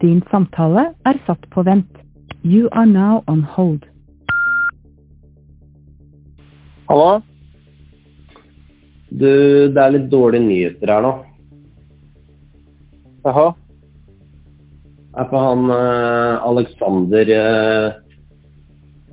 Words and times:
Din 0.00 0.20
samtale 0.30 0.90
er 1.08 1.18
satt 1.26 1.46
på 1.50 1.62
vent. 1.64 2.02
You 2.44 2.68
are 2.72 2.86
now 2.86 3.22
on 3.26 3.42
hold. 3.42 3.86
Hallo? 6.88 7.22
Du, 9.08 9.30
det 9.72 9.80
er 9.80 9.94
litt 9.94 10.10
dårlige 10.12 10.44
nyheter 10.44 10.92
her 10.92 11.06
nå. 11.06 11.12
Jaha? 13.24 13.46
Det 15.16 15.24
er 15.24 15.30
på 15.30 15.40
han 15.40 15.72
eh, 15.72 16.44
Alexander 16.44 17.32
eh, 17.38 17.86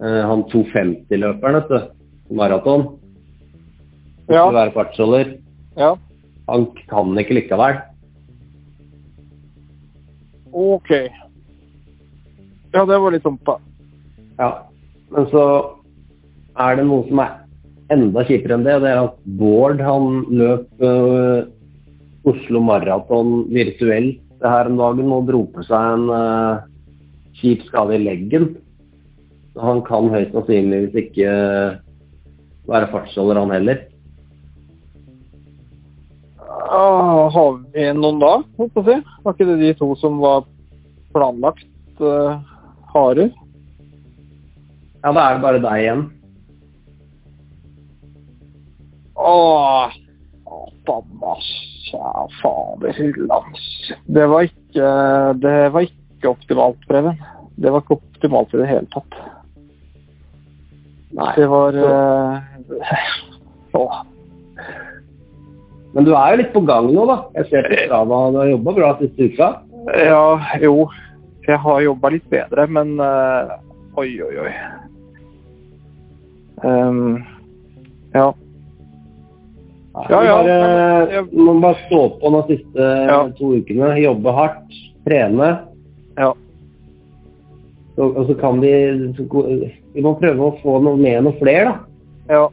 eh, 0.04 0.22
Han 0.28 0.44
250-løperen, 0.52 1.62
vet 1.62 1.72
du. 1.72 2.36
Maraton. 2.36 2.86
Ja. 4.28 4.44
Skulle 4.44 4.60
være 4.60 4.76
fartsholder. 4.76 5.34
Ja. 5.80 5.94
Han 6.52 6.68
kan 6.92 7.16
ikke 7.24 7.40
likevel. 7.40 7.80
Ok. 10.54 10.92
Ja, 12.74 12.86
det 12.86 12.98
var 12.98 13.14
litt 13.14 13.26
dumt. 13.26 13.50
Ja. 14.38 14.50
Men 15.14 15.28
så 15.30 15.46
er 16.58 16.78
det 16.78 16.86
noe 16.88 17.06
som 17.10 17.22
er 17.22 17.40
enda 17.94 18.24
kjipere 18.26 18.58
enn 18.58 18.66
det. 18.66 18.80
Det 18.84 18.92
er 18.92 19.02
at 19.04 19.18
Bård 19.40 19.82
han 19.84 20.24
løp 20.34 20.82
uh, 20.82 21.46
Oslo 22.30 22.62
Maraton 22.64 23.44
virtuelt 23.54 24.22
det 24.44 24.52
her 24.52 24.68
om 24.68 24.80
dagen 24.80 25.12
og 25.16 25.28
dro 25.30 25.46
på 25.54 25.64
seg 25.68 25.96
en 25.96 26.10
uh, 26.12 26.64
kjip 27.40 27.64
skade 27.70 27.98
i 27.98 28.04
leggen. 28.04 28.52
Så 29.54 29.62
han 29.62 29.82
kan 29.86 30.10
høyst 30.12 30.34
sannsynligvis 30.34 30.98
ikke 31.06 31.34
være 32.70 32.90
fartsholder, 32.92 33.40
han 33.42 33.54
heller. 33.54 33.84
Ah, 36.74 37.13
har 37.30 37.56
vi 37.74 37.86
noen 37.98 38.20
da, 38.22 38.34
holdt 38.58 38.74
på 38.76 38.84
å 38.84 38.88
si? 38.88 38.98
Var 39.24 39.36
ikke 39.36 39.48
det 39.52 39.60
de 39.62 39.72
to 39.80 39.90
som 40.02 40.20
var 40.22 40.46
planlagt 41.14 42.02
uh, 42.02 42.40
harer? 42.94 43.32
Ja, 45.04 45.12
da 45.12 45.24
er 45.24 45.36
det 45.38 45.44
bare 45.44 45.62
deg 45.64 45.84
igjen. 45.84 46.04
Åh, 49.24 49.94
Bannas, 50.88 51.50
ja, 51.92 52.28
fader 52.42 52.96
hyllans. 52.98 53.68
Det 54.06 54.26
var 54.32 54.48
ikke, 54.48 54.88
det 55.44 55.58
var 55.76 55.86
ikke 55.88 56.34
optimalt, 56.34 56.88
Preben. 56.90 57.20
Det 57.56 57.72
var 57.72 57.84
ikke 57.84 58.00
optimalt 58.00 58.56
i 58.56 58.64
det 58.64 58.72
hele 58.72 58.90
tatt. 58.96 59.20
Nei. 61.14 61.30
Det 61.38 61.46
var 61.52 61.78
uh, 61.78 62.42
åh. 63.78 64.02
Men 65.94 66.06
du 66.08 66.14
er 66.18 66.32
jo 66.34 66.38
litt 66.42 66.54
på 66.56 66.62
gang 66.66 66.88
nå, 66.94 67.04
da. 67.10 67.18
Jeg 67.38 67.50
ser 67.52 67.68
på 67.70 67.80
Strava 67.86 68.22
du 68.34 68.38
har 68.42 68.48
jobba 68.54 68.74
bra 68.80 68.92
siste 69.02 69.28
uka. 69.30 69.50
Ja, 70.00 70.24
jo. 70.64 70.88
Jeg 71.48 71.60
har 71.60 71.82
jobba 71.84 72.10
litt 72.16 72.26
bedre, 72.32 72.66
men 72.72 72.96
uh, 73.04 73.52
oi, 74.00 74.08
oi, 74.24 74.32
oi. 74.48 74.54
Um, 76.64 77.24
ja. 78.14 78.30
Ja, 80.10 80.20
ja, 80.26 80.38
bare, 80.42 81.12
jeg- 81.14 81.34
må 81.38 81.54
bare 81.62 81.78
stå 81.88 82.00
på 82.22 82.32
de 82.48 82.56
siste 82.56 82.88
Ja. 83.10 83.28
to 83.38 83.52
ukene. 83.60 83.92
Jobbe 84.02 84.32
hardt, 84.34 84.74
trene. 85.06 85.50
Ja. 86.18 86.32
Og, 87.98 88.18
og 88.18 88.26
så 88.28 88.34
kan 88.40 88.60
vi 88.62 88.72
Vi 89.94 90.02
må 90.02 90.16
prøve 90.18 90.40
å 90.42 90.56
få 90.64 90.80
noe 90.82 90.98
med 90.98 91.24
noe 91.24 91.38
flere, 91.38 91.66
da. 91.66 92.34
ja. 92.34 92.48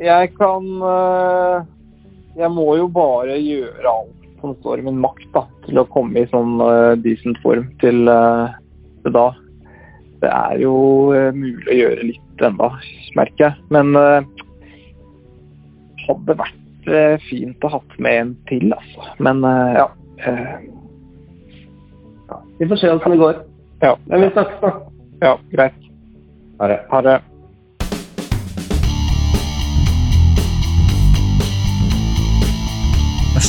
Jeg 0.00 0.32
kan 0.34 0.64
eh, 0.82 1.62
Jeg 2.38 2.50
må 2.54 2.66
jo 2.78 2.86
bare 2.92 3.38
gjøre 3.40 3.90
alt 3.90 4.28
som 4.40 4.54
står 4.60 4.80
i 4.80 4.86
min 4.86 5.00
makt 5.02 5.26
da, 5.34 5.44
til 5.66 5.80
å 5.82 5.88
komme 5.92 6.22
i 6.22 6.28
sånn 6.30 6.60
uh, 6.62 6.96
decent 7.04 7.36
form 7.42 7.66
til, 7.82 8.08
uh, 8.08 8.52
til 9.04 9.16
da. 9.16 9.26
Det 10.22 10.30
er 10.30 10.62
jo 10.62 10.74
uh, 11.12 11.28
mulig 11.36 11.68
å 11.68 11.76
gjøre 11.76 12.06
litt 12.12 12.44
ennå, 12.46 12.70
merker 13.18 13.50
jeg. 13.50 13.66
Men 13.74 13.92
uh, 13.98 14.24
hadde 16.06 16.38
vært 16.40 16.56
fint 17.28 17.64
å 17.66 17.74
hatt 17.76 17.98
med 18.02 18.18
en 18.22 18.30
til, 18.48 18.72
altså. 18.72 19.10
Men 19.22 19.44
eh, 19.46 19.76
ja. 19.76 19.86
Vi 22.58 22.68
får 22.68 22.80
se 22.80 22.92
hvordan 22.92 23.14
det 23.14 23.20
går. 23.20 23.42
ja. 23.84 23.94
Men 24.06 24.24
vi 24.24 24.30
snakkes, 24.32 24.60
da. 24.64 24.72
Ja, 25.20 25.34
greit. 25.52 25.76
Ha 26.58 27.02
det. 27.04 27.20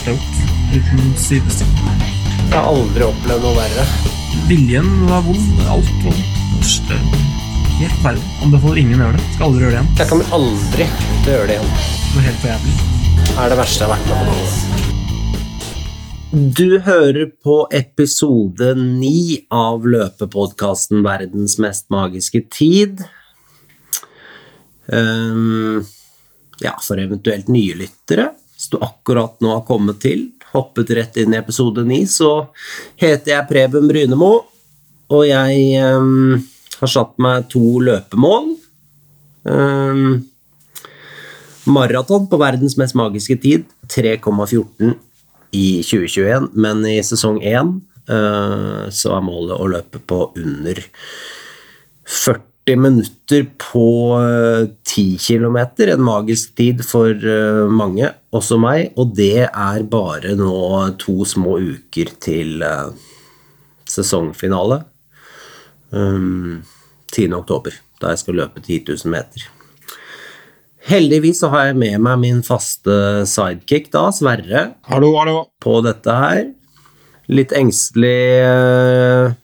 Gjort. 0.01 0.37
Uten 0.73 1.11
sidestykke. 1.19 1.91
Jeg 2.49 2.55
har 2.55 2.65
aldri 2.71 3.03
opplevd 3.05 3.43
noe 3.45 3.53
verre. 3.53 3.83
Viljen 4.49 4.87
var 5.05 5.21
vond. 5.27 5.59
Alt 5.69 5.91
var 6.01 6.15
vondt. 6.15 6.39
Helt 7.77 7.99
verre. 8.01 8.23
Anbefaler 8.41 8.79
ingen 8.81 8.97
å 8.97 9.03
gjøre 9.05 9.19
det. 9.19 9.25
Skal 9.35 9.45
aldri 9.47 9.61
gjøre 9.61 9.75
det 9.75 9.77
igjen. 9.77 9.91
Jeg 9.99 10.09
kommer 10.09 10.33
aldri 10.39 10.87
til 10.95 11.29
å 11.29 11.35
gjøre 11.35 11.47
det 11.51 11.55
igjen. 11.59 11.69
Det 11.75 12.15
var 12.15 12.25
helt 12.25 12.41
for 12.41 12.49
jævlig. 12.49 12.73
Det 13.21 13.37
er 13.37 13.53
det 13.53 13.59
verste 13.61 13.77
jeg 13.77 13.85
har 13.85 13.93
vært 13.93 14.07
med 14.09 14.17
på 14.17 14.25
noen 14.31 14.47
Du 16.57 16.69
hører 16.89 17.25
på 17.45 17.57
episode 17.83 18.67
ni 18.81 19.21
av 19.53 19.85
løpepodkasten 19.85 21.05
Verdens 21.05 21.55
mest 21.61 21.85
magiske 21.93 22.41
tid. 22.49 23.05
Um, 24.89 25.85
ja, 26.57 26.73
for 26.81 26.97
eventuelt 27.01 27.47
nye 27.53 27.77
lyttere, 27.85 28.31
du 28.69 28.77
akkurat 28.83 29.37
nå 29.41 29.53
har 29.55 29.65
kommet 29.67 30.01
til, 30.03 30.27
hoppet 30.51 30.91
rett 30.97 31.17
inn 31.21 31.33
i 31.33 31.39
episode 31.39 31.83
ni, 31.87 32.03
så 32.09 32.51
heter 32.99 33.35
jeg 33.35 33.47
Preben 33.49 33.87
Brynemo, 33.89 34.33
og 35.11 35.23
jeg 35.27 35.79
um, 35.81 36.35
har 36.81 36.91
satt 36.91 37.15
meg 37.21 37.47
to 37.51 37.79
løpemål. 37.83 38.51
Um, 39.47 40.27
maraton 41.71 42.27
på 42.29 42.39
verdens 42.41 42.77
mest 42.79 42.97
magiske 42.99 43.39
tid, 43.41 43.65
3,14 43.91 44.93
i 45.57 45.65
2021, 45.83 46.51
men 46.53 46.85
i 46.87 46.99
sesong 47.05 47.41
1 47.41 47.73
uh, 48.11 48.85
så 48.91 49.17
er 49.17 49.25
målet 49.25 49.57
å 49.57 49.71
løpe 49.71 50.03
på 50.03 50.23
under 50.39 50.85
40 52.05 52.50
minutter 52.69 53.47
på 53.57 54.17
eh, 54.21 54.67
10 54.85 55.17
km, 55.17 55.57
en 55.87 56.03
magisk 56.05 56.53
tid 56.55 56.83
for 56.85 57.09
eh, 57.09 57.65
mange, 57.67 58.11
også 58.31 58.59
meg, 58.61 58.91
og 58.95 59.15
det 59.17 59.47
er 59.49 59.87
bare 59.89 60.35
nå 60.37 60.53
to 61.01 61.25
små 61.25 61.57
uker 61.57 62.13
til 62.21 62.61
eh, 62.61 62.91
sesongfinale. 63.89 64.83
Um, 65.91 66.61
10. 67.11 67.33
oktober, 67.35 67.73
da 67.99 68.13
jeg 68.13 68.21
skal 68.21 68.37
løpe 68.39 68.61
10 68.63 68.85
000 68.87 69.11
meter. 69.11 69.49
Heldigvis 70.87 71.41
så 71.43 71.49
har 71.51 71.67
jeg 71.69 71.77
med 71.81 71.99
meg 72.01 72.21
min 72.21 72.39
faste 72.45 73.25
sidekick 73.29 73.91
da, 73.93 74.07
Sverre, 74.15 74.71
Hallo, 74.87 75.11
hallo. 75.19 75.43
på 75.61 75.81
dette 75.85 76.15
her. 76.15 76.45
Litt 77.31 77.51
engstelig 77.55 78.15
eh, 78.45 79.35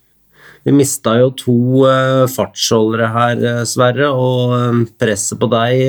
Vi 0.68 0.74
mista 0.76 1.14
jo 1.16 1.30
to 1.40 1.58
eh, 1.88 2.26
fartsholdere 2.28 3.08
her, 3.14 3.40
eh, 3.40 3.64
Sverre, 3.64 4.10
og 4.12 4.52
eh, 4.58 4.82
presset 5.00 5.40
på 5.40 5.48
deg 5.54 5.80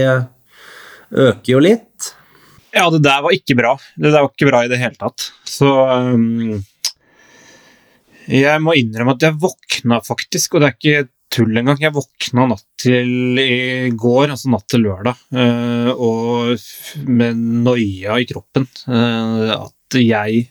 øker 1.11 1.51
jo 1.51 1.63
litt. 1.65 2.13
Ja, 2.71 2.85
det 2.93 3.01
der 3.03 3.25
var 3.25 3.35
ikke 3.35 3.57
bra. 3.59 3.73
Det 3.97 4.13
der 4.13 4.23
var 4.23 4.31
ikke 4.31 4.47
bra 4.53 4.61
i 4.63 4.71
det 4.71 4.79
hele 4.79 4.95
tatt. 5.01 5.31
Så 5.49 5.67
um, 5.67 6.61
Jeg 8.29 8.61
må 8.63 8.77
innrømme 8.79 9.17
at 9.17 9.25
jeg 9.25 9.41
våkna 9.43 9.99
faktisk, 10.07 10.55
og 10.55 10.63
det 10.63 10.69
er 10.69 10.77
ikke 10.77 11.09
tull 11.35 11.59
engang. 11.59 11.81
Jeg 11.83 11.97
våkna 11.97 12.45
natt 12.53 12.67
til 12.79 13.41
i 13.41 13.89
går, 13.99 14.29
altså 14.37 14.53
natt 14.53 14.69
til 14.71 14.85
lørdag, 14.87 15.25
uh, 15.35 15.91
og 15.97 17.09
med 17.09 17.43
noia 17.67 18.21
i 18.21 18.29
kroppen. 18.31 18.69
Uh, 18.87 19.57
at 19.57 19.99
jeg 19.99 20.47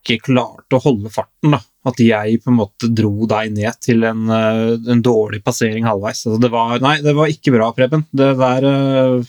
ikke 0.00 0.30
klarte 0.30 0.78
å 0.78 0.82
holde 0.82 1.12
farten. 1.12 1.54
da. 1.54 1.60
At 1.88 2.00
jeg 2.02 2.42
på 2.44 2.52
en 2.52 2.58
måte 2.58 2.90
dro 2.92 3.26
deg 3.28 3.54
ned 3.56 3.78
til 3.80 4.04
en, 4.04 4.28
eh, 4.28 4.76
en 4.92 5.02
dårlig 5.02 5.42
passering 5.44 5.86
halvveis. 5.88 6.26
Altså, 6.26 6.40
det 6.40 6.50
var, 6.52 6.78
nei, 6.80 6.98
det 7.00 7.14
var 7.16 7.32
ikke 7.32 7.54
bra, 7.54 7.70
Preben. 7.76 8.04
Det 8.12 8.36
der 8.40 8.68
eh, 8.70 9.22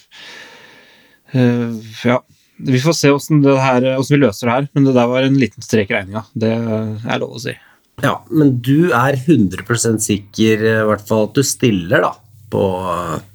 eh, 1.34 1.82
Ja. 2.06 2.22
Vi 2.62 2.78
får 2.78 2.94
se 2.94 3.10
åssen 3.10 3.40
vi 3.42 4.18
løser 4.22 4.46
det 4.46 4.54
her, 4.54 4.66
men 4.76 4.84
det 4.86 4.92
der 4.94 5.08
var 5.10 5.24
en 5.26 5.40
liten 5.42 5.64
strek 5.66 5.90
i 5.90 5.96
regninga. 5.96 6.22
Det 6.38 6.52
er 6.52 7.18
lov 7.18 7.40
å 7.40 7.42
si. 7.42 7.56
Ja, 8.04 8.20
men 8.30 8.60
du 8.62 8.92
er 8.94 9.18
100 9.18 9.98
sikker 9.98 10.62
i 10.62 10.76
hvert 10.86 11.02
fall 11.08 11.26
at 11.26 11.34
du 11.34 11.42
stiller 11.42 12.06
da, 12.06 12.12
på 12.54 12.62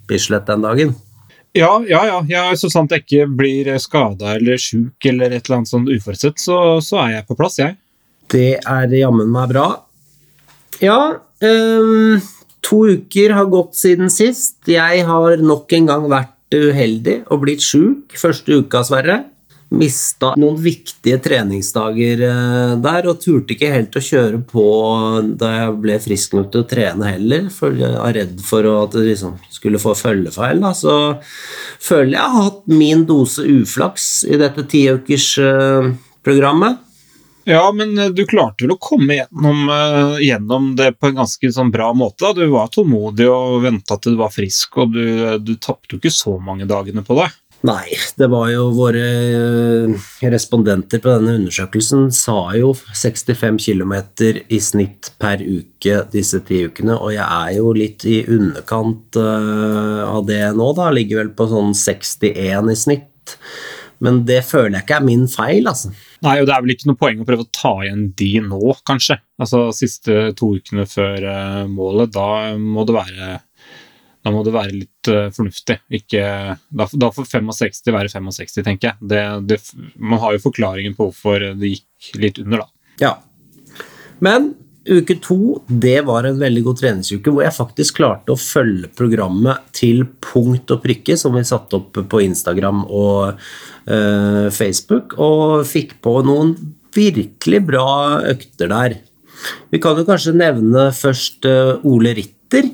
Bislett 0.06 0.46
den 0.46 0.62
dagen? 0.62 0.94
Ja, 1.56 1.72
ja, 1.88 2.02
ja. 2.04 2.20
ja 2.28 2.44
så 2.58 2.68
sant 2.72 2.92
jeg 2.92 3.06
ikke 3.06 3.26
blir 3.38 3.72
skada 3.82 4.36
eller 4.36 4.60
sjuk 4.60 5.08
eller 5.08 5.32
et 5.32 5.46
eller 5.46 5.62
annet 5.62 5.72
sånn 5.72 5.88
uforutsett, 5.88 6.40
så, 6.42 6.78
så 6.84 7.00
er 7.06 7.18
jeg 7.18 7.28
på 7.30 7.36
plass, 7.38 7.58
jeg. 7.62 7.78
Det 8.32 8.58
er 8.58 8.96
jammen 8.98 9.30
meg 9.32 9.52
bra. 9.54 9.66
Ja, 10.82 10.98
um, 11.40 12.18
to 12.66 12.82
uker 12.96 13.36
har 13.38 13.48
gått 13.52 13.78
siden 13.78 14.10
sist. 14.12 14.58
Jeg 14.68 15.06
har 15.08 15.40
nok 15.40 15.72
en 15.78 15.88
gang 15.88 16.08
vært 16.10 16.34
uheldig 16.54 17.20
og 17.32 17.42
blitt 17.46 17.64
sjuk 17.64 18.16
første 18.18 18.60
uka, 18.60 18.82
Sverre. 18.86 19.22
Mista 19.74 20.28
noen 20.38 20.54
viktige 20.62 21.18
treningsdager 21.22 22.20
eh, 22.28 22.74
der, 22.82 23.06
og 23.10 23.20
turte 23.22 23.52
ikke 23.56 23.72
helt 23.72 23.96
å 23.98 24.06
kjøre 24.08 24.38
på 24.46 24.66
da 25.40 25.48
jeg 25.56 25.80
ble 25.82 25.94
frisk 26.02 26.34
nok 26.36 26.48
til 26.52 26.60
å 26.62 26.68
trene 26.70 27.04
heller, 27.16 27.42
for 27.52 27.70
jeg 27.74 27.92
var 27.96 28.14
redd 28.14 28.40
for 28.46 28.62
at 28.70 28.92
det 28.94 29.04
liksom 29.10 29.32
skulle 29.50 29.78
få 29.82 29.92
følgefeil. 29.98 30.60
Da. 30.62 30.70
Så 30.76 30.92
føler 31.82 32.12
jeg 32.14 32.32
har 32.36 32.42
hatt 32.50 32.62
min 32.70 33.06
dose 33.08 33.42
uflaks 33.42 34.24
i 34.30 34.36
dette 34.40 34.62
tiukersprogrammet. 34.70 36.74
Ja, 37.48 37.72
men 37.74 37.98
eh, 37.98 38.08
du 38.10 38.24
klarte 38.26 38.64
vel 38.64 38.72
å 38.74 38.78
komme 38.82 39.14
gjennom, 39.20 39.68
eh, 39.70 40.16
gjennom 40.26 40.72
det 40.78 40.92
på 40.98 41.06
en 41.10 41.20
ganske 41.22 41.50
sånn 41.54 41.70
bra 41.74 41.92
måte. 41.94 42.24
Da. 42.24 42.32
Du 42.34 42.46
var 42.50 42.72
tålmodig 42.74 43.28
og 43.30 43.60
venta 43.62 43.94
til 44.02 44.16
du 44.16 44.22
var 44.22 44.32
frisk, 44.34 44.78
og 44.82 44.96
du, 44.96 45.04
du 45.38 45.54
tapte 45.54 45.94
jo 45.94 46.00
ikke 46.00 46.14
så 46.14 46.34
mange 46.42 46.66
dagene 46.66 47.02
på 47.06 47.14
det. 47.20 47.28
Nei, 47.66 47.96
det 48.20 48.28
var 48.30 48.50
jo 48.52 48.66
våre 48.76 49.02
eh, 49.02 50.08
respondenter 50.30 51.00
på 51.02 51.10
denne 51.10 51.36
undersøkelsen 51.40 52.10
sa 52.14 52.36
jo 52.54 52.70
65 52.76 53.58
km 53.64 53.94
i 54.52 54.60
snitt 54.62 55.10
per 55.18 55.42
uke 55.42 56.02
disse 56.12 56.42
ti 56.46 56.62
ukene, 56.68 56.94
og 56.94 57.14
jeg 57.16 57.26
er 57.26 57.56
jo 57.56 57.72
litt 57.74 58.06
i 58.06 58.20
underkant 58.22 59.18
av 59.18 60.22
det 60.28 60.44
nå, 60.54 60.68
da. 60.78 60.92
Ligger 60.94 61.24
vel 61.24 61.32
på 61.34 61.48
sånn 61.50 61.74
61 61.74 62.70
i 62.70 62.78
snitt. 62.78 63.32
Men 64.04 64.20
det 64.28 64.42
føler 64.44 64.76
jeg 64.76 64.84
ikke 64.84 64.98
er 64.98 65.06
min 65.06 65.24
feil, 65.30 65.68
altså. 65.70 65.90
Nei, 66.24 66.38
og 66.40 66.48
det 66.48 66.54
er 66.54 66.64
vel 66.64 66.74
ikke 66.74 66.90
noe 66.90 67.00
poeng 67.00 67.20
å 67.22 67.26
prøve 67.28 67.46
å 67.46 67.52
ta 67.54 67.72
igjen 67.84 68.10
de 68.18 68.30
nå, 68.44 68.60
kanskje. 68.88 69.18
Altså 69.40 69.66
siste 69.76 70.30
to 70.36 70.52
ukene 70.58 70.86
før 70.88 71.24
uh, 71.24 71.62
målet, 71.70 72.12
da 72.14 72.56
må 72.60 72.84
det 72.88 72.96
være 72.96 73.30
da 74.26 74.32
må 74.34 74.42
det 74.42 74.56
være 74.56 74.74
litt 74.74 75.10
uh, 75.12 75.28
fornuftig. 75.34 75.78
Ikke, 76.00 76.26
da, 76.66 76.88
da, 76.90 77.10
får 77.14 77.28
65 77.30 77.92
være 77.94 78.10
65, 78.10 78.58
tenker 78.66 78.90
jeg. 78.90 79.08
Det, 79.12 79.22
det, 79.46 79.58
man 80.02 80.18
har 80.24 80.34
jo 80.34 80.42
forklaringen 80.48 80.96
på 80.98 81.06
hvorfor 81.06 81.52
det 81.54 81.76
gikk 81.76 82.16
litt 82.18 82.40
under, 82.42 82.64
da. 82.64 82.96
Ja. 83.04 83.12
Men 84.24 84.56
uke 84.86 85.16
to 85.22 85.60
det 85.66 86.00
var 86.06 86.26
en 86.26 86.38
veldig 86.38 86.62
god 86.66 86.80
treningsuke 86.80 87.32
hvor 87.34 87.42
jeg 87.42 87.54
faktisk 87.56 87.98
klarte 87.98 88.34
å 88.34 88.38
følge 88.38 88.90
programmet 88.98 89.64
til 89.74 90.04
punkt 90.22 90.74
og 90.74 90.82
prikke, 90.82 91.14
som 91.18 91.34
vi 91.36 91.44
satte 91.46 91.78
opp 91.78 92.00
på 92.10 92.22
Instagram 92.26 92.82
og 92.86 93.36
uh, 93.38 94.46
Facebook, 94.54 95.14
og 95.22 95.62
fikk 95.70 96.00
på 96.02 96.18
noen 96.26 96.56
virkelig 96.96 97.60
bra 97.68 97.86
økter 98.26 98.72
der. 98.72 98.98
Vi 99.70 99.78
kan 99.82 99.98
jo 99.98 100.06
kanskje 100.08 100.34
nevne 100.34 100.88
først 100.96 101.46
uh, 101.46 101.78
Ole 101.86 102.16
Ritter 102.18 102.72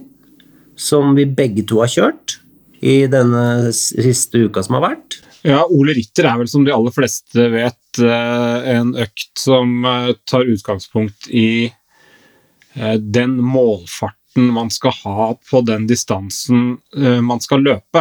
som 0.79 1.15
vi 1.17 1.27
begge 1.29 1.65
to 1.69 1.83
har 1.83 1.91
kjørt 1.93 2.39
i 2.83 3.05
denne 3.11 3.73
siste 3.77 4.47
uka 4.49 4.63
som 4.65 4.79
har 4.79 4.89
vært. 4.91 5.21
Ja, 5.47 5.65
Ole 5.71 5.95
Ritter 5.97 6.29
er 6.31 6.39
vel 6.39 6.51
som 6.51 6.65
de 6.67 6.75
aller 6.75 6.95
fleste 6.95 7.49
vet 7.51 8.03
eh, 8.03 8.73
en 8.77 8.93
økt 9.03 9.39
som 9.39 9.85
eh, 9.87 10.13
tar 10.29 10.47
utgangspunkt 10.47 11.27
i 11.35 11.67
eh, 11.67 12.99
den 12.99 13.37
målfarten 13.43 14.51
man 14.55 14.71
skal 14.73 14.95
ha 15.03 15.33
på 15.51 15.61
den 15.67 15.85
distansen 15.91 16.79
man 17.21 17.43
skal 17.45 17.61
løpe. 17.61 18.01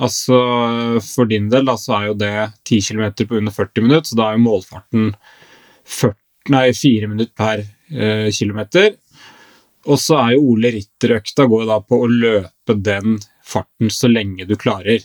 Altså 0.00 0.36
For 1.00 1.28
din 1.28 1.46
del 1.48 1.64
da, 1.68 1.76
så 1.80 1.94
er 1.96 2.08
jo 2.10 2.16
det 2.20 2.34
10 2.68 2.80
km 2.90 3.06
på 3.22 3.38
under 3.38 3.54
40 3.54 3.86
minutter, 3.86 4.08
så 4.10 4.18
da 4.18 4.26
er 4.26 4.36
jo 4.36 4.42
målfarten 4.44 5.06
40, 5.88 6.18
nei, 6.52 6.66
4 6.76 7.08
minutter 7.10 7.32
per 7.36 7.62
eh, 7.64 8.28
kilometer. 8.32 8.92
Og 9.88 10.00
så 10.00 10.16
er 10.20 10.34
jo 10.34 10.42
Ole 10.52 10.70
Ritter-økta 10.74 11.46
går 11.48 11.64
da 11.70 11.78
på 11.80 12.02
å 12.02 12.08
løpe 12.10 12.74
den 12.76 13.18
farten 13.46 13.90
så 13.92 14.08
lenge 14.10 14.44
du 14.48 14.56
klarer. 14.60 15.00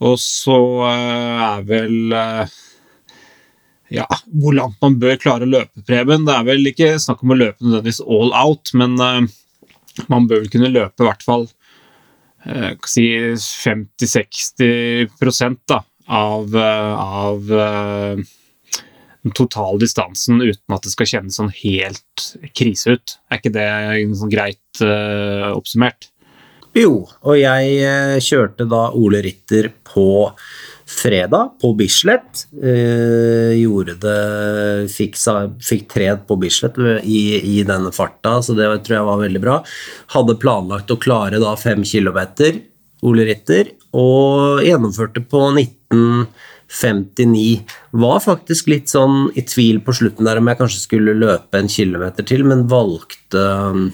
Og 0.00 0.16
så 0.20 0.56
eh, 0.88 1.42
er 1.44 1.62
vel 1.68 2.12
eh, 2.16 2.46
Ja, 4.00 4.06
hvor 4.40 4.54
langt 4.56 4.78
man 4.82 4.98
bør 5.02 5.16
klare 5.20 5.46
å 5.46 5.50
løpe, 5.50 5.82
Preben. 5.86 6.26
Det 6.26 6.34
er 6.34 6.44
vel 6.48 6.70
ikke 6.70 6.98
snakk 7.02 7.22
om 7.24 7.34
å 7.34 7.38
løpe 7.38 7.64
nødvendigvis 7.64 8.02
all 8.06 8.30
out, 8.38 8.72
men 8.78 8.92
eh, 9.04 9.20
man 10.10 10.28
bør 10.30 10.44
vel 10.44 10.52
kunne 10.52 10.72
løpe 10.72 11.04
i 11.04 11.08
hvert 11.08 11.26
fall 11.26 11.44
si 12.88 13.04
50-60 13.36 15.58
da, 15.68 15.82
av, 16.08 16.54
av 16.56 17.50
den 19.24 19.34
totale 19.36 19.80
distansen 19.82 20.40
uten 20.40 20.76
at 20.76 20.86
det 20.86 20.94
skal 20.94 21.10
kjennes 21.10 21.36
sånn 21.40 21.52
helt 21.60 22.26
krise 22.56 22.96
ut. 22.96 23.18
Er 23.28 23.40
ikke 23.40 23.52
det 23.54 23.68
sånn 24.16 24.32
greit 24.32 24.82
uh, 24.84 25.52
oppsummert? 25.52 26.08
Jo, 26.76 27.04
og 27.26 27.36
jeg 27.36 27.78
uh, 27.82 28.16
kjørte 28.22 28.68
da 28.70 28.86
Ole 28.96 29.20
Ritter 29.26 29.72
på 29.84 30.08
fredag 30.90 31.52
på 31.62 31.72
Bislett. 31.78 32.46
Eh, 32.62 33.54
gjorde 33.60 33.94
det 34.02 34.90
Fikk, 34.90 35.14
fikk 35.62 35.86
tred 35.92 36.24
på 36.26 36.36
Bislett 36.40 36.78
i, 37.04 37.20
i, 37.38 37.62
denne 37.66 37.92
farta, 37.94 38.40
så 38.42 38.56
det 38.58 38.66
tror 38.86 38.96
jeg 38.96 39.08
var 39.08 39.22
veldig 39.22 39.42
bra. 39.44 39.60
Hadde 40.16 40.38
planlagt 40.42 40.90
å 40.90 40.98
klare 41.00 41.40
da 41.42 41.54
fem 41.60 41.84
kilometer, 41.86 42.58
Ole 43.06 43.28
Ritter, 43.28 43.70
og 43.96 44.64
gjennomførte 44.66 45.22
på 45.24 45.46
19 45.54 46.26
59. 46.70 47.64
Var 47.90 48.22
faktisk 48.22 48.70
litt 48.70 48.90
sånn 48.92 49.28
i 49.34 49.42
tvil 49.46 49.80
på 49.84 49.94
slutten 49.96 50.28
der 50.28 50.40
om 50.40 50.50
jeg 50.50 50.60
kanskje 50.60 50.82
skulle 50.84 51.16
løpe 51.18 51.58
en 51.58 51.70
kilometer 51.70 52.26
til, 52.26 52.46
men 52.46 52.68
valgte 52.70 53.44
um, 53.74 53.88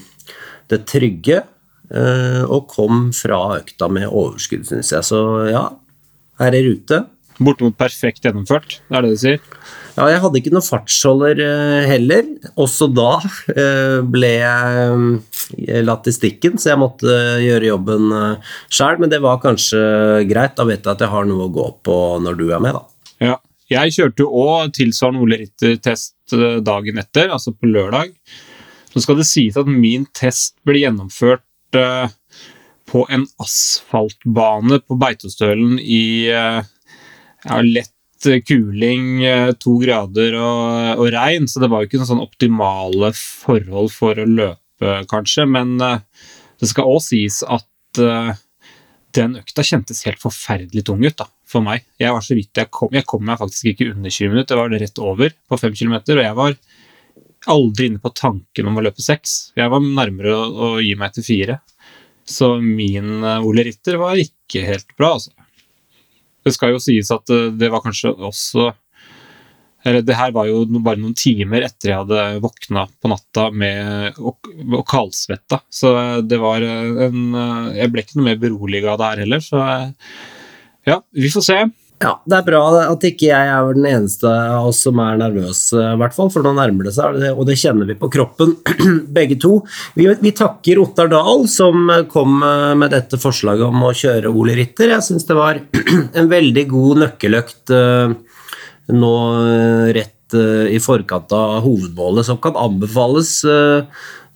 det 0.70 0.82
trygge 0.90 1.40
uh, 1.40 2.44
og 2.44 2.69
kom 2.73 3.08
fra 3.17 3.40
økta 3.61 3.88
med 3.93 4.11
overskudd, 4.11 4.67
syns 4.69 4.93
jeg. 4.93 5.06
Så 5.08 5.20
ja, 5.49 5.69
her 6.43 6.58
er 6.58 6.69
rute. 6.69 7.05
Bortimot 7.37 7.76
perfekt 7.81 8.25
gjennomført, 8.25 8.81
det 8.88 8.96
er 8.96 9.05
det 9.05 9.17
du 9.17 9.20
sier? 9.20 9.40
Ja, 9.97 10.11
jeg 10.13 10.21
hadde 10.21 10.41
ikke 10.43 10.51
noen 10.53 10.65
fartsholder 10.65 11.39
uh, 11.41 11.87
heller. 11.89 12.27
Også 12.61 12.89
da 12.93 13.15
uh, 13.23 14.03
ble 14.05 14.33
jeg 14.35 14.91
um, 14.93 15.07
latt 15.87 16.11
i 16.11 16.13
stikken, 16.13 16.59
så 16.61 16.75
jeg 16.75 16.81
måtte 16.83 17.15
gjøre 17.41 17.71
jobben 17.71 18.13
sjøl. 18.69 19.01
Men 19.01 19.13
det 19.13 19.23
var 19.25 19.41
kanskje 19.41 19.81
greit. 20.29 20.57
Da 20.59 20.69
vet 20.69 20.85
jeg 20.85 20.93
at 20.93 21.07
jeg 21.07 21.13
har 21.15 21.29
noe 21.29 21.49
å 21.49 21.55
gå 21.55 21.71
på 21.87 21.97
når 22.25 22.37
du 22.43 22.45
er 22.51 22.61
med, 22.65 22.77
da. 22.77 22.85
Ja. 23.31 23.39
Jeg 23.73 23.97
kjørte 23.97 24.23
jo 24.23 24.45
òg 24.45 24.77
tilsvarende 24.77 25.25
Ole 25.25 25.41
Ritter-test 25.41 26.37
dagen 26.63 27.01
etter, 27.03 27.33
altså 27.35 27.51
på 27.51 27.67
lørdag. 27.67 28.13
Så 28.93 29.03
skal 29.03 29.19
det 29.19 29.27
sies 29.27 29.57
at 29.59 29.67
min 29.67 30.05
test 30.15 30.55
ble 30.69 30.85
gjennomført 30.85 31.43
på 32.87 33.03
en 33.11 33.27
asfaltbane 33.43 34.79
på 34.87 35.01
Beitostølen 35.03 35.81
i 35.83 36.05
ja, 36.31 37.59
lett 37.67 37.96
kuling, 38.47 39.25
eh, 39.25 39.53
to 39.61 39.77
grader 39.83 40.37
og, 40.41 41.01
og, 41.01 41.09
regn, 41.13 41.49
så 41.49 41.63
det 41.63 41.71
var 41.73 41.83
jo 41.83 41.91
ikke 41.91 42.01
noen 42.01 42.11
sånn 42.13 42.25
optimale 42.25 43.13
forhold 43.17 43.93
for 43.95 44.19
å 44.19 44.29
løpe, 44.29 44.95
kanskje. 45.11 45.47
Men 45.49 45.76
det 45.81 46.71
skal 46.71 46.88
òg 46.88 47.02
sies 47.05 47.43
at 47.45 47.67
den 49.17 49.38
økta 49.40 49.64
kjentes 49.64 50.02
helt 50.05 50.21
forferdelig 50.21 50.85
tung 50.85 51.05
ut 51.05 51.17
da, 51.17 51.29
for 51.49 51.64
meg. 51.64 51.87
Jeg 52.00 52.12
var 52.12 52.25
så 52.25 52.37
vidt 52.37 52.61
jeg 52.61 52.69
kom, 52.75 52.90
jeg 52.93 53.07
kom 53.09 53.25
meg 53.25 53.40
faktisk 53.40 53.71
ikke 53.73 53.93
under 53.95 54.12
20 54.12 54.35
minutter, 54.35 54.57
jeg 54.57 54.62
var 54.62 54.83
rett 54.85 55.00
over 55.00 55.33
på 55.49 55.61
5 55.62 55.79
km. 55.79 55.97
Og 56.02 56.23
jeg 56.25 56.37
var 56.40 56.59
aldri 57.57 57.88
inne 57.88 58.02
på 58.02 58.12
tanken 58.17 58.69
om 58.69 58.76
å 58.76 58.85
løpe 58.85 59.05
6. 59.05 59.37
Jeg 59.57 59.73
var 59.73 59.85
nærmere 59.85 60.35
å, 60.35 60.45
å 60.50 60.71
gi 60.85 60.93
meg 60.99 61.17
til 61.17 61.26
4. 61.29 61.59
Så 62.26 62.57
min 62.61 63.23
Ole 63.23 63.64
Ritter 63.69 64.00
var 64.02 64.19
ikke 64.21 64.64
helt 64.67 64.88
bra, 64.99 65.14
altså. 65.17 65.33
Det 66.47 66.55
skal 66.55 66.75
jo 66.75 66.83
sies 66.83 67.11
at 67.15 67.33
eh, 67.35 67.53
det 67.59 67.71
var 67.73 67.85
kanskje 67.85 68.15
også 68.15 68.73
eller 69.87 70.03
det 70.03 70.17
her 70.19 70.33
var 70.35 70.49
jo 70.49 70.65
bare 70.83 70.99
noen 70.99 71.15
timer 71.15 71.62
etter 71.62 71.93
jeg 71.93 71.99
hadde 72.00 72.41
våkna 72.43 72.88
på 72.99 73.11
natta 73.12 73.45
med 73.55 74.17
og, 74.19 74.49
og 74.67 74.83
kaldsvetta. 74.91 75.61
Så 75.71 75.93
det 76.26 76.41
var 76.43 76.65
en 76.67 77.21
Jeg 77.76 77.93
ble 77.93 78.03
ikke 78.03 78.19
noe 78.19 78.26
mer 78.26 78.41
beroliga 78.43 78.97
av 78.97 78.99
det 78.99 79.11
her 79.12 79.23
heller, 79.23 79.45
så 79.47 79.61
ja, 80.91 80.99
vi 81.15 81.31
får 81.31 81.47
se. 81.47 81.61
Ja, 81.97 82.19
Det 82.29 82.37
er 82.37 82.45
bra 82.45 82.61
at 82.93 83.05
ikke 83.09 83.31
jeg 83.31 83.49
er 83.49 83.71
den 83.73 83.87
eneste 83.88 84.29
av 84.29 84.67
oss 84.69 84.83
som 84.85 84.99
er 85.00 85.17
nervøs, 85.17 85.61
hvert 85.73 86.12
fall, 86.12 86.29
for 86.33 86.45
nå 86.45 86.53
nærmer 86.59 86.91
det 86.91 86.93
seg, 86.93 87.17
og 87.33 87.47
det 87.49 87.57
kjenner 87.57 87.88
vi 87.88 87.97
på 87.97 88.11
kroppen, 88.12 88.53
begge 89.17 89.38
to. 89.41 89.62
Vi, 89.97 90.11
vi 90.21 90.33
takker 90.37 90.83
Ottar 90.83 91.09
Dahl, 91.12 91.47
som 91.49 91.88
kom 92.12 92.43
med 92.43 92.93
dette 92.93 93.17
forslaget 93.21 93.65
om 93.71 93.87
å 93.88 93.95
kjøre 93.97 94.29
Ole 94.29 94.59
Ritter. 94.59 94.93
Jeg 94.93 95.07
syns 95.09 95.25
det 95.25 95.38
var 95.38 95.62
en 96.21 96.29
veldig 96.29 96.67
god 96.69 97.03
nøkkeløkt 97.07 97.73
eh, 97.73 98.12
nå 98.93 99.15
eh, 99.41 99.88
rett 99.97 100.37
eh, 100.37 100.69
i 100.76 100.83
forkant 100.85 101.33
av 101.33 101.62
hovedmålet, 101.65 102.29
som 102.29 102.41
kan 102.43 102.61
anbefales 102.61 103.38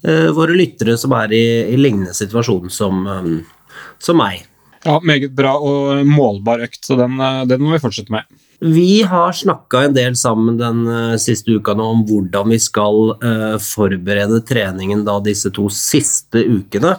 våre 0.00 0.54
lyttere 0.56 0.94
som 0.96 1.12
er 1.12 1.34
i, 1.36 1.44
i 1.74 1.76
lignende 1.76 2.14
situasjon 2.16 2.72
som, 2.72 3.02
som 4.00 4.16
meg. 4.16 4.46
Ja, 4.84 4.96
meget 5.04 5.34
bra 5.36 5.56
og 5.60 6.06
målbar 6.08 6.62
økt, 6.64 6.80
så 6.86 6.96
den, 6.96 7.18
eh, 7.20 7.42
den 7.50 7.60
må 7.62 7.74
vi 7.74 7.82
fortsette 7.82 8.12
med. 8.14 8.24
Vi 8.60 9.02
har 9.08 9.32
snakka 9.32 9.84
en 9.86 9.94
del 9.96 10.16
sammen 10.20 10.58
den 10.60 10.82
uh, 10.84 11.16
siste 11.16 11.48
uka 11.48 11.72
nå 11.72 11.84
om 11.94 12.02
hvordan 12.04 12.52
vi 12.52 12.58
skal 12.60 13.14
uh, 13.22 13.56
forberede 13.56 14.42
treningen 14.44 15.00
da 15.06 15.14
disse 15.24 15.48
to 15.56 15.70
siste 15.72 16.44
ukene. 16.44 16.98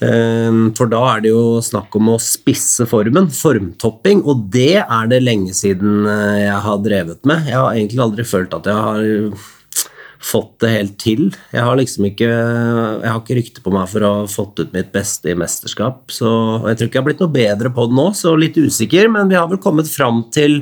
For 0.00 0.88
da 0.88 0.98
er 1.10 1.18
det 1.20 1.28
jo 1.28 1.58
snakk 1.60 1.92
om 1.98 2.06
å 2.08 2.20
spisse 2.24 2.86
formen, 2.88 3.26
formtopping, 3.36 4.22
og 4.24 4.46
det 4.48 4.80
er 4.80 5.10
det 5.10 5.18
lenge 5.20 5.52
siden 5.52 6.06
eh, 6.08 6.46
jeg 6.46 6.56
har 6.64 6.78
drevet 6.80 7.28
med. 7.28 7.44
Jeg 7.44 7.58
har 7.58 7.74
egentlig 7.74 8.00
aldri 8.06 8.24
følt 8.24 8.56
at 8.56 8.70
jeg 8.70 8.86
har 8.86 9.50
fått 10.20 10.60
det 10.62 10.72
helt 10.74 10.96
til. 11.00 11.28
Jeg 11.54 11.64
har 11.64 11.78
liksom 11.80 12.06
ikke 12.10 12.28
Jeg 12.28 13.08
har 13.08 13.20
ikke 13.20 13.38
rykte 13.38 13.62
på 13.64 13.72
meg 13.74 13.88
for 13.90 14.04
å 14.04 14.14
ha 14.20 14.24
fått 14.30 14.60
ut 14.60 14.74
mitt 14.76 14.90
beste 14.94 15.32
i 15.32 15.38
mesterskap, 15.38 16.10
så 16.12 16.30
jeg 16.68 16.76
tror 16.76 16.90
ikke 16.90 16.98
jeg 16.98 17.02
har 17.02 17.08
blitt 17.08 17.22
noe 17.24 17.36
bedre 17.36 17.72
på 17.74 17.86
det 17.88 17.96
nå, 17.96 18.08
så 18.16 18.34
litt 18.36 18.58
usikker, 18.60 19.08
men 19.12 19.30
vi 19.30 19.38
har 19.38 19.48
vel 19.50 19.62
kommet 19.62 19.88
fram 19.90 20.26
til 20.34 20.60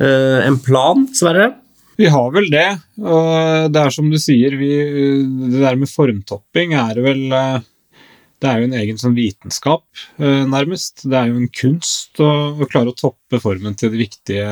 uh, 0.00 0.40
en 0.46 0.56
plan, 0.64 1.04
Sverre. 1.16 1.52
Vi 2.00 2.08
har 2.08 2.30
vel 2.34 2.48
det, 2.50 2.70
og 3.04 3.68
det 3.72 3.82
er 3.82 3.92
som 3.92 4.08
du 4.10 4.16
sier, 4.20 4.56
vi, 4.58 4.70
det 5.52 5.60
der 5.60 5.76
med 5.78 5.90
formtopping 5.92 6.72
er 6.78 6.98
vel 7.04 7.20
eh, 7.36 7.68
Det 8.42 8.48
er 8.48 8.58
jo 8.58 8.68
en 8.70 8.78
egen 8.80 8.98
sånn 8.98 9.14
vitenskap, 9.14 9.84
eh, 10.18 10.42
nærmest. 10.48 11.04
Det 11.04 11.14
er 11.14 11.28
jo 11.30 11.36
en 11.38 11.52
kunst 11.52 12.18
å, 12.24 12.30
å 12.56 12.66
klare 12.72 12.90
å 12.90 12.96
toppe 12.98 13.38
formen 13.44 13.76
til 13.78 13.92
de 13.92 14.00
viktige, 14.00 14.48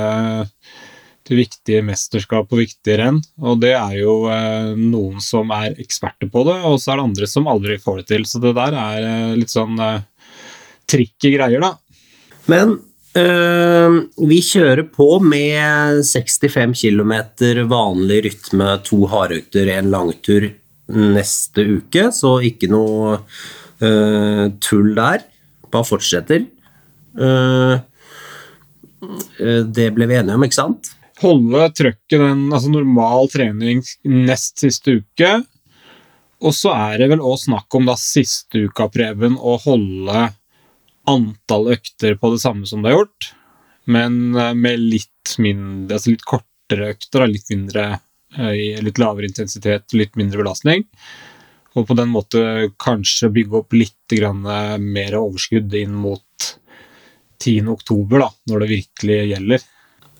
til 1.30 1.38
viktige 1.38 1.84
mesterskap 1.86 2.50
og 2.50 2.58
viktige 2.58 2.98
renn. 2.98 3.20
Og 3.38 3.60
det 3.62 3.72
er 3.78 3.96
jo 4.00 4.24
eh, 4.32 4.74
noen 4.74 5.22
som 5.22 5.52
er 5.54 5.78
eksperter 5.78 6.30
på 6.32 6.42
det, 6.48 6.58
og 6.66 6.80
så 6.82 6.92
er 6.92 6.98
det 7.00 7.06
andre 7.06 7.30
som 7.30 7.50
aldri 7.50 7.78
får 7.80 8.02
det 8.02 8.06
til. 8.10 8.26
Så 8.26 8.42
det 8.42 8.56
der 8.58 8.74
er 8.74 9.06
eh, 9.06 9.36
litt 9.38 9.54
sånn 9.54 9.78
eh, 9.78 10.02
tricky 10.90 11.36
greier, 11.36 11.62
da. 11.62 11.76
Men 12.50 12.74
øh, 13.20 14.00
vi 14.26 14.40
kjører 14.42 14.88
på 14.90 15.12
med 15.22 16.02
65 16.02 16.74
km 16.82 17.14
vanlig 17.70 18.24
rytme, 18.26 18.72
to 18.86 19.04
hardøkter, 19.12 19.70
en 19.76 19.92
langtur 19.94 20.50
neste 20.90 21.62
uke, 21.78 22.08
så 22.10 22.40
ikke 22.42 22.72
noe 22.72 23.20
øh, 23.86 24.48
tull 24.58 24.96
der. 24.98 25.22
Bare 25.70 25.86
fortsetter. 25.86 26.48
Øh, 27.14 27.76
det 29.70 29.92
ble 29.94 30.10
vi 30.10 30.18
enige 30.18 30.34
om, 30.34 30.42
ikke 30.44 30.58
sant? 30.58 30.96
Holde 31.20 31.66
trøkket 31.76 32.20
den, 32.22 32.46
altså 32.48 32.72
normal 32.72 33.28
trening 33.32 33.82
nest 34.08 34.62
siste 34.62 35.00
uke. 35.02 35.32
Og 36.40 36.54
så 36.56 36.72
er 36.72 37.00
det 37.02 37.10
vel 37.12 37.20
også 37.20 37.50
snakk 37.50 37.76
om 37.76 37.88
da 37.88 37.96
siste 38.00 38.64
uka, 38.68 38.88
Preben, 38.92 39.36
å 39.36 39.58
holde 39.60 40.30
antall 41.10 41.72
økter 41.74 42.16
på 42.20 42.32
det 42.32 42.40
samme 42.42 42.68
som 42.68 42.82
det 42.82 42.92
har 42.92 43.02
gjort, 43.02 43.32
men 43.90 44.36
eh, 44.36 44.54
med 44.54 44.80
litt 44.80 45.34
mindre, 45.42 45.96
altså 45.96 46.14
litt 46.14 46.26
kortere 46.28 46.92
økter, 46.94 47.26
litt 47.28 47.50
mindre 47.52 47.86
eh, 48.36 48.78
litt 48.84 49.00
lavere 49.00 49.28
intensitet, 49.28 49.92
litt 49.96 50.16
mindre 50.20 50.42
belastning. 50.42 50.86
Og 51.78 51.86
på 51.86 51.94
den 51.98 52.10
måte 52.10 52.70
kanskje 52.82 53.30
bygge 53.34 53.60
opp 53.60 53.76
litt 53.76 54.16
eh, 54.16 54.78
mer 54.80 55.18
overskudd 55.20 55.74
inn 55.80 55.96
mot 55.96 56.24
10. 57.40 57.68
oktober, 57.72 58.26
da, 58.26 58.30
når 58.50 58.64
det 58.64 58.72
virkelig 58.74 59.20
gjelder. 59.34 59.68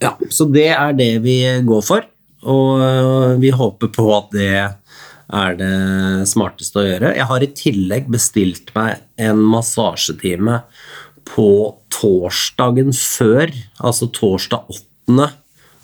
Ja, 0.01 0.15
så 0.33 0.47
det 0.49 0.71
er 0.73 0.95
det 0.97 1.13
vi 1.25 1.39
går 1.67 1.83
for, 1.85 2.07
og 2.49 2.85
øh, 2.85 3.35
vi 3.43 3.53
håper 3.53 3.91
på 3.93 4.07
at 4.17 4.31
det 4.33 4.53
er 5.31 5.59
det 5.59 6.29
smarteste 6.31 6.81
å 6.81 6.87
gjøre. 6.87 7.13
Jeg 7.19 7.29
har 7.31 7.45
i 7.45 7.51
tillegg 7.55 8.09
bestilt 8.11 8.73
meg 8.75 9.05
en 9.21 9.43
massasjetime 9.53 10.63
på 11.29 11.51
torsdagen 11.93 12.95
før, 12.97 13.53
altså 13.79 14.09
torsdag 14.15 14.73
8. 14.73 15.29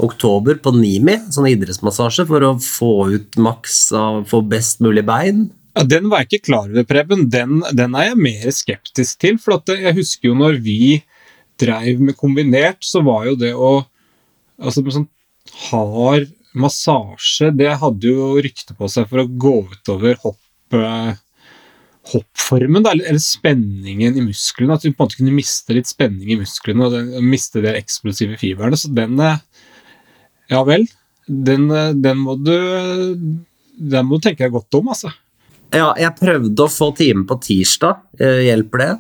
oktober 0.03 0.59
på 0.65 0.73
Nimi, 0.77 1.19
sånn 1.33 1.49
idrettsmassasje, 1.53 2.27
for 2.29 2.45
å 2.45 2.57
få 2.63 2.93
ut 3.15 3.39
maks 3.41 3.79
av, 3.97 4.25
få 4.29 4.43
best 4.49 4.83
mulig 4.85 5.05
bein. 5.07 5.47
Ja, 5.77 5.85
Den 5.85 6.09
var 6.11 6.25
jeg 6.25 6.31
ikke 6.31 6.49
klar 6.51 6.71
over, 6.73 6.87
Preben. 6.89 7.29
Den, 7.33 7.61
den 7.77 7.95
er 7.97 8.11
jeg 8.11 8.23
mer 8.25 8.49
skeptisk 8.55 9.21
til. 9.21 9.37
For 9.41 9.61
jeg 9.77 9.93
husker 9.99 10.31
jo 10.31 10.39
når 10.39 10.59
vi 10.65 11.03
dreiv 11.61 12.01
med 12.01 12.17
kombinert, 12.17 12.81
så 12.85 13.03
var 13.05 13.29
jo 13.29 13.37
det 13.41 13.53
å 13.53 13.85
Altså 14.63 14.83
med 14.83 14.95
sånn 14.95 15.09
hard 15.69 16.31
massasje, 16.57 17.51
det 17.55 17.75
hadde 17.83 18.11
jo 18.11 18.33
rykte 18.41 18.75
på 18.77 18.89
seg 18.91 19.09
for 19.11 19.23
å 19.23 19.29
gå 19.29 19.55
utover 19.75 20.17
hopp, 20.23 20.41
hoppformen, 22.13 22.85
da, 22.85 22.95
eller, 22.95 23.11
eller 23.11 23.23
spenningen 23.23 24.17
i 24.17 24.25
musklene. 24.25 24.77
At 24.77 24.87
du 24.87 24.91
på 24.91 24.95
en 24.95 25.05
måte 25.05 25.19
kunne 25.21 25.35
miste 25.37 25.77
litt 25.77 25.91
spenning 25.91 26.33
i 26.33 26.39
musklene 26.41 26.87
og 26.87 26.97
den, 26.97 27.13
miste 27.27 27.63
de 27.65 27.75
eksplosive 27.77 28.39
fiberne. 28.41 28.79
Så 28.79 28.93
den 28.95 29.19
eh, 29.21 29.43
Ja 30.53 30.63
vel. 30.67 30.87
Den, 31.27 31.69
eh, 31.75 31.93
den 31.99 32.21
må 32.23 32.37
du 32.39 32.55
Den 33.77 34.07
må 34.07 34.17
du 34.17 34.29
tenke 34.29 34.47
deg 34.47 34.55
godt 34.55 34.79
om, 34.79 34.93
altså. 34.95 35.11
Ja, 35.75 35.91
jeg 35.99 36.15
prøvde 36.17 36.65
å 36.65 36.73
få 36.73 36.93
time 36.97 37.27
på 37.29 37.37
tirsdag. 37.43 38.05
Eh, 38.23 38.47
Hjelper 38.47 38.83
det? 38.83 38.93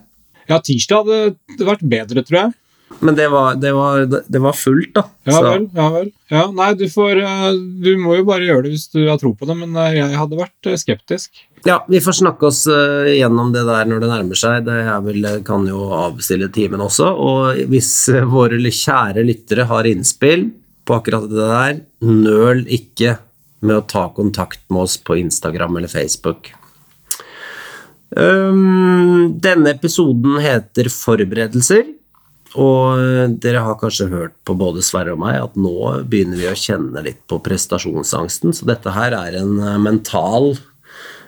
Ja, 0.51 0.59
tirsdag 0.63 1.07
hadde 1.07 1.67
vært 1.71 1.85
bedre, 1.87 2.25
tror 2.27 2.41
jeg. 2.43 2.57
Men 3.01 3.17
det 3.19 3.27
var, 3.29 3.57
det 3.61 3.73
var, 3.75 4.05
det 4.07 4.41
var 4.41 4.55
fullt, 4.57 4.93
da. 4.95 5.03
Ja 5.27 5.33
Så- 5.33 5.43
vel, 5.51 5.65
ja 5.75 5.89
vel. 5.91 6.13
Ja, 6.31 6.45
nei, 6.51 6.69
du 6.75 6.87
får 6.91 7.19
eh, 7.23 7.53
Du 7.83 7.91
må 8.03 8.17
jo 8.17 8.25
bare 8.27 8.47
gjøre 8.47 8.65
det 8.67 8.73
hvis 8.75 8.89
du 8.93 9.01
har 9.09 9.19
tro 9.19 9.33
på 9.35 9.47
det, 9.47 9.57
men 9.59 9.75
eh, 9.77 9.97
jeg 9.99 10.17
hadde 10.17 10.39
vært 10.39 10.71
eh, 10.71 10.79
skeptisk. 10.81 11.43
Ja, 11.67 11.81
vi 11.91 11.99
får 12.03 12.15
snakke 12.21 12.47
oss 12.47 12.61
gjennom 12.71 13.51
det 13.51 13.65
der 13.67 13.89
når 13.91 14.03
det 14.05 14.11
nærmer 14.13 14.39
seg. 14.39 14.69
Det 14.69 14.77
vel, 15.03 15.25
kan 15.47 15.65
jo 15.67 15.89
avstille 15.99 16.47
timen 16.55 16.85
også. 16.85 17.09
Og 17.11 17.65
hvis 17.73 17.91
våre 18.31 18.61
kjære 18.71 19.25
lyttere 19.27 19.67
har 19.67 19.89
innspill 19.91 20.47
på 20.87 21.01
akkurat 21.01 21.27
det 21.27 21.49
der, 21.51 21.81
nøl 22.07 22.63
ikke 22.71 23.17
med 23.67 23.81
å 23.81 23.87
ta 23.91 24.05
kontakt 24.15 24.63
med 24.71 24.85
oss 24.87 24.95
på 25.03 25.19
Instagram 25.19 25.81
eller 25.81 25.91
Facebook. 25.91 26.53
Um, 28.15 29.35
denne 29.43 29.75
episoden 29.75 30.39
heter 30.45 30.87
Forberedelser. 30.93 31.96
Og 32.57 33.37
dere 33.43 33.61
har 33.67 33.77
kanskje 33.81 34.09
hørt 34.09 34.35
på 34.49 34.55
både 34.57 34.85
Sverre 34.85 35.13
og 35.13 35.21
meg 35.21 35.37
at 35.43 35.59
nå 35.61 35.75
begynner 36.09 36.41
vi 36.41 36.49
å 36.49 36.57
kjenne 36.57 37.03
litt 37.05 37.21
på 37.29 37.39
prestasjonsangsten, 37.45 38.55
så 38.57 38.69
dette 38.69 38.95
her 38.97 39.13
er 39.19 39.37
en 39.43 39.59
eh, 39.61 39.77
mental 39.83 40.55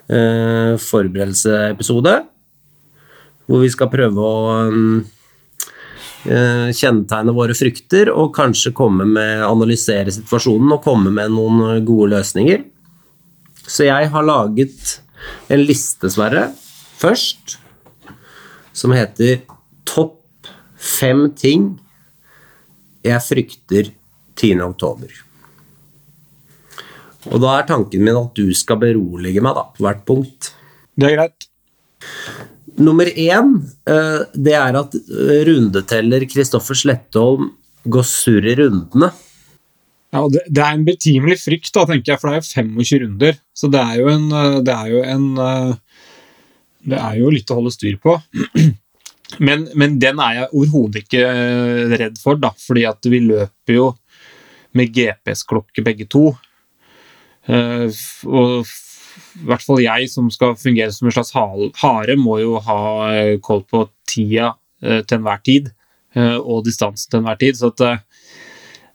eh, 0.09 0.75
forberedelseepisode 0.81 2.15
hvor 3.49 3.65
vi 3.65 3.71
skal 3.73 3.89
prøve 3.93 4.25
å 4.25 4.41
eh, 6.29 6.69
kjennetegne 6.77 7.33
våre 7.37 7.57
frykter 7.57 8.11
og 8.13 8.35
kanskje 8.37 8.75
komme 8.77 9.07
med, 9.09 9.45
analysere 9.47 10.13
situasjonen 10.13 10.77
og 10.77 10.85
komme 10.85 11.13
med 11.15 11.33
noen 11.33 11.65
eh, 11.71 11.85
gode 11.85 12.13
løsninger. 12.17 12.67
Så 13.69 13.89
jeg 13.89 14.13
har 14.13 14.25
laget 14.25 14.99
en 15.53 15.65
liste, 15.65 16.09
Sverre, 16.13 16.51
først, 17.01 17.59
som 18.77 18.93
heter 18.95 19.43
Topp 19.89 20.18
fem 20.79 21.27
ting 21.37 21.73
jeg 23.07 23.23
frykter 23.25 23.91
10. 24.39 24.63
oktober. 24.63 25.11
Og 27.29 27.43
da 27.43 27.59
er 27.59 27.69
tanken 27.69 28.05
min 28.05 28.19
at 28.19 28.35
du 28.39 28.47
skal 28.57 28.81
berolige 28.81 29.43
meg 29.45 29.57
da, 29.59 29.67
på 29.75 29.85
hvert 29.85 30.05
punkt. 30.09 30.53
Det 30.99 31.11
er 31.11 31.17
greit. 31.19 31.49
Nummer 32.79 33.09
én, 33.11 33.55
eh, 33.91 34.21
det 34.35 34.55
er 34.55 34.77
at 34.79 34.95
eh, 34.95 35.41
rundeteller 35.49 36.27
Kristoffer 36.31 36.79
Slettholm 36.79 37.51
går 37.91 38.07
surr 38.07 38.47
i 38.47 38.55
rundene. 38.61 39.11
Ja, 40.15 40.23
og 40.23 40.33
det, 40.33 40.45
det 40.47 40.63
er 40.63 40.77
en 40.77 40.87
betimelig 40.87 41.41
frykt, 41.43 41.73
da, 41.75 41.85
tenker 41.89 42.15
jeg, 42.15 42.21
for 42.23 42.31
det 42.31 42.39
er 42.39 42.45
jo 42.45 42.71
25 42.79 43.03
runder. 43.03 43.41
Så 43.53 43.71
det 43.73 43.83
er 43.83 43.99
jo 43.99 44.13
en 44.15 44.29
eh, 44.31 44.61
Det 44.69 44.77
er 44.77 44.93
jo, 44.95 45.03
en, 45.15 45.27
det 46.89 47.03
er 47.03 47.19
jo 47.19 47.33
litt 47.35 47.51
å 47.51 47.59
holde 47.59 47.75
styr 47.75 47.99
på. 48.03 48.15
Men, 49.37 49.67
men 49.77 49.99
den 50.01 50.21
er 50.25 50.37
jeg 50.39 50.53
overhodet 50.57 51.05
ikke 51.05 51.23
eh, 51.29 51.97
redd 52.01 52.17
for, 52.21 52.41
da, 52.41 52.55
fordi 52.57 52.87
at 52.89 53.09
vi 53.13 53.21
løper 53.27 53.77
jo 53.77 53.89
med 54.77 54.93
GPS-klokke 54.95 55.85
begge 55.85 56.09
to. 56.11 56.31
Uh, 57.49 57.89
Og 58.29 58.69
i 59.39 59.47
hvert 59.49 59.65
fall 59.65 59.81
jeg, 59.83 60.09
som 60.13 60.29
skal 60.33 60.57
fungere 60.59 60.93
som 60.95 61.09
en 61.09 61.15
slags 61.15 61.35
hare, 61.35 62.17
må 62.21 62.39
jo 62.43 62.59
ha 62.65 62.81
eh, 63.13 63.35
koll 63.45 63.65
på 63.69 63.85
tida 64.09 64.53
uh, 64.55 65.01
til 65.03 65.19
enhver 65.19 65.43
tid, 65.47 65.71
uh, 66.17 66.39
og 66.39 66.65
distansen 66.67 67.11
til 67.11 67.21
enhver 67.21 67.41
tid. 67.41 67.59
Så 67.59 67.73
at 67.75 68.03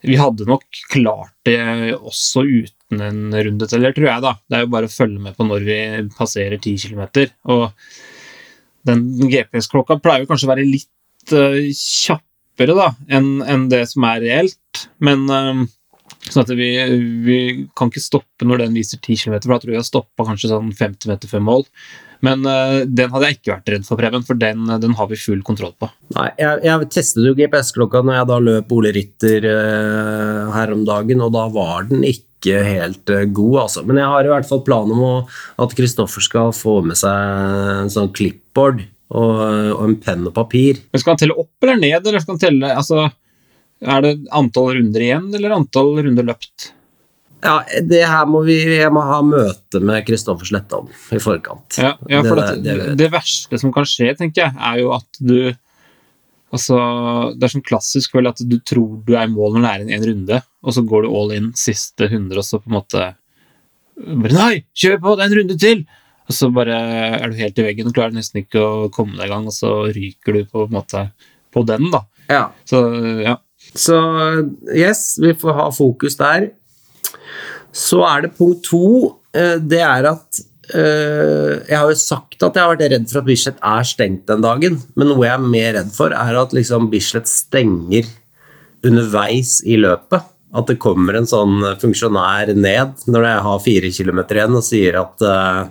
vi 0.04 0.18
hadde 0.20 0.48
nok 0.50 0.66
klart 0.92 1.36
det 1.48 1.60
også 1.96 2.44
uten 2.44 3.04
en 3.04 3.22
rundeteller, 3.34 3.94
tror 3.96 4.10
jeg. 4.10 4.26
da. 4.26 4.34
Det 4.50 4.58
er 4.58 4.66
jo 4.66 4.74
bare 4.74 4.90
å 4.90 4.94
følge 4.94 5.22
med 5.24 5.38
på 5.38 5.48
når 5.48 5.68
vi 5.68 5.80
passerer 6.18 6.60
10 6.60 6.90
km. 6.90 7.06
Og 7.56 7.70
den 8.88 9.06
GPS-klokka 9.32 10.00
pleier 10.04 10.24
jo 10.24 10.32
kanskje 10.32 10.50
å 10.50 10.54
være 10.54 10.68
litt 10.68 11.36
uh, 11.36 11.60
kjappere 11.78 12.76
da, 12.78 12.92
enn 13.14 13.38
en 13.48 13.68
det 13.72 13.86
som 13.92 14.06
er 14.10 14.24
reelt. 14.26 14.86
Men 15.04 15.26
uh, 15.32 15.66
sånn 16.30 16.46
at 16.46 16.56
vi, 16.56 16.72
vi 17.26 17.38
kan 17.78 17.92
ikke 17.92 18.04
stoppe 18.04 18.48
når 18.48 18.66
den 18.66 18.78
viser 18.78 19.02
10 19.02 19.26
km, 19.26 19.38
for 19.42 19.56
da 19.56 19.62
tror 19.62 19.74
jeg 19.74 19.82
jeg 19.82 19.92
stoppa 19.92 20.28
kanskje 20.28 20.52
sånn 20.54 20.74
50 20.76 21.12
meter 21.12 21.32
før 21.32 21.46
mål. 21.52 21.70
Men 22.24 22.46
uh, 22.48 22.84
den 22.88 23.12
hadde 23.12 23.30
jeg 23.30 23.40
ikke 23.40 23.52
vært 23.52 23.72
redd 23.74 23.88
for, 23.88 24.00
Preben, 24.00 24.24
for 24.24 24.40
den, 24.40 24.68
den 24.80 24.96
har 24.96 25.10
vi 25.12 25.20
full 25.20 25.42
kontroll 25.46 25.74
på. 25.80 25.90
Nei, 26.16 26.30
jeg, 26.40 26.62
jeg 26.64 26.92
testet 26.96 27.26
jo 27.28 27.36
GPS-klokka 27.36 28.04
når 28.04 28.20
jeg 28.20 28.30
da 28.32 28.38
løp 28.44 28.78
Ole 28.78 28.94
Ritter 28.96 29.50
uh, 29.50 30.54
her 30.56 30.72
om 30.76 30.86
dagen, 30.88 31.24
og 31.26 31.34
da 31.36 31.50
var 31.52 31.90
den 31.90 32.06
ikke 32.08 32.64
helt 32.64 33.08
eh, 33.12 33.24
god, 33.32 33.58
altså. 33.62 33.86
Men 33.88 34.02
jeg 34.02 34.12
har 34.12 34.28
i 34.28 34.32
hvert 34.34 34.48
fall 34.48 34.64
plan 34.68 34.90
om 34.92 35.04
å, 35.04 35.12
at 35.64 35.76
Kristoffer 35.78 36.24
skal 36.24 36.56
få 36.56 36.82
med 36.84 37.00
seg 37.00 37.84
en 37.84 37.92
sånn 37.92 38.12
klipp 38.16 38.43
whiteboard 38.54 38.84
og, 39.14 39.42
og 39.78 39.84
en 39.88 39.98
penn 40.02 40.28
og 40.28 40.34
papir. 40.34 40.80
Men 40.92 41.00
Skal 41.02 41.14
han 41.14 41.22
telle 41.22 41.36
opp 41.38 41.64
eller 41.64 41.78
ned, 41.82 42.08
eller 42.08 42.20
skal 42.24 42.36
han 42.38 42.42
telle 42.42 42.72
altså, 42.76 43.12
Er 43.84 44.02
det 44.02 44.14
antall 44.32 44.76
runder 44.78 45.02
igjen, 45.04 45.28
eller 45.36 45.54
antall 45.58 45.96
runder 46.04 46.24
løpt? 46.24 46.72
Ja, 47.44 47.58
det 47.84 48.06
her 48.08 48.26
må 48.26 48.40
vi 48.46 48.56
Jeg 48.80 48.92
må 48.96 49.02
ha 49.04 49.18
møte 49.22 49.82
med 49.84 50.06
Kristoffer 50.08 50.48
Sletta 50.48 50.78
om 50.80 50.88
i 51.12 51.20
forkant. 51.20 51.76
Ja, 51.78 51.98
ja 52.10 52.22
for 52.24 52.36
Det- 52.40 52.64
det, 52.64 52.78
det- 52.80 52.98
det, 52.98 53.12
verste 53.12 53.60
som 53.60 53.74
kan 53.74 53.84
skje, 53.84 54.16
tenker 54.18 54.46
jeg, 54.46 54.56
er 54.58 54.80
jo 54.80 54.94
at 54.94 55.08
du 55.20 55.54
Altså, 56.54 57.34
Det 57.34 57.44
er 57.44 57.50
sånn 57.50 57.66
klassisk 57.66 58.14
vel 58.14 58.28
at 58.30 58.38
du 58.38 58.60
tror 58.60 59.02
du 59.04 59.16
er 59.16 59.26
i 59.26 59.32
mål 59.32 59.56
når 59.58 59.62
det 59.88 59.90
er 59.90 59.98
en 59.98 60.06
runde, 60.06 60.42
og 60.64 60.72
så 60.72 60.84
går 60.86 61.02
du 61.02 61.10
all 61.10 61.32
in 61.34 61.52
siste 61.54 62.06
100, 62.06 62.38
og 62.38 62.44
så 62.46 62.60
på 62.62 62.70
en 62.70 62.78
måte 62.78 63.16
Nei, 63.98 64.64
kjør 64.78 65.00
på, 65.02 65.16
det 65.18 65.24
er 65.26 65.32
en 65.32 65.38
runde 65.40 65.58
til! 65.60 65.84
Og 66.30 66.36
så 66.38 66.48
bare 66.56 66.76
er 67.20 67.30
du 67.34 67.36
helt 67.40 67.58
i 67.60 67.66
veggen 67.66 67.90
og 67.90 67.96
klarer 67.98 68.16
nesten 68.16 68.42
ikke 68.44 68.62
å 68.64 68.90
komme 68.94 69.18
deg 69.20 69.28
i 69.28 69.34
gang, 69.34 69.48
og 69.50 69.56
så 69.56 69.74
ryker 69.92 70.38
du 70.38 70.46
på 70.48 70.66
en 70.68 70.76
måte 70.78 71.08
på 71.54 71.66
den, 71.68 71.90
da. 71.94 72.04
Ja. 72.32 72.46
Så 72.70 72.80
ja. 73.24 73.38
Så 73.74 73.98
yes, 74.76 75.16
vi 75.24 75.32
får 75.40 75.56
ha 75.58 75.68
fokus 75.74 76.16
der. 76.20 76.50
Så 77.74 78.02
er 78.06 78.26
det 78.28 78.34
punkt 78.38 78.64
to. 78.68 79.20
eh, 79.34 79.56
Det 79.58 79.80
er 79.82 80.06
at 80.12 80.40
eh, 80.76 81.64
Jeg 81.70 81.78
har 81.80 81.90
jo 81.90 81.96
sagt 81.98 82.44
at 82.44 82.54
jeg 82.56 82.64
har 82.64 82.74
vært 82.76 82.92
redd 82.92 83.08
for 83.10 83.22
at 83.24 83.28
Bislett 83.30 83.58
er 83.64 83.88
stengt 83.88 84.28
den 84.30 84.44
dagen, 84.46 84.78
men 84.96 85.10
noe 85.10 85.26
jeg 85.26 85.34
er 85.38 85.48
mer 85.56 85.72
redd 85.80 85.92
for, 85.96 86.14
er 86.14 86.38
at 86.42 86.54
liksom 86.54 86.90
Bislett 86.92 87.28
stenger 87.32 88.06
underveis 88.84 89.62
i 89.66 89.78
løpet. 89.80 90.30
At 90.54 90.68
det 90.70 90.78
kommer 90.82 91.16
en 91.18 91.26
sånn 91.30 91.64
funksjonær 91.82 92.52
ned 92.54 93.08
når 93.10 93.26
jeg 93.26 93.46
har 93.48 93.64
fire 93.64 93.90
kilometer 93.96 94.38
igjen 94.38 94.60
og 94.60 94.66
sier 94.68 95.00
at 95.02 95.24
eh, 95.26 95.64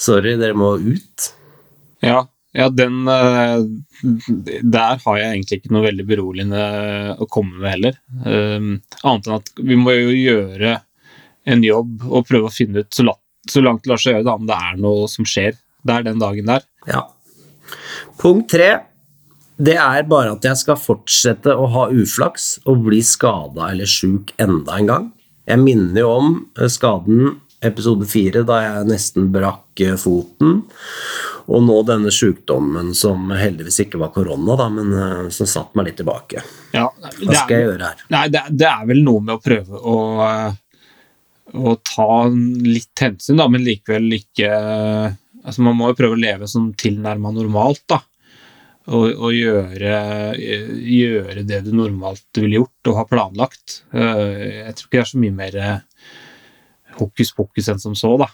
sorry, 0.00 0.36
dere 0.40 0.56
må 0.58 0.74
ut. 0.80 1.28
Ja, 2.04 2.22
ja 2.56 2.68
den 2.72 3.08
eh, 3.08 3.62
Der 4.62 5.00
har 5.02 5.18
jeg 5.20 5.28
egentlig 5.30 5.60
ikke 5.60 5.74
noe 5.74 5.86
veldig 5.86 6.06
beroligende 6.08 6.64
å 7.20 7.28
komme 7.30 7.60
med 7.60 7.72
heller. 7.74 8.00
Um, 8.24 8.74
annet 9.02 9.28
enn 9.28 9.38
at 9.38 9.52
vi 9.60 9.78
må 9.80 9.94
jo 9.96 10.12
gjøre 10.14 10.76
en 11.46 11.62
jobb 11.64 12.08
og 12.10 12.26
prøve 12.28 12.50
å 12.50 12.54
finne 12.54 12.82
ut 12.82 12.96
så, 12.96 13.06
langt 13.62 13.84
det 13.84 13.92
lar 13.92 14.02
seg 14.02 14.16
gjøre 14.16 14.26
da, 14.26 14.34
om 14.34 14.48
det 14.48 14.58
er 14.68 14.82
noe 14.82 15.06
som 15.10 15.28
skjer 15.28 15.56
der 15.86 16.06
den 16.06 16.20
dagen 16.22 16.50
der. 16.50 16.66
Ja. 16.90 17.06
Punkt 18.20 18.50
tre. 18.52 18.70
Det 19.56 19.76
er 19.80 20.02
bare 20.04 20.34
at 20.34 20.44
jeg 20.44 20.58
skal 20.60 20.76
fortsette 20.76 21.54
å 21.56 21.68
ha 21.72 21.86
uflaks 21.88 22.58
og 22.68 22.82
bli 22.90 22.98
skada 23.06 23.70
eller 23.70 23.88
sjuk 23.88 24.34
enda 24.42 24.76
en 24.76 24.90
gang. 24.90 25.06
Jeg 25.48 25.62
minner 25.62 26.02
jo 26.02 26.10
om 26.10 26.32
eh, 26.58 26.68
skaden 26.68 27.38
episode 27.68 28.06
fire, 28.08 28.42
da 28.46 28.60
jeg 28.62 28.88
nesten 28.90 29.30
brakk 29.34 29.82
eh, 29.84 29.96
foten. 30.00 30.62
Og 31.46 31.62
nå 31.62 31.76
denne 31.86 32.10
sjukdommen 32.14 32.90
som 32.98 33.30
heldigvis 33.30 33.84
ikke 33.84 34.00
var 34.02 34.12
korona, 34.14 34.56
da, 34.58 34.68
men 34.72 34.94
eh, 34.96 35.28
som 35.34 35.50
satt 35.50 35.76
meg 35.78 35.90
litt 35.90 36.00
tilbake. 36.00 36.42
Ja, 36.74 36.88
Hva 36.90 37.38
skal 37.42 37.54
jeg 37.54 37.68
gjøre 37.68 37.92
her? 37.92 38.02
Nei, 38.14 38.24
det, 38.34 38.42
det 38.50 38.70
er 38.70 38.88
vel 38.88 39.04
noe 39.06 39.22
med 39.22 39.36
å 39.36 39.42
prøve 39.42 39.78
å, 39.78 40.00
eh, 40.26 40.82
å 41.54 41.76
ta 41.86 42.10
litt 42.32 43.04
hensyn, 43.06 43.38
da, 43.38 43.48
men 43.52 43.66
likevel 43.66 44.18
ikke 44.18 44.50
altså 45.46 45.62
Man 45.62 45.76
må 45.78 45.92
jo 45.92 45.94
prøve 45.94 46.16
å 46.16 46.18
leve 46.18 46.48
som 46.50 46.72
tilnærma 46.74 47.30
normalt, 47.30 47.84
da. 47.86 48.00
Og, 48.90 49.04
og 49.14 49.30
gjøre, 49.34 49.92
gjøre 50.34 51.44
det 51.46 51.60
du 51.62 51.68
normalt 51.74 52.38
ville 52.38 52.58
gjort 52.58 52.90
og 52.90 52.98
har 52.98 53.06
planlagt. 53.10 53.76
Jeg 53.94 54.74
tror 54.74 54.88
ikke 54.88 54.96
det 54.96 55.02
er 55.04 55.10
så 55.12 55.20
mye 55.22 55.36
mer 55.38 55.58
hokus 56.98 57.32
pokus 57.36 57.68
enn 57.72 57.82
som 57.82 57.94
så, 57.98 58.16
da. 58.20 58.28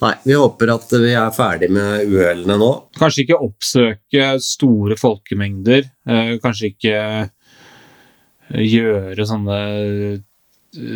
Nei, 0.00 0.12
vi 0.24 0.36
håper 0.36 0.70
at 0.72 0.92
vi 0.92 1.12
er 1.16 1.32
ferdig 1.36 1.68
med 1.72 2.08
uhellene 2.10 2.56
nå. 2.60 2.70
Kanskje 2.98 3.24
ikke 3.24 3.40
oppsøke 3.44 4.28
store 4.42 4.96
folkemengder. 5.00 5.84
eh, 6.08 6.32
Kanskje 6.42 6.70
ikke 6.72 6.94
eh, 6.96 8.64
gjøre 8.66 9.26
sånne 9.28 9.58
eh, 9.76 10.18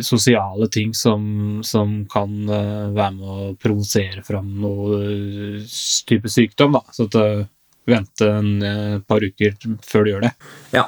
sosiale 0.05 0.67
ting 0.73 0.93
som, 0.97 1.61
som 1.65 2.03
kan 2.11 2.33
være 2.49 3.13
med 3.15 3.23
å 3.25 3.53
provosere 3.57 4.21
fram 4.25 4.51
noe 4.61 4.99
type 5.65 6.29
sykdom. 6.29 6.77
Da. 6.77 6.83
Så 6.93 7.07
at 7.09 7.17
vente 7.89 8.27
en 8.29 9.01
par 9.07 9.25
uker 9.25 9.55
før 9.87 10.05
du 10.05 10.11
gjør 10.11 10.27
det. 10.27 10.31
Ja. 10.75 10.83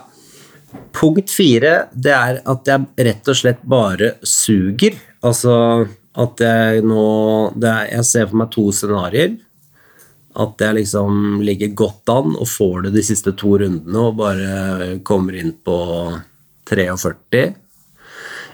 Punkt 0.94 1.34
fire, 1.34 1.88
det 1.94 2.14
er 2.14 2.40
at 2.46 2.70
jeg 2.70 3.08
rett 3.08 3.34
og 3.34 3.40
slett 3.40 3.66
bare 3.66 4.14
suger. 4.22 5.00
Altså 5.26 5.56
at 6.14 6.44
jeg 6.46 6.84
nå 6.86 7.06
er, 7.58 7.90
Jeg 7.90 8.06
ser 8.06 8.30
for 8.30 8.42
meg 8.44 8.52
to 8.54 8.68
scenarioer. 8.76 9.40
At 10.34 10.62
jeg 10.62 10.80
liksom 10.80 11.42
ligger 11.46 11.76
godt 11.78 12.10
an 12.10 12.34
og 12.34 12.48
får 12.50 12.88
det 12.88 12.96
de 12.96 13.04
siste 13.06 13.36
to 13.38 13.54
rundene 13.62 14.06
og 14.08 14.16
bare 14.18 14.96
kommer 15.06 15.38
inn 15.38 15.52
på 15.62 15.78
43. 16.70 17.44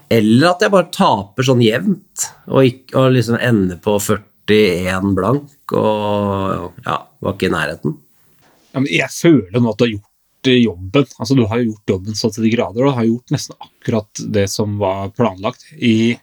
Eller 0.10 0.50
at 0.50 0.66
jeg 0.66 0.74
bare 0.74 0.92
taper 0.92 1.46
sånn 1.46 1.64
jevnt 1.64 2.26
og, 2.50 2.64
ikke, 2.66 2.98
og 2.98 3.16
liksom 3.16 3.40
ender 3.40 3.80
på 3.84 3.96
41 4.02 5.16
blank 5.16 5.76
og 5.78 6.80
ja, 6.84 6.98
var 7.22 7.36
ikke 7.36 7.48
i 7.48 7.54
nærheten. 7.54 7.98
Ja, 8.74 8.84
jeg 8.90 9.12
føler 9.14 9.62
nå 9.62 9.72
at 9.72 9.80
du 9.80 9.86
har 9.86 9.94
gjort 9.94 10.50
eh, 10.50 10.62
jobben. 10.64 11.12
Altså, 11.16 11.38
du 11.38 11.46
har 11.46 11.62
jo 11.62 11.70
gjort 11.72 11.94
jobben 11.94 12.18
så 12.18 12.32
til 12.34 12.48
de 12.48 12.54
grader, 12.54 12.86
og 12.86 12.98
har 12.98 13.08
gjort 13.08 13.36
nesten 13.36 13.56
akkurat 13.62 14.26
det 14.36 14.48
som 14.52 14.76
var 14.82 15.14
planlagt 15.16 15.70
i 15.78 16.18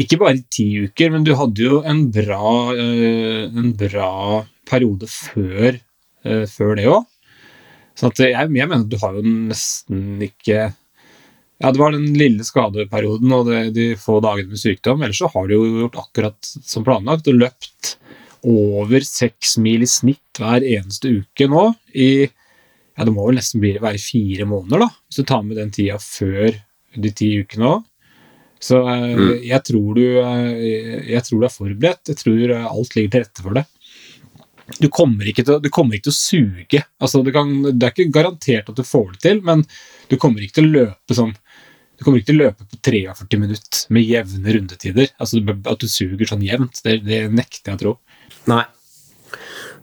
ikke 0.00 0.18
bare 0.20 0.42
ti 0.52 0.66
uker, 0.88 1.12
men 1.14 1.26
du 1.26 1.34
hadde 1.38 1.66
jo 1.66 1.80
en 1.86 2.06
bra, 2.14 2.52
eh, 2.74 3.44
en 3.46 3.72
bra 3.78 4.44
periode 4.68 5.08
før, 5.10 5.78
eh, 6.24 6.46
før 6.50 6.78
det 6.78 6.88
òg. 6.90 7.04
Så 7.94 8.10
jeg, 8.18 8.34
jeg 8.34 8.50
mener 8.50 8.88
du 8.90 8.96
har 8.98 9.14
jo 9.14 9.22
nesten 9.22 10.22
ikke 10.24 10.72
Ja, 11.62 11.70
det 11.70 11.78
var 11.78 11.92
den 11.94 12.16
lille 12.18 12.42
skadeperioden 12.42 13.30
og 13.32 13.46
det, 13.46 13.60
de 13.76 13.84
få 13.96 14.16
dagene 14.20 14.50
med 14.50 14.58
sykdom. 14.58 15.04
Ellers 15.06 15.20
så 15.22 15.28
har 15.30 15.46
du 15.46 15.54
jo 15.54 15.84
gjort 15.84 16.00
akkurat 16.02 16.48
som 16.66 16.82
planlagt 16.84 17.30
og 17.30 17.38
løpt 17.38 17.92
over 18.44 19.06
seks 19.06 19.54
mil 19.62 19.86
i 19.86 19.88
snitt 19.88 20.40
hver 20.42 20.66
eneste 20.66 21.12
uke 21.22 21.46
nå 21.48 21.68
i 21.94 22.26
ja, 22.26 23.06
det 23.06 23.14
må 23.14 23.28
vel 23.28 23.38
nesten 23.38 23.62
bli 23.62 23.72
være 23.78 24.02
fire 24.02 24.46
måneder, 24.46 24.84
da, 24.84 24.88
hvis 25.06 25.22
du 25.22 25.26
tar 25.30 25.46
med 25.46 25.58
den 25.58 25.72
tida 25.74 25.96
før 26.02 26.58
de 26.94 27.10
ti 27.10 27.30
ukene 27.42 27.70
òg. 27.70 27.86
Så 28.64 28.80
mm. 28.80 29.44
jeg, 29.44 29.60
tror 29.66 29.98
du, 29.98 30.04
eh, 30.22 31.06
jeg 31.12 31.24
tror 31.26 31.40
du 31.40 31.46
er 31.46 31.52
forberedt. 31.52 32.12
Jeg 32.12 32.20
tror 32.22 32.54
eh, 32.56 32.66
alt 32.70 32.96
ligger 32.96 33.12
til 33.12 33.24
rette 33.26 33.44
for 33.44 33.58
det. 33.58 33.64
Du 34.80 34.86
kommer 34.88 35.28
ikke 35.28 35.44
til, 35.44 35.58
du 35.60 35.68
kommer 35.72 35.98
ikke 35.98 36.08
til 36.08 36.14
å 36.14 36.16
suge. 36.16 36.84
Altså, 37.02 37.20
kan, 37.34 37.50
det 37.66 37.84
er 37.84 37.92
ikke 37.92 38.14
garantert 38.14 38.70
at 38.72 38.78
du 38.78 38.86
får 38.86 39.10
det 39.14 39.24
til, 39.26 39.42
men 39.44 39.66
du 40.08 40.16
kommer 40.20 40.44
ikke 40.44 40.62
til 40.62 40.70
å 40.70 40.76
løpe 40.80 41.16
sånn 41.16 41.34
du 41.94 42.02
kommer 42.02 42.18
ikke 42.18 42.32
til 42.32 42.40
å 42.40 42.46
løpe 42.48 42.64
på 42.66 42.78
43 42.88 43.38
minutter 43.38 43.82
med 43.94 44.02
jevne 44.02 44.54
rundetider. 44.56 45.12
Altså 45.22 45.38
At 45.70 45.78
du 45.78 45.86
suger 45.86 46.26
sånn 46.26 46.42
jevnt, 46.42 46.80
det, 46.82 46.96
det 47.06 47.20
nekter 47.30 47.70
jeg 47.70 47.78
å 47.78 47.82
tro. 47.84 47.92
Nei. 48.50 48.64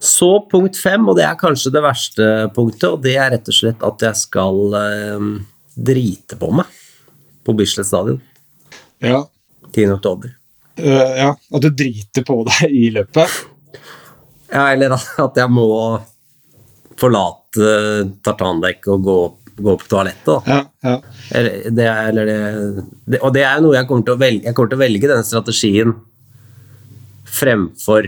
Så 0.03 0.27
punkt 0.51 0.75
fem, 0.75 1.07
og 1.07 1.15
det 1.15 1.23
er 1.23 1.39
kanskje 1.39 1.71
det 1.71 1.85
verste 1.85 2.27
punktet, 2.57 2.89
og 2.89 3.05
det 3.05 3.15
er 3.15 3.31
rett 3.31 3.47
og 3.47 3.55
slett 3.55 3.85
at 3.87 4.03
jeg 4.09 4.19
skal 4.25 4.75
eh, 4.81 5.29
drite 5.77 6.35
på 6.41 6.51
meg 6.59 6.75
på 7.47 7.55
Bislett 7.57 7.87
stadion 7.87 8.19
Ja, 9.01 9.23
10. 9.73 9.87
oktober. 9.97 10.31
Uh, 10.79 11.11
ja, 11.17 11.29
at 11.35 11.65
du 11.65 11.69
driter 11.69 12.23
på 12.27 12.39
deg 12.47 12.71
i 12.73 12.87
løpet. 12.95 13.35
Ja, 14.51 14.67
eller 14.73 14.93
at 14.97 15.37
jeg 15.39 15.51
må 15.53 15.67
forlate 17.01 17.69
tartandekket 18.25 18.87
og 18.93 19.03
gå, 19.07 19.15
gå 19.61 19.75
på 19.81 19.87
toalettet. 19.89 20.47
Ja, 20.51 20.59
ja. 20.85 20.95
Eller, 21.37 21.69
det, 21.73 21.85
er- 21.87 22.09
eller 22.11 22.29
det, 22.29 22.83
det, 23.15 23.21
og 23.25 23.33
det 23.35 23.45
er 23.47 23.61
noe 23.63 23.77
jeg 23.77 23.87
kommer 23.89 24.05
til 24.07 24.15
å 24.17 24.21
velge. 24.21 24.45
Jeg 24.49 24.57
kommer 24.57 24.73
til 24.73 24.79
å 24.79 24.83
velge 24.83 25.11
den 25.11 25.25
strategien 25.27 25.95
fremfor 27.31 28.07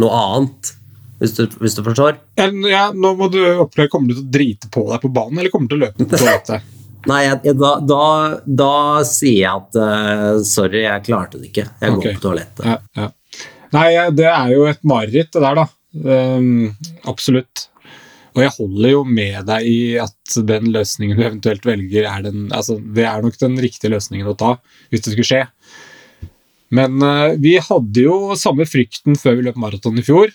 noe 0.00 0.18
annet, 0.18 0.72
hvis 1.20 1.34
du, 1.36 1.44
hvis 1.62 1.76
du 1.78 1.82
forstår. 1.86 2.16
Ja, 2.40 2.86
nå 2.96 3.12
må 3.18 3.28
du 3.32 3.38
oppleve, 3.62 3.90
Kommer 3.92 4.10
du 4.10 4.16
til 4.18 4.24
å 4.24 4.32
drite 4.34 4.70
på 4.74 4.86
deg 4.90 5.02
på 5.04 5.10
banen, 5.14 5.38
eller 5.40 5.52
kommer 5.52 5.68
du 5.70 5.76
til 5.76 5.82
å 5.82 5.86
løpe 5.86 6.08
på 6.08 6.16
toalettet? 6.18 6.70
Nei, 7.10 7.20
jeg, 7.26 7.54
da, 7.60 7.74
da, 7.84 8.04
da 8.62 8.72
sier 9.08 9.40
jeg 9.42 9.50
at 9.50 9.78
uh, 9.80 10.40
sorry, 10.46 10.84
jeg 10.86 11.04
klarte 11.08 11.40
det 11.40 11.50
ikke. 11.52 11.66
Jeg 11.82 11.94
Ok. 11.94 12.02
går 12.04 12.16
på 12.18 12.24
toalettet. 12.28 12.64
Ja, 12.68 12.78
ja. 12.96 13.10
Nei, 13.74 13.88
det 14.14 14.26
er 14.30 14.50
jo 14.54 14.66
et 14.70 14.82
mareritt, 14.86 15.32
det 15.34 15.42
der, 15.42 15.62
da. 15.62 15.68
Um, 16.04 16.74
absolutt. 17.10 17.68
Og 18.34 18.42
jeg 18.42 18.50
holder 18.56 18.90
jo 18.90 19.00
med 19.06 19.44
deg 19.46 19.66
i 19.70 19.78
at 20.02 20.36
den 20.48 20.72
løsningen 20.74 21.18
du 21.18 21.22
eventuelt 21.22 21.66
velger, 21.66 22.06
er 22.10 22.24
den, 22.26 22.48
altså, 22.54 22.80
det 22.96 23.04
er 23.06 23.22
nok 23.22 23.36
den 23.38 23.58
riktige 23.62 23.92
løsningen 23.94 24.30
å 24.30 24.36
ta, 24.38 24.56
hvis 24.90 25.04
det 25.04 25.14
skulle 25.14 25.28
skje. 25.28 25.42
Men 26.74 26.96
uh, 27.02 27.34
vi 27.38 27.56
hadde 27.62 28.06
jo 28.06 28.34
samme 28.38 28.66
frykten 28.66 29.18
før 29.20 29.38
vi 29.38 29.46
løp 29.46 29.58
maraton 29.62 30.00
i 30.00 30.06
fjor. 30.06 30.32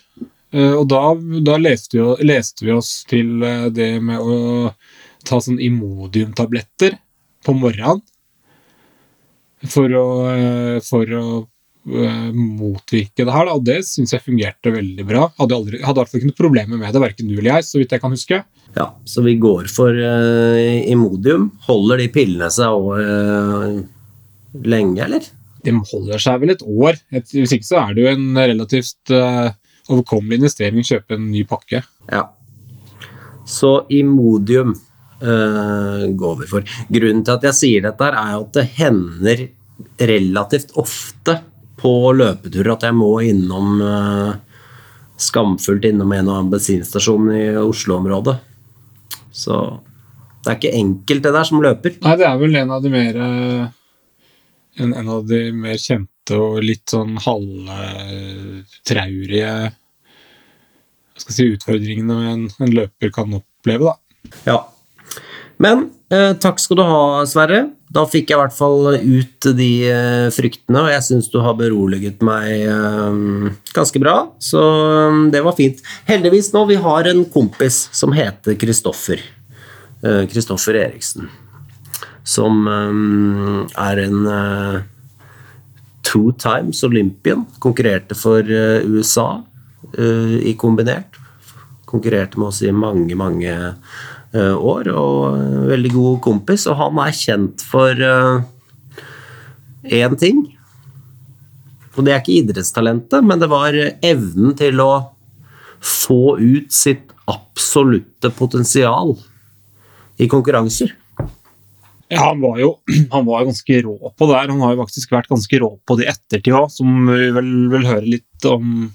Uh, 0.55 0.79
og 0.79 0.85
da, 0.91 1.01
da 1.45 1.57
leste, 1.59 1.97
vi, 1.99 2.27
leste 2.29 2.67
vi 2.67 2.75
oss 2.75 2.93
til 3.09 3.39
uh, 3.43 3.67
det 3.73 3.91
med 4.03 4.19
å 4.23 4.37
ta 5.27 5.39
sånn 5.43 5.59
Imodium-tabletter 5.61 6.97
på 7.45 7.55
morgenen. 7.57 8.03
For 9.69 9.91
å, 9.91 10.09
eh, 10.31 10.77
for 10.85 11.09
å 11.17 11.23
uh, 11.43 12.29
motvirke 12.31 13.25
det 13.27 13.33
her, 13.33 13.49
da, 13.49 13.55
og 13.57 13.65
det 13.67 13.81
syns 13.87 14.13
jeg 14.15 14.23
fungerte 14.23 14.71
veldig 14.71 15.05
bra. 15.07 15.25
Hadde, 15.39 15.57
aldri, 15.57 15.81
hadde 15.83 16.05
fall 16.07 16.21
ikke 16.21 16.31
noe 16.31 16.39
problemer 16.39 16.79
med 16.79 16.95
det, 16.95 17.01
verken 17.03 17.27
du 17.27 17.35
eller 17.35 17.57
jeg, 17.57 17.67
så 17.67 17.81
vidt 17.81 17.95
jeg 17.95 18.03
kan 18.03 18.15
huske. 18.15 18.39
Ja, 18.77 18.87
så 19.03 19.23
vi 19.25 19.35
går 19.41 19.67
for 19.73 19.91
uh, 19.91 20.79
Imodium. 20.87 21.49
Holder 21.67 21.99
de 21.99 22.07
pillene 22.13 22.49
seg 22.53 22.71
over 22.71 23.03
uh, 23.03 23.79
lenge, 24.63 25.03
eller? 25.09 25.27
De 25.65 25.75
holder 25.91 26.23
seg 26.23 26.39
vel 26.43 26.55
et 26.55 26.63
år. 26.63 26.99
Et, 27.11 27.33
hvis 27.35 27.57
ikke 27.57 27.67
så 27.67 27.81
er 27.83 27.95
det 27.95 28.05
jo 28.05 28.11
en 28.13 28.27
relativt 28.39 29.15
uh, 29.15 29.49
overkommelig 29.89 30.39
investering 30.39 30.79
å 30.79 30.91
kjøpe 30.93 31.17
en 31.17 31.31
ny 31.33 31.43
pakke. 31.49 31.81
Ja. 32.07 32.29
Så 33.49 33.81
Imodium 33.91 34.75
uh, 35.23 36.03
går 36.19 36.35
vi 36.41 36.49
for. 36.49 36.61
Grunnen 36.89 37.23
til 37.25 37.37
at 37.37 37.47
jeg 37.49 37.59
sier 37.59 37.87
dette, 37.87 38.09
er 38.09 38.35
at 38.37 38.51
det 38.57 38.65
hender 38.79 39.37
relativt 40.09 40.69
ofte 40.79 41.33
på 41.79 41.91
løpeturer 42.11 42.73
at 42.73 42.83
jeg 42.89 42.95
må 42.97 43.13
innom 43.23 43.67
uh, 43.79 44.31
skamfullt 45.19 45.85
innom 45.87 46.11
en 46.15 46.29
og 46.29 46.35
annen 46.35 46.53
bensinstasjon 46.53 47.25
i 47.35 47.43
Oslo-området. 47.59 48.35
Så 49.35 49.55
det 50.43 50.49
er 50.51 50.57
ikke 50.57 50.79
enkelt, 50.79 51.23
det 51.25 51.33
der, 51.35 51.45
som 51.47 51.63
løper. 51.63 51.91
Nei, 52.03 52.15
det 52.19 52.27
er 52.27 52.37
vel 52.39 52.53
en 52.61 52.71
av 52.75 52.79
de 52.83 52.89
mer 52.93 53.13
eh, 53.19 53.65
en, 54.79 54.91
en 55.01 55.09
av 55.17 55.21
de 55.27 55.39
mer 55.55 55.77
kjente 55.81 56.33
og 56.37 56.63
litt 56.63 56.87
sånn 56.93 57.13
halvtraurige 57.25 59.51
si, 61.19 61.43
utfordringene 61.43 62.15
en, 62.31 62.43
en 62.63 62.71
løper 62.71 63.09
kan 63.13 63.33
oppleve, 63.35 63.83
da. 63.89 63.95
Ja. 64.47 64.57
Men 65.59 65.89
eh, 66.13 66.31
takk 66.39 66.61
skal 66.61 66.79
du 66.79 66.85
ha, 66.87 67.03
Sverre. 67.27 67.65
Da 67.91 68.05
fikk 68.07 68.29
jeg 68.29 68.37
i 68.37 68.39
hvert 68.39 68.55
fall 68.55 68.93
ut 68.95 69.47
de 69.57 69.69
eh, 69.89 70.27
fryktene, 70.31 70.85
og 70.85 70.91
jeg 70.93 71.05
syns 71.07 71.27
du 71.33 71.39
har 71.43 71.57
beroliget 71.59 72.21
meg 72.25 72.63
eh, 72.69 73.49
ganske 73.75 74.01
bra. 74.01 74.15
Så 74.39 74.61
eh, 74.61 75.19
det 75.33 75.43
var 75.45 75.57
fint. 75.57 75.81
Heldigvis 76.07 76.53
nå, 76.55 76.63
vi 76.69 76.79
har 76.79 77.09
en 77.11 77.25
kompis 77.33 77.87
som 77.95 78.15
heter 78.15 78.55
Kristoffer. 78.61 79.23
Eh, 80.05 80.23
Kristoffer 80.31 80.79
Eriksen. 80.79 81.27
Som 82.23 82.63
eh, 82.69 83.75
er 83.89 84.03
en 84.05 84.19
two 86.07 86.31
times 86.39 86.85
Olympian. 86.87 87.43
Konkurrerte 87.59 88.15
for 88.17 88.45
USA 88.45 89.31
i 89.97 90.51
kombinert. 90.59 91.17
Konkurrerte 91.89 92.37
med 92.37 92.51
oss 92.51 92.59
i 92.61 92.71
mange, 92.75 93.15
mange 93.17 93.53
år, 94.37 94.91
og 94.93 95.69
veldig 95.71 95.91
god 95.93 96.19
kompis. 96.25 96.67
Og 96.69 96.77
han 96.79 96.99
er 97.01 97.15
kjent 97.17 97.63
for 97.65 97.91
én 99.89 100.13
uh, 100.13 100.19
ting. 100.19 100.43
Og 101.95 102.05
det 102.05 102.13
er 102.13 102.21
ikke 102.21 102.37
idrettstalentet, 102.43 103.25
men 103.25 103.41
det 103.41 103.49
var 103.51 103.75
evnen 103.75 104.53
til 104.59 104.79
å 104.83 104.91
få 105.79 106.37
ut 106.39 106.71
sitt 106.73 107.09
absolutte 107.29 108.31
potensial 108.35 109.15
i 110.19 110.27
konkurranser. 110.31 110.93
Ja, 112.09 112.23
han 112.31 112.39
var 112.41 112.57
jo 112.59 112.71
han 113.13 113.27
var 113.27 113.45
ganske 113.45 113.81
rå 113.85 114.13
på 114.17 114.29
det 114.29 114.37
her. 114.37 114.53
Han 114.53 114.63
har 114.65 114.73
jo 114.73 114.83
faktisk 114.83 115.11
vært 115.13 115.29
ganske 115.31 115.59
rå 115.61 115.73
på 115.85 115.99
det 115.99 116.07
i 116.07 116.13
ettertid 116.13 116.55
òg, 116.57 116.71
som 116.73 117.03
vi 117.11 117.29
vel 117.35 117.51
vil 117.73 117.89
høre 117.89 118.15
litt 118.17 118.49
om 118.49 118.89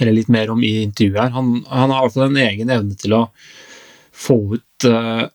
eller 0.00 0.14
litt 0.16 0.30
mer 0.32 0.50
om 0.50 0.62
i 0.64 0.80
intervjuet 0.82 1.20
her. 1.20 1.34
Han, 1.34 1.60
han 1.68 1.92
har 1.92 2.00
i 2.00 2.06
hvert 2.06 2.16
fall 2.16 2.30
en 2.30 2.42
egen 2.42 2.72
evne 2.72 2.96
til 2.98 3.14
å 3.14 3.22
få 4.14 4.38
ut 4.56 4.86
uh, 4.88 5.26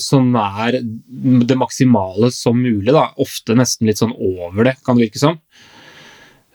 så 0.00 0.20
nær 0.24 0.78
det 1.44 1.56
maksimale 1.60 2.30
som 2.32 2.56
mulig. 2.60 2.92
Da. 2.94 3.10
Ofte 3.20 3.56
nesten 3.58 3.88
litt 3.88 4.00
sånn 4.00 4.14
over 4.16 4.70
det, 4.70 4.78
kan 4.84 4.96
det 4.96 5.08
virke 5.08 5.20
som. 5.20 5.40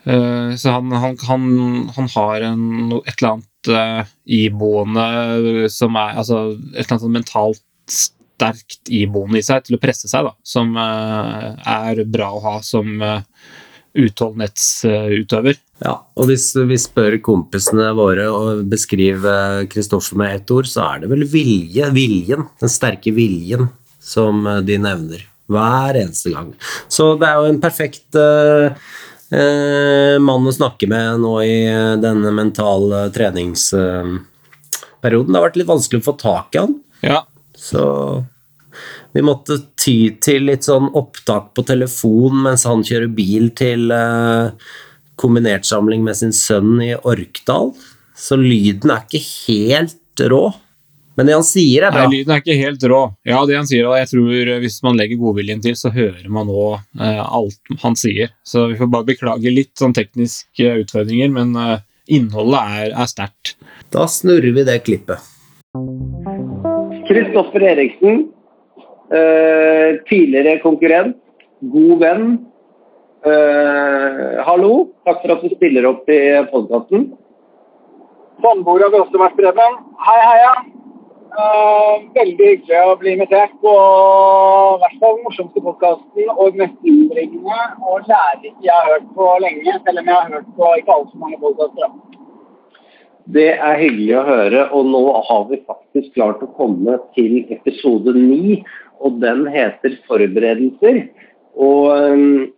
Uh, 0.08 0.56
så 0.58 0.78
han, 0.78 0.94
han, 0.96 1.18
han, 1.28 1.50
han 1.98 2.12
har 2.16 2.46
en, 2.48 2.68
et 3.04 3.14
eller 3.18 3.34
annet 3.36 3.72
uh, 3.74 4.14
iboende 4.24 5.68
som 5.70 5.98
er 6.00 6.22
Altså 6.22 6.38
et 6.54 6.80
eller 6.80 6.94
annet 6.94 7.04
sånn 7.04 7.18
mentalt 7.18 7.66
sterkt 7.92 8.88
iboende 8.96 9.42
i 9.42 9.44
seg 9.44 9.66
til 9.68 9.76
å 9.76 9.82
presse 9.84 10.08
seg, 10.08 10.30
da. 10.30 10.32
Som 10.48 10.78
er 10.80 12.00
bra 12.08 12.30
å 12.32 12.44
ha 12.46 12.54
som 12.64 13.02
utholdenhetsutøver. 14.06 15.60
Ja, 15.84 15.96
og 16.20 16.28
hvis 16.28 16.52
vi 16.68 16.76
spør 16.80 17.16
kompisene 17.24 17.88
våre 17.96 18.28
og 18.34 18.66
beskriver 18.72 19.64
Kristoffer 19.72 20.20
med 20.20 20.42
ett 20.42 20.52
ord, 20.52 20.68
så 20.68 20.84
er 20.86 21.04
det 21.04 21.12
vel 21.14 21.24
vilje, 21.30 21.92
viljen, 21.96 22.48
den 22.60 22.72
sterke 22.72 23.14
viljen, 23.16 23.70
som 24.04 24.44
de 24.66 24.80
nevner 24.82 25.24
hver 25.50 25.98
eneste 25.98 26.34
gang. 26.34 26.52
Så 26.92 27.14
det 27.20 27.30
er 27.30 27.40
jo 27.40 27.50
en 27.50 27.62
perfekt 27.64 28.18
uh, 28.20 28.76
uh, 29.34 30.18
mann 30.22 30.50
å 30.50 30.56
snakke 30.56 30.90
med 30.92 31.24
nå 31.24 31.36
i 31.46 31.56
denne 32.04 32.34
mentale 32.36 33.08
treningsperioden. 33.16 35.32
det 35.32 35.40
har 35.40 35.48
vært 35.48 35.62
litt 35.62 35.72
vanskelig 35.72 36.04
å 36.04 36.10
få 36.12 36.18
tak 36.22 36.56
i 36.56 36.64
han. 36.64 36.78
Ja. 37.06 37.24
Så 37.58 37.84
vi 39.16 39.24
måtte 39.26 39.58
ty 39.80 40.12
til 40.22 40.46
litt 40.50 40.68
sånn 40.68 40.92
opptak 40.98 41.52
på 41.58 41.66
telefon 41.66 42.44
mens 42.46 42.68
han 42.70 42.86
kjører 42.86 43.10
bil 43.18 43.50
til 43.58 43.90
uh, 43.90 44.54
kombinertsamling 45.20 46.04
med 46.06 46.20
sin 46.20 46.34
sønn 46.36 46.78
i 46.86 46.94
Orkdal. 46.96 47.74
Så 48.20 48.38
lyden 48.40 48.94
er 48.94 49.06
ikke 49.08 49.24
helt 49.24 50.28
rå. 50.30 50.44
Men 51.20 51.28
det 51.28 51.36
han 51.36 51.44
sier, 51.44 51.84
er 51.84 51.92
bra. 51.92 52.06
Nei, 52.06 52.20
lyden 52.20 52.32
er 52.32 52.40
ikke 52.40 52.56
helt 52.56 52.84
rå. 52.88 53.00
Ja, 53.28 53.42
det 53.48 53.58
han 53.58 53.68
sier, 53.68 53.90
og 53.90 53.98
jeg 54.00 54.08
tror 54.08 54.52
hvis 54.64 54.78
man 54.86 54.96
legger 55.00 55.20
godviljen 55.20 55.60
til, 55.66 55.76
så 55.76 55.92
hører 55.92 56.30
man 56.32 56.48
nå 56.48 56.68
uh, 56.78 57.24
alt 57.26 57.74
han 57.82 57.98
sier. 58.00 58.32
Så 58.48 58.70
vi 58.72 58.78
får 58.80 58.92
bare 58.94 59.10
beklage 59.10 59.52
litt 59.52 59.74
sånn 59.80 59.96
tekniske 59.98 60.78
utfordringer, 60.86 61.34
men 61.36 61.52
uh, 61.60 61.82
innholdet 62.08 62.80
er, 62.80 62.96
er 63.04 63.12
sterkt. 63.12 63.58
Da 63.92 64.08
snurrer 64.08 64.56
vi 64.56 64.68
det 64.70 64.80
klippet. 64.86 65.26
Kristoffer 67.10 67.68
Eriksen, 67.74 68.30
tidligere 69.10 70.60
konkurrent, 70.62 71.18
god 71.74 71.96
venn. 72.04 72.28
Uh, 73.20 74.40
hallo, 74.48 74.94
takk 75.04 75.24
for 75.26 75.34
at 75.34 75.42
du 75.44 75.52
stiller 75.58 75.90
opp 75.90 76.08
i 76.08 76.20
podkasten. 76.54 77.10
Samboer 78.40 78.86
vært, 78.94 79.36
Preben. 79.36 79.80
Hei, 80.06 80.20
heia. 80.24 80.52
Uh, 81.30 82.06
veldig 82.16 82.46
hyggelig 82.48 82.78
å 82.80 82.96
bli 82.98 83.12
invitert 83.14 83.52
på 83.62 83.74
i 83.74 84.80
hvert 84.82 84.96
fall 85.02 85.18
den 85.20 85.26
morsomste 85.28 85.62
podkasten 85.62 86.32
og 86.34 86.58
mest 86.58 86.88
innbringende 86.90 87.60
og 87.86 88.08
lærerike 88.10 88.66
jeg 88.66 88.74
har 88.74 88.88
hørt 88.96 89.12
på 89.18 89.28
lenge, 89.44 89.76
selv 89.84 90.02
om 90.02 90.10
jeg 90.10 90.16
har 90.16 90.32
hørt 90.34 90.50
på 90.58 90.72
ikke 90.80 90.96
altfor 90.96 91.22
mange 91.26 91.42
podkaster. 91.44 91.92
Det 93.30 93.50
er 93.56 93.82
hyggelig 93.82 94.14
å 94.18 94.26
høre, 94.26 94.62
og 94.74 94.88
nå 94.90 95.02
har 95.28 95.44
vi 95.50 95.60
faktisk 95.68 96.14
klart 96.16 96.42
å 96.42 96.50
komme 96.58 96.98
til 97.18 97.44
episode 97.54 98.16
ni 98.16 98.62
og 99.00 99.20
den 99.22 99.46
heter 99.48 99.98
'Forberedelser'. 100.08 101.04
Og 101.56 101.84
um, 101.94 102.50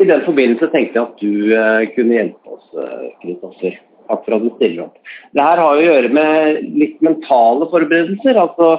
i 0.00 0.06
den 0.08 0.22
forbindelse 0.24 0.70
tenkte 0.72 0.98
jeg 0.98 1.04
at 1.04 1.20
du 1.20 1.32
uh, 1.52 1.82
kunne 1.94 2.16
hjelpe 2.16 2.56
oss, 2.56 2.68
Kristoffer. 3.22 3.76
Uh, 3.76 3.84
Takk 4.08 4.24
for 4.24 4.38
at 4.38 4.44
du 4.44 4.52
stiller 4.56 4.86
opp. 4.86 4.96
Det 5.36 5.44
her 5.44 5.60
har 5.60 5.76
å 5.76 5.84
gjøre 5.84 6.10
med 6.16 6.62
litt 6.80 6.96
mentale 7.04 7.68
forberedelser. 7.68 8.38
Altså 8.40 8.70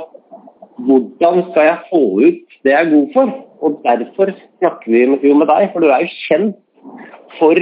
hvordan 0.88 1.43
skal 1.52 1.67
jeg 1.67 1.86
få 1.91 2.02
ut 2.23 2.58
det 2.65 2.73
jeg 2.73 2.80
er 2.80 2.91
god 2.93 3.13
for? 3.13 3.36
Og 3.60 3.78
derfor 3.84 4.32
snakker 4.34 4.89
vi 4.89 5.04
jo 5.28 5.36
med 5.38 5.49
deg, 5.52 5.69
for 5.73 5.84
du 5.84 5.91
er 5.91 6.06
jo 6.06 6.17
kjent 6.25 6.58
for 7.38 7.62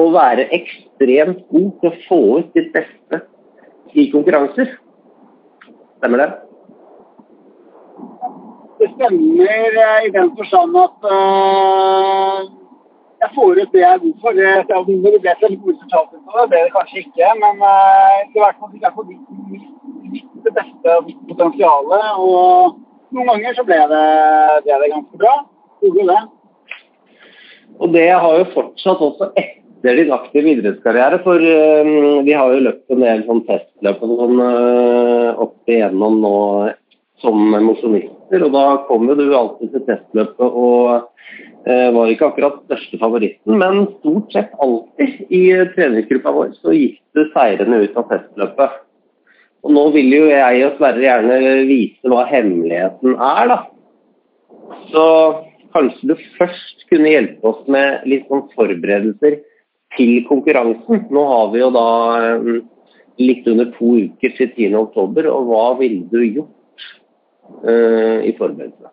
å 0.00 0.08
være 0.14 0.48
ekstremt 0.56 1.44
god 1.52 1.70
til 1.80 1.90
å 1.90 2.00
få 2.08 2.22
ut 2.40 2.56
ditt 2.56 2.72
beste 2.74 3.22
i 3.94 4.08
konkurranser. 4.12 4.74
Stemmer 6.00 6.24
det? 6.24 6.30
det 8.84 8.90
stemmer 8.96 9.78
eh, 9.84 10.06
i 10.06 10.10
den 10.12 10.30
forstand 10.36 10.76
at 10.76 11.06
uh, 11.08 12.44
jeg 13.22 13.30
får 13.36 13.60
ut 13.60 13.72
det 13.72 13.80
jeg 13.80 13.92
er 13.92 14.02
god 14.02 14.16
for. 14.20 14.36
Det, 14.36 14.52
ble 15.24 15.34
så 15.40 15.48
gode 15.48 15.72
resultater 15.72 16.18
på 16.20 16.38
det, 16.38 16.46
ble 16.52 16.62
det 16.66 16.74
kanskje 16.74 17.02
ikke. 17.04 17.32
Men 17.40 17.64
uh, 17.64 18.16
i 18.28 18.42
hvert 18.42 18.60
fall 18.60 18.72
fikk 18.74 18.86
jeg 18.86 18.96
få 18.96 19.06
mitt, 19.08 20.30
det 20.44 20.54
beste 20.58 20.98
potensialet. 21.30 22.06
Og 22.20 23.14
noen 23.14 23.30
ganger 23.32 23.58
så 23.58 23.66
ble 23.66 23.80
det, 23.94 24.06
ble 24.66 24.80
det 24.84 24.94
ganske 24.94 25.22
bra. 25.22 25.36
Gjorde 25.84 26.08
det. 26.12 26.22
Og 27.82 27.94
det 27.94 28.08
har 28.12 28.40
jo 28.40 28.50
fortsatt 28.54 29.00
også 29.02 29.32
etter 29.32 29.63
din 29.84 30.12
aktive 30.14 30.52
idrettskarriere. 30.54 31.20
For 31.24 31.40
uh, 31.40 32.20
vi 32.24 32.32
har 32.32 32.52
jo 32.52 32.62
løpt 32.64 32.94
en 32.94 33.04
del 33.04 33.24
sånn 33.28 33.42
testløp 33.48 34.04
og 34.04 34.14
sånn 34.20 34.40
uh, 34.40 35.42
opp 35.44 35.70
igjennom 35.70 36.20
nå 36.22 36.36
som 37.24 37.40
mosjonister. 37.64 38.46
Og 38.46 38.54
da 38.54 38.64
kom 38.88 39.08
jo 39.10 39.18
du 39.18 39.26
alltid 39.36 39.74
til 39.74 39.84
testløpet 39.88 40.46
og 40.46 40.88
uh, 41.68 41.88
var 41.96 42.12
ikke 42.12 42.30
akkurat 42.30 42.62
største 42.64 43.00
favoritten, 43.00 43.58
men 43.60 43.84
stort 43.98 44.32
sett 44.34 44.56
alltid 44.64 45.32
i 45.32 45.44
treningsgruppa 45.76 46.32
vår 46.34 46.56
så 46.58 46.74
gikk 46.76 46.98
du 47.16 47.24
seirende 47.36 47.84
ut 47.84 48.00
av 48.00 48.08
testløpet. 48.12 48.80
Og 49.64 49.72
nå 49.72 49.86
vil 49.94 50.12
jo 50.12 50.26
jeg 50.28 50.66
og 50.66 50.74
Sverre 50.76 51.00
gjerne 51.00 51.36
vise 51.64 52.10
hva 52.12 52.26
hemmeligheten 52.28 53.14
er, 53.16 53.48
da. 53.48 53.58
Så 54.90 55.04
kanskje 55.74 56.10
du 56.10 56.14
først 56.36 56.84
kunne 56.90 57.12
hjelpe 57.14 57.48
oss 57.48 57.62
med 57.72 58.04
litt 58.08 58.28
sånn 58.28 58.44
forberedelser 58.52 59.40
til 59.96 60.24
konkurransen. 60.28 61.06
Nå 61.14 61.24
har 61.30 61.52
vi 61.52 61.62
jo 61.62 61.70
da 61.74 61.88
eh, 62.20 62.50
litt 63.22 63.46
under 63.50 63.70
to 63.76 63.94
uker 64.08 64.34
til 64.38 64.50
10. 64.50 64.74
oktober, 64.80 65.28
og 65.30 65.50
hva 65.50 65.64
ville 65.78 66.02
du 66.10 66.20
gjort 66.24 66.88
uh, 67.62 68.18
i 68.26 68.32
forberedelsene? 68.34 68.90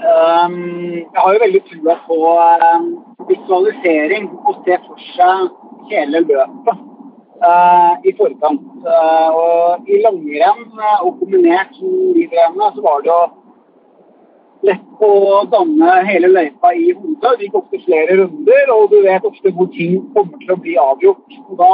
Um, 0.00 0.54
jeg 0.96 1.20
har 1.20 1.34
jo 1.34 1.42
veldig 1.42 1.60
trua 1.68 1.96
på 2.08 2.18
um, 2.24 2.86
visualisering 3.28 4.30
og 4.48 4.62
se 4.64 4.78
for 4.86 5.02
seg 5.12 5.50
hele 5.90 6.22
løpet 6.24 6.80
uh, 7.44 7.94
i 8.02 8.14
forkant. 8.18 8.64
Uh, 8.86 9.28
og 9.36 9.90
I 9.90 10.00
langrenn 10.06 10.82
og 11.04 11.20
kombinert 11.20 11.76
med 11.84 12.16
livrennet 12.16 12.78
så 12.78 12.86
var 12.86 13.04
det 13.04 13.12
jo 13.12 13.20
lett 14.66 15.04
å 15.04 15.10
danne 15.52 15.92
hele 16.08 16.28
løypa 16.30 16.72
i 16.76 16.90
hodet. 16.92 17.38
Det 17.38 17.46
gikk 17.46 17.58
ofte 17.60 17.80
flere 17.84 18.16
runder, 18.20 18.72
og 18.74 18.90
du 18.92 18.98
vet 19.06 19.28
ofte 19.28 19.52
hvor 19.56 19.70
ting 19.76 20.02
kommer 20.16 20.42
til 20.42 20.54
å 20.54 20.58
bli 20.64 20.76
avgjort. 20.80 21.38
Og 21.46 21.54
Da 21.60 21.70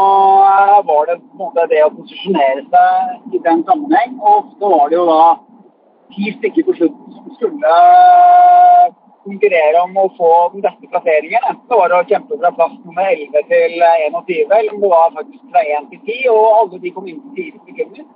var 0.90 1.10
det 1.10 1.18
på 1.22 1.32
en 1.32 1.42
måte 1.42 1.66
det 1.72 1.82
å 1.86 1.92
posisjonere 1.96 2.66
seg 2.70 3.34
i 3.34 3.42
den 3.48 3.64
sammenheng. 3.68 4.14
Og 4.20 4.30
ofte 4.36 4.72
var 4.76 4.92
det 4.92 5.00
jo 5.00 5.08
da 5.10 5.22
ti 6.14 6.30
stykker 6.36 6.68
på 6.68 6.76
slutten 6.78 7.16
som 7.16 7.34
skulle 7.38 7.80
konkurrere 9.26 9.82
om 9.82 9.96
å 9.98 10.06
få 10.18 10.30
den 10.54 10.62
beste 10.66 10.90
plasseringen. 10.92 11.42
Enten 11.50 11.66
det 11.70 11.80
var 11.80 11.94
å 11.96 12.04
kjempe 12.10 12.38
fra 12.38 12.52
plass 12.54 12.76
nummer 12.84 13.10
11 13.10 13.50
til 13.50 13.74
21, 13.82 14.54
eller 14.60 14.74
om 14.76 14.84
det 14.84 14.92
var 14.92 15.16
faktisk 15.18 15.50
fra 15.50 15.64
1 15.80 15.90
til 15.90 16.04
10, 16.06 16.30
og 16.34 16.46
alle 16.60 16.82
de 16.84 16.94
kom 16.94 17.10
inn 17.10 17.22
til 17.34 17.50
4 17.50 17.64
sekunder. 17.66 18.06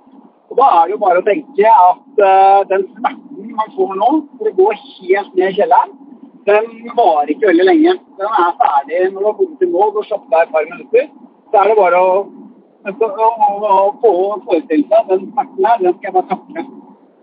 Og 0.51 0.57
Da 0.59 0.67
er 0.77 0.87
det 0.87 0.95
jo 0.97 1.01
bare 1.05 1.21
å 1.21 1.25
tenke 1.25 1.71
at 1.71 2.19
uh, 2.19 2.61
den 2.67 2.83
smerten 2.91 3.51
man 3.55 3.71
får 3.75 3.93
nå, 3.99 4.09
for 4.37 4.49
å 4.49 4.55
gå 4.57 4.67
helt 4.75 5.37
ned 5.37 5.47
i 5.47 5.55
kjelleren, 5.55 5.93
den 6.49 6.67
varer 6.97 7.31
ikke 7.31 7.47
veldig 7.51 7.67
lenge. 7.69 7.95
Den 8.19 8.37
er 8.43 8.53
ferdig 8.59 9.01
når 9.13 9.19
du 9.19 9.27
har 9.29 9.35
kommet 9.39 9.59
til 9.61 9.71
mål 9.71 9.91
og 9.93 10.07
slappet 10.09 10.35
av 10.35 10.43
et 10.43 10.53
par 10.55 10.69
minutter. 10.71 11.09
Så 11.51 11.61
er 11.61 11.69
det 11.69 11.77
bare 11.79 12.01
å, 12.01 12.13
å, 12.91 13.09
å, 13.11 13.81
å 14.09 14.13
forestille 14.47 14.87
seg 14.91 15.11
den 15.11 15.27
smerten 15.29 15.67
her, 15.69 15.83
den 15.83 15.97
skal 15.97 16.09
jeg 16.09 16.15
bare 16.17 16.31
takle. 16.33 16.65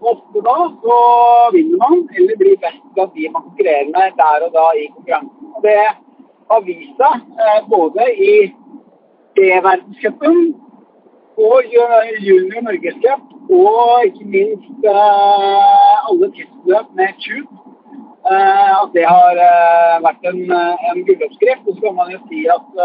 Ofte 0.09 0.43
da 0.47 0.57
så 0.85 0.99
vinner 1.57 1.83
man, 1.83 2.05
eller 2.17 2.39
blir 2.39 2.61
best 2.63 2.85
blant 2.95 3.17
de 3.19 3.33
man 3.35 3.49
konkurrerer 3.49 3.91
med 3.91 4.15
der 4.21 4.47
og 4.47 4.55
da 4.55 4.69
i 4.79 4.87
konkurransen. 4.95 5.53
Og 5.57 5.67
det 5.67 5.81
har 6.49 6.65
vist 6.69 7.03
seg 7.03 7.45
eh, 7.45 7.61
både 7.69 8.07
i 8.15 8.33
B-verdenscupen 9.37 10.39
og 11.39 11.63
junior 12.29 12.63
norgescup, 12.67 13.25
og 13.51 14.07
ikke 14.07 14.27
minst 14.35 14.87
eh, 14.93 16.09
alle 16.11 16.31
testløp 16.37 16.89
med 16.99 17.21
tube. 17.25 17.65
Eh, 18.29 18.73
at 18.83 18.91
det 18.97 19.07
har 19.09 19.39
eh, 19.49 19.99
vært 20.05 20.27
en, 20.31 20.41
en 20.91 21.05
gulloppskrift. 21.07 21.65
Og 21.67 21.77
så 21.77 21.85
kan 21.87 21.99
man 22.01 22.11
jo 22.13 22.19
si 22.29 22.45
at 22.53 22.83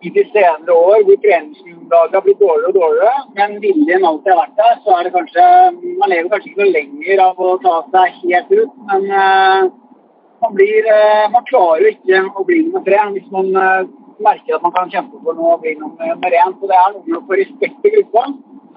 i 0.00 0.10
de 0.16 0.22
senere 0.32 0.76
år 0.76 1.02
hvor 1.04 1.18
treningsgrunnlaget 1.24 2.14
har 2.16 2.24
blitt 2.24 2.40
dårligere 2.40 2.70
og 2.72 2.78
dårligere, 2.78 3.24
men 3.36 3.58
viljen 3.64 4.06
alltid 4.08 4.32
har 4.32 4.42
vært 4.44 4.60
der, 4.60 4.78
så 4.84 4.94
er 4.96 5.02
det 5.04 5.12
kanskje 5.16 5.44
Man 6.00 6.12
lever 6.12 6.30
kanskje 6.32 6.48
ikke 6.50 6.62
noe 6.62 6.76
lenger 6.76 7.22
av 7.26 7.42
å 7.44 7.50
ta 7.60 7.74
seg 7.92 8.22
helt 8.22 8.54
ut, 8.54 8.78
men 8.88 9.04
man 10.40 10.56
blir 10.56 10.88
Man 11.34 11.44
klarer 11.50 11.84
jo 11.84 11.92
ikke 11.92 12.22
å 12.32 12.46
bli 12.48 12.62
nummer 12.62 12.86
tre 12.86 13.02
hvis 13.12 13.28
man 13.34 13.52
merker 14.24 14.56
at 14.56 14.64
man 14.66 14.74
kan 14.76 14.92
kjempe 14.92 15.20
for 15.24 15.38
noe 15.38 15.56
og 15.56 15.64
bli 15.64 15.74
nummer 15.80 16.36
én. 16.40 16.54
Så 16.60 16.70
det 16.70 16.78
er 16.78 16.94
noe 16.94 17.04
med 17.06 17.18
å 17.18 17.26
få 17.28 17.38
respekt 17.40 17.86
i 17.88 17.92
gruppa. 17.96 18.24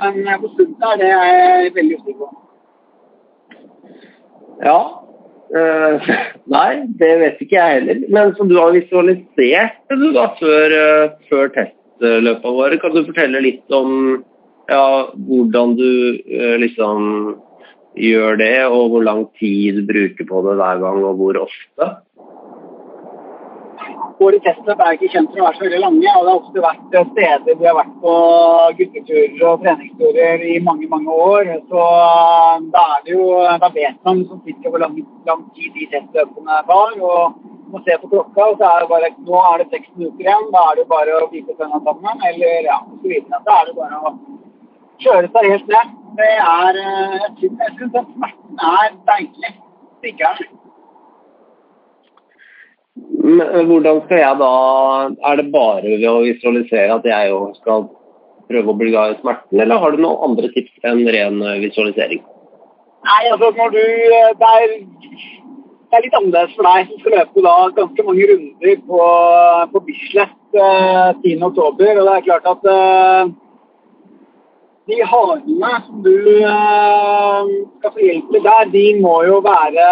Men 0.01 0.41
på 0.41 0.51
stundet 0.55 0.85
er 0.89 1.01
det 1.01 1.11
jeg 1.11 1.73
veldig 1.77 1.99
usikker 2.01 2.19
på. 2.23 2.29
Ja. 4.63 4.79
Uh, 5.53 6.11
nei, 6.49 6.69
det 6.99 7.11
vet 7.21 7.41
ikke 7.43 7.59
jeg 7.59 7.79
heller. 7.79 8.03
Men 8.15 8.35
som 8.39 8.49
du 8.49 8.57
har 8.57 8.73
visualisert 8.75 9.81
du 9.91 10.09
da 10.15 10.29
før, 10.39 10.77
før 11.29 11.53
testløpene 11.57 12.57
våre. 12.59 12.79
Kan 12.81 12.95
du 12.95 13.03
fortelle 13.05 13.43
litt 13.43 13.75
om 13.75 14.23
ja, 14.71 14.85
hvordan 15.27 15.75
du 15.77 15.89
liksom 16.63 17.35
gjør 17.99 18.39
det, 18.41 18.55
og 18.65 18.93
hvor 18.93 19.05
lang 19.05 19.25
tid 19.39 19.77
du 19.77 19.85
bruker 19.89 20.27
på 20.29 20.41
det 20.47 20.55
hver 20.59 20.81
gang, 20.81 21.03
og 21.05 21.19
hvor 21.19 21.39
ofte? 21.43 21.89
Våre 24.23 24.39
testløp 24.39 24.79
er 24.79 24.95
ikke 24.95 25.09
kjent 25.11 25.31
for 25.33 25.41
å 25.41 25.45
være 25.47 25.57
så 25.57 25.63
veldig 25.65 25.79
lange. 25.83 26.11
og 26.17 26.25
Det 26.25 26.31
har 26.31 26.41
ofte 26.41 26.61
vært 26.63 26.83
steder 27.11 27.57
vi 27.59 27.67
har 27.67 27.75
vært 27.75 27.95
på 28.03 28.13
gutteturer 28.79 29.41
og 29.49 29.63
treningsturer 29.63 30.45
i 30.47 30.59
mange 30.67 30.87
mange 30.91 31.17
år. 31.29 31.49
Så 31.71 31.87
da, 32.75 32.83
er 32.83 33.01
det 33.07 33.17
jo, 33.17 33.25
da 33.63 33.71
vet 33.75 33.97
man 34.07 34.21
som 34.29 34.39
sitter 34.45 34.71
hvor 34.71 34.83
lang, 34.85 34.95
lang 35.27 35.43
tid 35.57 35.75
de 35.75 35.89
testløpene 35.95 36.61
var. 36.69 36.95
og 37.01 37.41
må 37.73 37.81
se 37.81 37.97
på 37.99 38.09
klokka, 38.11 38.47
og 38.51 38.59
så 38.61 38.69
er 38.69 38.83
det 38.83 38.89
bare 38.91 39.09
Nå 39.27 39.43
er 39.49 39.61
det 39.63 39.67
seks 39.73 39.91
minutter 39.97 40.27
igjen. 40.27 40.49
Da 40.55 40.63
er 40.69 40.79
det 40.79 40.87
bare 40.93 41.19
å 41.19 41.29
bite 41.33 41.57
tenna 41.59 41.81
sammen, 41.87 42.25
eller 42.29 42.69
ja, 42.69 42.79
så 42.85 43.11
videre. 43.13 43.43
Da 43.47 43.59
er 43.59 43.69
det 43.71 43.77
bare 43.81 43.99
å 43.99 44.15
kjøre 45.03 45.31
seg 45.35 45.51
helt 45.51 45.71
ned. 45.75 45.95
Det 46.19 46.33
er 46.39 46.81
Jeg 46.81 47.37
syns 47.41 47.95
den 47.97 48.11
smerten 48.13 48.67
er 48.73 48.99
deilig. 49.09 49.55
Den. 50.03 50.62
Men 53.23 53.69
hvordan 53.69 54.01
skal 54.05 54.19
jeg 54.19 54.39
da 54.41 54.53
Er 55.31 55.39
det 55.39 55.51
bare 55.53 55.83
ved 55.95 56.07
å 56.09 56.23
visualisere 56.25 56.97
at 56.97 57.05
jeg 57.07 57.31
òg 57.31 57.53
skal 57.61 57.85
prøve 58.51 58.73
å 58.73 58.75
bli 58.75 58.91
glad 58.91 59.13
i 59.13 59.19
smerten, 59.21 59.61
eller 59.63 59.79
har 59.79 59.93
du 59.93 60.01
noen 60.03 60.25
andre 60.27 60.49
tips 60.51 60.83
enn 60.85 61.05
ren 61.15 61.39
visualisering? 61.63 62.19
Nei, 63.07 63.21
altså 63.31 63.53
når 63.55 63.71
du 63.71 63.79
Det 63.79 64.49
er, 64.49 64.73
det 64.73 65.97
er 65.97 66.03
litt 66.03 66.17
annerledes 66.19 66.57
for 66.57 66.67
deg 66.67 66.89
som 66.89 66.99
skal 66.99 67.15
løpe 67.17 67.45
da 67.45 67.55
ganske 67.79 68.05
mange 68.09 68.27
runder 68.29 68.83
på, 68.89 68.99
på 69.71 69.81
Bislett 69.87 70.59
eh, 70.59 71.09
10.10. 71.23 71.63
Og 71.63 71.79
det 71.79 71.89
er 71.95 72.27
klart 72.27 72.51
at 72.51 72.69
eh, 72.73 73.31
de 74.87 74.99
harene 75.07 75.69
som 75.85 75.99
du 76.03 76.15
uh, 76.43 77.43
skal 77.79 77.93
få 77.95 78.01
hjelp 78.03 78.31
med 78.35 78.47
der, 78.47 78.71
de 78.73 78.85
må 78.99 79.13
jo 79.23 79.37
være 79.45 79.85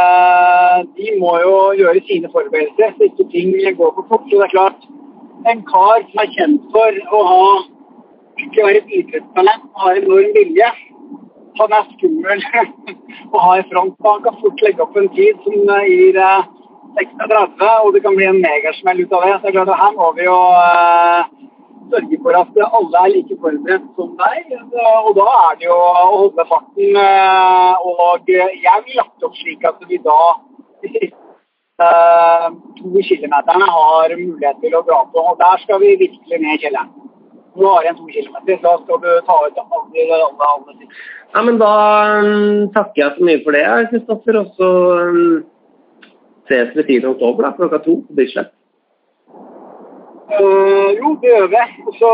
De 0.98 1.14
må 1.22 1.38
jo 1.46 1.54
gjøre 1.80 2.02
sine 2.10 2.32
forberedelser, 2.34 2.96
så 2.98 3.08
ikke 3.08 3.30
ting 3.32 3.54
går 3.78 3.94
for 3.96 4.06
fort. 4.10 4.26
Så 4.28 4.42
det 4.42 4.48
er 4.50 4.56
klart, 4.56 4.88
en 5.52 5.64
kar 5.70 6.04
som 6.10 6.24
er 6.24 6.34
kjent 6.36 6.68
for 6.76 7.00
å 7.16 7.22
ha 7.30 7.46
ikke 8.42 8.66
være 8.66 8.82
et 8.82 8.96
idrettstalent, 9.00 9.68
har 9.80 10.00
enorm 10.02 10.32
vilje. 10.36 10.70
Han 11.60 11.76
er 11.78 11.90
skummel 11.96 12.44
å 13.36 13.44
ha 13.46 13.58
i 13.60 13.68
front. 13.72 13.96
Han 14.08 14.24
kan 14.26 14.40
fort 14.44 14.64
legge 14.66 14.84
opp 14.84 14.98
en 15.00 15.12
tid 15.16 15.40
som 15.46 15.72
gir 15.88 16.20
uh, 16.20 16.44
36, 17.00 17.64
og 17.86 17.94
det 17.96 18.04
kan 18.04 18.18
bli 18.18 18.28
en 18.28 18.44
megasmell 18.44 19.06
ut 19.06 19.16
av 19.16 19.24
det. 19.28 19.36
Så 19.38 19.46
det 19.46 19.54
er 19.54 19.58
klart, 19.62 19.78
her 19.86 19.96
må 20.00 20.12
vi 20.20 20.28
jo 20.28 20.40
uh, 20.52 21.32
sørge 21.92 22.20
for 22.24 22.38
at 22.40 22.62
alle 22.68 23.02
er 23.02 23.14
like 23.16 23.38
forberedt 23.44 23.90
som 23.98 24.14
deg. 24.20 24.54
Og 25.08 25.12
da 25.18 25.28
er 25.40 25.60
det 25.60 25.68
jo 25.68 25.78
å 25.78 26.06
holde 26.16 26.48
farten. 26.52 27.02
Og 27.92 28.32
jeg 28.36 28.86
vil 28.88 29.00
lagt 29.02 29.28
opp 29.28 29.36
slik 29.40 29.68
at 29.70 29.84
vi 29.90 30.00
da 30.06 30.22
to 32.78 33.04
kilometerne 33.10 33.68
har 33.76 34.16
mulighet 34.18 34.60
til 34.64 34.76
å 34.78 34.84
dra 34.88 35.04
på. 35.14 35.28
Og 35.34 35.40
der 35.42 35.64
skal 35.64 35.82
vi 35.84 35.96
virkelig 36.06 36.42
ned 36.42 36.66
kjelleren. 36.66 36.92
Nå 37.60 37.68
har 37.68 37.84
igjen 37.84 37.98
to 38.00 38.06
kilometer, 38.08 38.60
så 38.64 38.78
skal 38.80 39.00
du 39.04 39.10
ta 39.28 39.36
ut 39.44 39.58
alle 39.60 40.04
alle, 40.16 40.52
alle 40.54 40.76
ting. 40.78 40.92
Ja, 41.34 41.42
men 41.44 41.58
da 41.60 41.72
um, 42.24 42.70
takker 42.76 43.02
jeg 43.02 43.18
så 43.18 43.28
mye 43.28 43.42
for 43.44 43.58
det, 43.58 43.66
Kristoffer. 43.92 44.40
Og 44.40 44.54
så 44.56 44.70
um, 45.12 45.42
ses 46.48 46.72
vi 46.78 46.88
10. 47.02 47.10
oktober 47.12 47.48
da, 47.48 47.54
klokka 47.60 47.82
to 47.84 48.00
på 48.06 48.20
Bislett. 48.20 48.54
Uh, 50.32 50.90
jo, 50.96 51.16
det 51.22 51.34
gjør 51.34 51.50
vi. 51.52 51.66
Og 51.88 51.98
så 52.00 52.12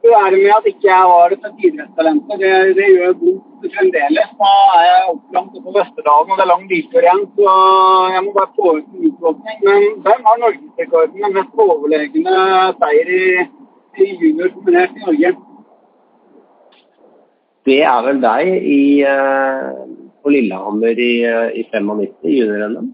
det 0.00 0.12
er 0.16 0.30
det 0.32 0.38
med 0.40 0.52
at 0.56 0.68
ikke 0.70 0.88
jeg 0.88 1.08
var 1.12 1.32
et 1.34 1.64
idrettstalentet. 1.66 2.40
Det, 2.42 2.52
det 2.78 2.86
gjør 2.88 3.16
vondt 3.20 3.66
fremdeles. 3.74 4.30
Da 4.38 4.52
er 4.78 4.84
jeg 4.86 5.10
opplangt 5.12 5.58
oppe 5.58 5.64
på 5.66 5.74
Vesterdalen, 5.76 6.30
og 6.32 6.38
det 6.38 6.44
er 6.44 6.50
lang 6.52 6.64
biltur 6.70 7.04
igjen. 7.04 7.26
Så 7.36 7.56
jeg 8.14 8.22
må 8.24 8.32
bare 8.38 8.54
få 8.56 8.72
ut 8.78 8.86
en 8.94 9.06
utblåsning. 9.10 9.58
Men 9.68 9.86
hvem 10.06 10.24
har 10.28 10.40
norgesrekorden 10.44 11.24
med 11.24 11.36
mest 11.36 11.62
overlegne 11.66 12.36
seier 12.80 13.12
i, 13.18 13.24
i 14.00 14.08
junior 14.22 14.54
kombinert 14.54 14.96
i 14.96 15.04
Norge? 15.04 15.34
Det 17.68 17.80
er 17.92 18.00
vel 18.08 18.24
deg 18.24 18.54
i, 18.56 18.82
uh, 19.04 19.84
på 20.24 20.32
Lillehammer 20.32 20.96
i, 20.96 21.12
uh, 21.28 21.52
i 21.52 21.66
95, 21.68 22.24
junior-NM? 22.24 22.88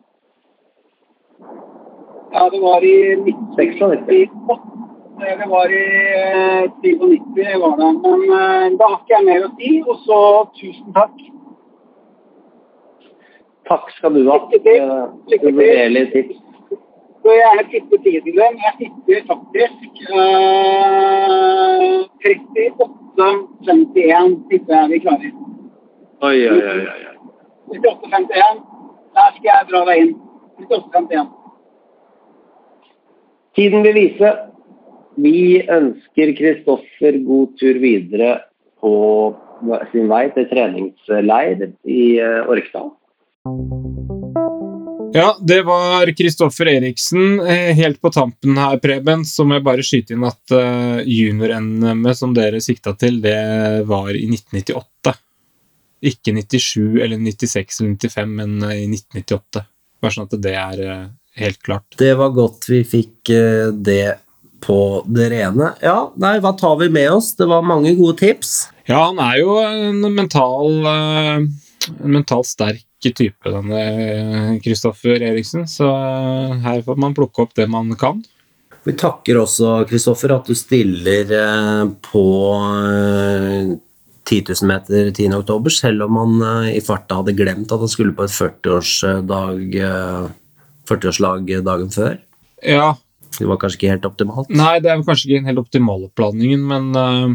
Ja, 2.33 2.51
det 2.53 2.61
var 2.61 2.85
i 2.85 3.13
1996. 3.13 4.31
Det 5.19 5.47
var 5.49 5.67
i 5.67 6.69
97, 6.83 7.61
var 7.61 7.77
det. 7.81 7.93
Men 8.05 8.21
uh, 8.31 8.79
da 8.79 8.85
har 8.91 8.99
ikke 9.01 9.15
jeg 9.17 9.25
mer 9.29 9.41
å 9.47 9.49
si. 9.59 9.71
Og 9.87 9.97
så 10.05 10.19
tusen 10.59 10.89
takk. 10.97 11.17
Takk 13.71 13.87
skal 13.97 14.11
du 14.15 14.21
ha. 14.31 14.37
Lykke 14.39 14.59
til. 14.67 14.83
Lykke 15.31 15.47
til. 15.47 15.55
Uvurderlig 15.55 16.05
tips. 16.13 16.37
Så 17.23 17.29
jeg 17.35 17.65
tipper 17.71 17.99
tiden 18.05 18.23
din. 18.25 18.37
Jeg 18.67 18.75
tipper 18.81 19.19
faktisk 19.33 19.91
eh, 20.15 20.19
38-51 22.23 24.33
tipper 24.51 24.73
jeg 24.77 24.87
vi 24.93 24.99
klarer. 25.07 25.33
Oi, 26.29 26.39
oi, 26.51 26.61
oi. 26.73 26.83
oi. 26.93 27.01
38-51. 27.75 28.57
Der 29.17 29.29
skal 29.35 29.49
jeg 29.51 29.61
dra 29.73 29.81
deg 29.89 29.97
inn. 30.05 30.15
98-51. 30.61 31.46
Tiden 33.57 33.83
vil 33.87 33.97
vise. 33.97 34.33
Vi 35.17 35.63
ønsker 35.73 36.35
Kristoffer 36.37 37.17
god 37.25 37.57
tur 37.57 37.79
videre 37.81 38.35
på 38.85 38.93
sin 39.93 40.11
vei 40.11 40.27
til 40.35 40.45
treningsleir 40.51 41.71
i 41.89 42.03
eh, 42.21 42.43
Orkdal. 42.53 42.91
Ja, 45.17 45.31
det 45.41 45.63
var 45.65 46.11
Kristoffer 46.19 46.69
Eriksen. 46.69 47.41
Eh, 47.41 47.73
Helt 47.79 48.01
på 48.03 48.13
tampen 48.13 48.59
her, 48.61 48.77
Preben, 48.83 49.25
så 49.25 49.47
må 49.49 49.57
jeg 49.57 49.65
bare 49.65 49.85
skyte 49.87 50.13
inn 50.13 50.27
at 50.29 50.53
uh, 50.53 51.01
junior-NM 51.01 52.05
som 52.19 52.35
dere 52.37 52.61
sikta 52.61 52.93
til, 53.01 53.23
det 53.25 53.39
var 53.89 54.11
i 54.13 54.27
1998. 54.29 55.15
Ikke 56.11 56.35
97 56.37 57.01
eller 57.01 57.17
96 57.17 57.81
eller 57.81 57.97
95, 57.97 58.35
men 58.43 58.59
eh, 58.69 58.83
i 58.83 58.91
1998. 58.91 59.65
Bare 60.05 60.13
sånn 60.13 60.29
at 60.29 60.37
det 60.45 60.57
er 60.61 60.83
eh, 60.85 61.07
helt 61.37 61.61
klart. 61.63 61.87
Det 61.99 62.15
var 62.19 62.35
godt 62.37 62.69
vi 62.71 62.83
fikk 62.87 63.33
eh, 63.35 63.69
det 63.73 64.19
på 64.67 64.79
det 65.07 65.31
rene. 65.31 65.73
Ja, 65.85 66.11
nei, 66.19 66.39
hva 66.43 66.55
tar 66.59 66.79
vi 66.81 66.89
med 66.93 67.11
oss? 67.19 67.35
Det 67.39 67.47
var 67.49 67.67
mange 67.67 67.95
gode 67.99 68.19
tips. 68.23 68.57
Ja, 68.89 69.09
han 69.09 69.21
er 69.23 69.41
jo 69.43 69.57
en 69.63 70.01
mental, 70.15 70.87
eh, 70.91 71.35
en 71.97 72.15
mental 72.19 72.47
sterk 72.47 72.85
type, 73.07 73.47
denne 73.47 74.57
Kristoffer 74.65 75.23
Eriksen. 75.23 75.67
Så 75.71 75.87
eh, 75.91 76.57
her 76.65 76.83
får 76.87 76.99
man 77.03 77.15
plukke 77.17 77.45
opp 77.45 77.55
det 77.59 77.69
man 77.71 77.93
kan. 78.01 78.25
Vi 78.87 78.95
takker 78.95 79.41
også, 79.41 79.81
Kristoffer, 79.91 80.37
at 80.37 80.47
du 80.47 80.55
stiller 80.55 81.33
eh, 81.35 81.85
på 82.07 82.27
eh, 82.63 83.75
10 84.27 84.43
000 84.63 84.69
meter 84.71 85.11
10. 85.11 85.33
oktober, 85.41 85.75
selv 85.75 86.07
om 86.07 86.19
han 86.23 86.37
eh, 86.51 86.77
i 86.79 86.83
farta 86.85 87.21
hadde 87.21 87.35
glemt 87.39 87.71
at 87.71 87.83
han 87.83 87.91
skulle 87.91 88.15
på 88.15 88.27
et 88.27 88.35
40-årsdag 88.35 89.79
eh, 89.83 90.29
40-årslag 90.89 91.51
dagen 91.67 91.91
før. 91.95 92.17
Ja, 92.65 92.95
Det 93.37 93.45
var 93.45 93.59
kanskje 93.61 93.83
ikke 93.83 93.95
helt 93.97 94.07
optimalt. 94.09 94.49
Nei, 94.49 94.79
det 94.81 94.91
er 94.91 95.03
kanskje 95.05 95.29
ikke 95.29 95.41
den 95.43 95.51
helt 95.51 95.61
optimale 95.61 96.09
oppladningen, 96.09 96.63
men 96.71 96.87
uh, 96.97 97.35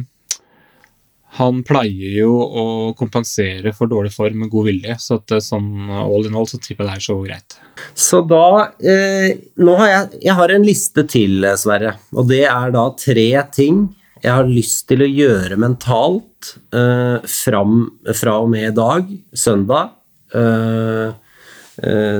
han 1.40 1.62
pleier 1.64 2.18
jo 2.18 2.32
å 2.42 2.64
kompensere 3.00 3.72
for 3.76 3.92
dårlig 3.92 4.12
form 4.16 4.42
med 4.44 4.52
god 4.52 4.68
vilje, 4.68 4.98
så 5.00 5.20
at 5.20 5.36
er 5.38 5.44
sånn 5.46 5.88
all 5.94 6.28
in 6.28 6.36
all 6.36 6.50
så 6.50 6.60
tipper 6.60 6.84
jeg 6.84 6.90
det 6.90 6.98
er 6.98 7.06
så 7.06 7.16
greit. 7.22 7.58
Så 7.96 8.20
da 8.28 8.48
eh, 8.84 9.30
Nå 9.64 9.78
har 9.80 9.92
jeg, 9.94 10.20
jeg 10.28 10.36
har 10.42 10.52
en 10.52 10.68
liste 10.68 11.06
til, 11.08 11.38
eh, 11.48 11.56
Sverre. 11.60 11.96
Og 12.12 12.28
det 12.30 12.44
er 12.52 12.76
da 12.76 12.84
tre 13.00 13.30
ting 13.56 13.86
jeg 14.22 14.36
har 14.36 14.50
lyst 14.50 14.84
til 14.92 15.02
å 15.02 15.10
gjøre 15.10 15.58
mentalt 15.62 16.52
eh, 16.76 17.24
fram, 17.26 17.80
fra 18.18 18.36
og 18.44 18.52
med 18.52 18.68
i 18.68 18.76
dag, 18.76 19.08
søndag. 19.32 19.96
Eh, 20.36 20.42
eh, 20.44 21.31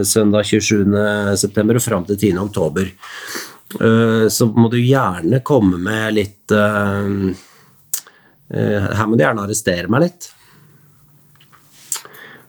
søndag 0.08 0.48
27. 0.50 0.96
september 1.38 1.78
og 1.78 1.84
fram 1.86 2.06
til 2.08 2.18
10. 2.18 2.38
oktober. 2.42 2.88
Eh, 3.80 4.28
så 4.28 4.48
må 4.52 4.68
du 4.72 4.80
gjerne 4.82 5.42
komme 5.48 5.80
med 5.80 6.18
litt 6.18 6.54
eh, 6.56 7.10
eh, 8.52 8.88
Her 8.98 9.08
må 9.08 9.16
du 9.16 9.24
gjerne 9.24 9.46
arrestere 9.46 9.92
meg 9.92 10.08
litt. 10.08 10.32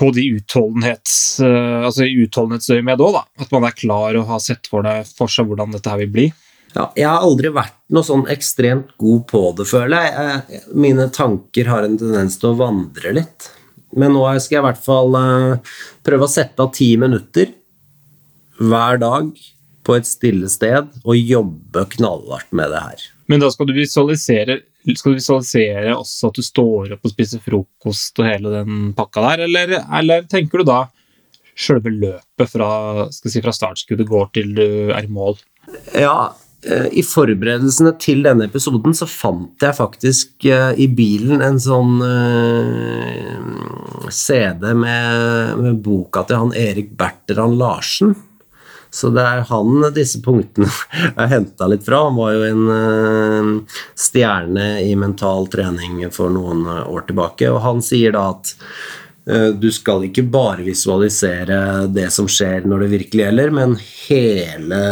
på 0.00 0.08
de 0.16 0.24
utholdenhets, 0.38 1.40
eh, 1.44 1.80
altså 1.84 2.06
i 2.06 2.22
utholdenhetsøyemed 2.24 3.02
òg, 3.04 3.18
da. 3.18 3.24
At 3.44 3.52
man 3.52 3.66
er 3.68 3.76
klar 3.76 4.16
og 4.16 4.30
har 4.30 4.40
sett 4.42 4.70
for, 4.70 4.86
det, 4.86 5.10
for 5.18 5.32
seg 5.32 5.50
hvordan 5.50 5.76
dette 5.76 5.92
her 5.92 6.00
vil 6.00 6.14
bli. 6.14 6.26
Ja, 6.70 6.86
jeg 6.94 7.08
har 7.08 7.24
aldri 7.26 7.50
vært 7.52 7.76
noe 7.92 8.06
sånn 8.06 8.24
ekstremt 8.30 8.94
god 9.00 9.24
på 9.30 9.42
det, 9.58 9.66
føler 9.68 10.06
jeg. 10.06 10.26
jeg. 10.30 10.64
Mine 10.78 11.08
tanker 11.12 11.70
har 11.70 11.86
en 11.86 11.98
tendens 12.00 12.38
til 12.40 12.52
å 12.52 12.58
vandre 12.60 13.14
litt. 13.18 13.50
Men 13.98 14.14
nå 14.14 14.22
skal 14.38 14.60
jeg 14.60 14.62
i 14.62 14.68
hvert 14.68 14.84
fall 14.84 15.16
uh, 15.18 15.78
prøve 16.06 16.28
å 16.28 16.30
sette 16.30 16.62
av 16.62 16.70
ti 16.76 16.92
minutter 17.00 17.50
hver 18.60 19.00
dag 19.02 19.32
på 19.86 19.96
et 19.96 20.06
stille 20.06 20.46
sted 20.52 20.92
og 21.02 21.16
jobbe 21.18 21.86
knallhardt 21.96 22.52
med 22.54 22.70
det 22.70 22.84
her. 22.84 23.08
Men 23.30 23.42
da 23.42 23.50
skal 23.50 23.66
du 23.66 23.74
visualisere, 23.74 24.60
skal 24.96 25.12
du 25.12 25.18
visualisere 25.18 25.92
også 25.96 26.30
at 26.30 26.38
du 26.38 26.44
står 26.44 26.94
opp 26.96 27.04
og 27.04 27.12
spiser 27.12 27.42
frokost 27.44 28.20
og 28.20 28.28
hele 28.28 28.52
den 28.54 28.92
pakka 28.96 29.24
der, 29.26 29.44
eller, 29.48 29.74
eller 30.00 30.28
tenker 30.30 30.62
du 30.62 30.70
da 30.70 30.84
sjølve 31.60 31.92
løpet 31.92 32.52
fra, 32.52 32.70
si, 33.12 33.40
fra 33.42 33.52
startskuddet 33.54 34.08
går 34.08 34.30
til 34.36 34.54
du 34.56 34.68
er 34.94 35.04
i 35.04 35.12
mål? 35.12 35.36
Ja, 35.92 36.32
eh, 36.64 36.88
i 36.96 37.04
forberedelsene 37.04 37.92
til 38.00 38.24
denne 38.24 38.48
episoden 38.48 38.96
så 38.96 39.08
fant 39.10 39.60
jeg 39.60 39.76
faktisk 39.76 40.48
eh, 40.48 40.72
i 40.80 40.88
bilen 40.88 41.44
en 41.44 41.60
sånn 41.60 42.00
eh, 42.06 43.36
CD 44.10 44.72
med, 44.72 45.60
med 45.60 45.84
boka 45.84 46.24
til 46.26 46.46
han 46.46 46.56
Erik 46.56 46.94
Bertrand 46.98 47.60
Larsen. 47.60 48.16
Så 48.90 49.10
det 49.14 49.22
er 49.22 49.44
han 49.50 49.84
disse 49.94 50.20
punktene 50.24 50.68
er 51.20 51.30
henta 51.30 51.68
litt 51.70 51.86
fra. 51.86 52.04
Han 52.08 52.18
var 52.18 52.34
jo 52.34 52.46
en 52.48 52.64
eh, 52.76 53.76
stjerne 53.98 54.70
i 54.82 54.96
mental 54.98 55.46
trening 55.52 56.02
for 56.14 56.32
noen 56.34 56.66
eh, 56.66 56.88
år 56.90 57.06
tilbake, 57.10 57.50
og 57.52 57.62
han 57.64 57.84
sier 57.86 58.16
da 58.16 58.26
at 58.32 58.50
eh, 59.30 59.50
du 59.54 59.68
skal 59.74 60.08
ikke 60.08 60.26
bare 60.32 60.66
visualisere 60.66 61.86
det 61.94 62.08
som 62.14 62.26
skjer 62.30 62.66
når 62.66 62.84
det 62.84 62.90
virkelig 62.96 63.24
gjelder, 63.28 63.54
men 63.60 63.78
hele 64.08 64.82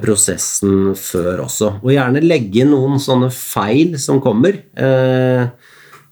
prosessen 0.00 0.94
før 0.96 1.44
også. 1.44 1.76
Og 1.84 1.92
gjerne 1.92 2.24
legge 2.24 2.64
inn 2.64 2.72
noen 2.72 2.96
sånne 3.02 3.28
feil 3.34 3.98
som 4.00 4.22
kommer 4.24 4.62
eh, 4.80 5.44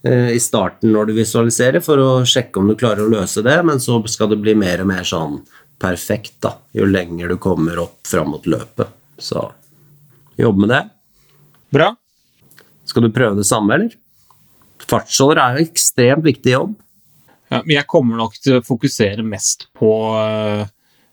i 0.03 0.41
starten 0.43 0.91
når 0.93 1.09
du 1.09 1.13
visualiserer, 1.15 1.81
for 1.81 2.01
å 2.03 2.11
sjekke 2.27 2.61
om 2.61 2.69
du 2.69 2.77
klarer 2.77 3.07
å 3.07 3.13
løse 3.13 3.41
det, 3.47 3.55
men 3.65 3.81
så 3.81 4.01
skal 4.11 4.33
det 4.33 4.43
bli 4.43 4.57
mer 4.59 4.83
og 4.83 4.91
mer 4.91 5.07
sånn 5.07 5.41
perfekt 5.83 6.37
da, 6.45 6.55
jo 6.77 6.87
lenger 6.87 7.33
du 7.33 7.39
kommer 7.43 7.81
opp 7.83 8.07
fram 8.09 8.31
mot 8.37 8.47
løpet. 8.47 8.93
Så 9.19 9.49
jobb 10.41 10.63
med 10.63 10.71
det. 10.73 10.83
Bra. 11.75 11.91
Skal 12.89 13.07
du 13.07 13.13
prøve 13.15 13.39
det 13.39 13.47
samme, 13.49 13.75
eller? 13.77 13.99
Fartsholder 14.83 15.41
er 15.43 15.59
jo 15.59 15.67
ekstremt 15.69 16.25
viktig 16.27 16.55
jobb. 16.55 16.77
Ja, 17.53 17.61
men 17.67 17.75
jeg 17.77 17.87
kommer 17.91 18.17
nok 18.19 18.39
til 18.41 18.59
å 18.59 18.65
fokusere 18.65 19.25
mest 19.27 19.67
på 19.77 19.91
eh, 20.17 20.63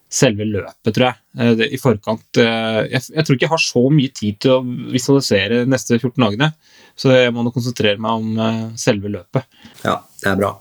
selve 0.10 0.46
løpet, 0.48 0.94
tror 0.96 1.06
jeg. 1.10 1.20
Eh, 1.38 1.64
I 1.76 1.80
forkant. 1.82 2.40
eh, 2.40 2.80
jeg, 2.94 3.04
jeg 3.12 3.26
tror 3.28 3.36
ikke 3.38 3.48
jeg 3.50 3.54
har 3.54 3.64
så 3.66 3.84
mye 3.94 4.14
tid 4.22 4.40
til 4.46 4.56
å 4.56 4.62
visualisere 4.96 5.66
neste 5.70 6.00
14 6.00 6.16
dagene, 6.24 6.52
så 7.00 7.12
jeg 7.14 7.36
må 7.36 7.44
nok 7.46 7.58
konsentrere 7.60 8.00
meg 8.02 8.24
om 8.24 8.74
selve 8.80 9.12
løpet. 9.12 9.46
Ja, 9.84 10.00
det 10.24 10.32
er 10.32 10.40
bra. 10.40 10.54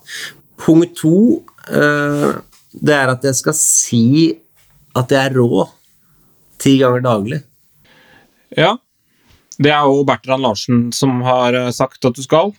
Punkt 0.59 0.99
to 0.99 1.14
eh, 1.71 2.37
det 2.72 2.94
er 2.94 3.12
at 3.12 3.24
jeg 3.24 3.38
skal 3.38 3.57
si 3.57 4.04
at 4.98 5.12
jeg 5.12 5.31
er 5.31 5.37
rå 5.38 5.64
ti 6.59 6.76
ganger 6.81 7.04
daglig. 7.04 7.40
Ja. 8.57 8.76
Det 9.59 9.70
er 9.74 9.87
jo 9.90 10.04
Bertrand 10.07 10.44
Larsen 10.44 10.88
som 10.94 11.20
har 11.26 11.54
eh, 11.54 11.70
sagt 11.74 12.04
at 12.07 12.16
du 12.16 12.22
skal. 12.24 12.52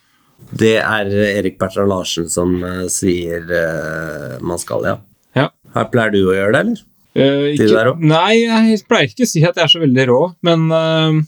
Det 0.56 0.78
er 0.80 1.10
Erik 1.40 1.60
Bertrand 1.60 1.92
Larsen 1.92 2.30
som 2.32 2.58
eh, 2.64 2.86
sier 2.92 3.44
uh, 3.48 4.38
man 4.44 4.60
skal, 4.62 4.88
ja. 4.88 4.96
Ja. 5.38 5.50
Her 5.76 5.90
pleier 5.92 6.14
du 6.16 6.22
å 6.26 6.36
gjøre 6.36 6.54
det, 6.56 6.62
eller? 6.64 6.86
Uh, 7.20 7.46
ikke, 7.56 7.84
nei, 8.06 8.34
jeg 8.46 8.86
pleier 8.88 9.10
ikke 9.10 9.28
å 9.28 9.32
si 9.32 9.44
at 9.44 9.58
jeg 9.58 9.66
er 9.66 9.72
så 9.72 9.82
veldig 9.82 10.06
rå, 10.12 10.20
men 10.48 10.68
uh, 10.72 11.20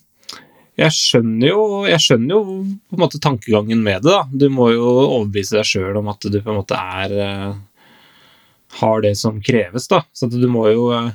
jeg 0.79 0.95
skjønner 0.95 1.51
jo 1.51 1.63
jeg 1.89 2.01
skjønner 2.01 2.35
jo 2.35 2.41
på 2.63 2.97
en 2.97 3.03
måte 3.03 3.19
tankegangen 3.21 3.81
med 3.83 4.05
det. 4.05 4.13
da. 4.13 4.23
Du 4.31 4.47
må 4.53 4.71
jo 4.73 4.87
overbevise 4.87 5.59
deg 5.59 5.67
sjøl 5.67 5.99
om 5.99 6.09
at 6.11 6.23
du 6.25 6.39
på 6.39 6.51
en 6.53 6.59
måte 6.61 6.77
er 6.77 7.15
eh, 7.25 7.49
har 8.79 9.01
det 9.01 9.15
som 9.19 9.41
kreves, 9.43 9.87
da. 9.91 10.03
Så 10.13 10.29
du 10.31 10.45
må 10.51 10.65
jo 10.71 10.87
eh, 10.95 11.09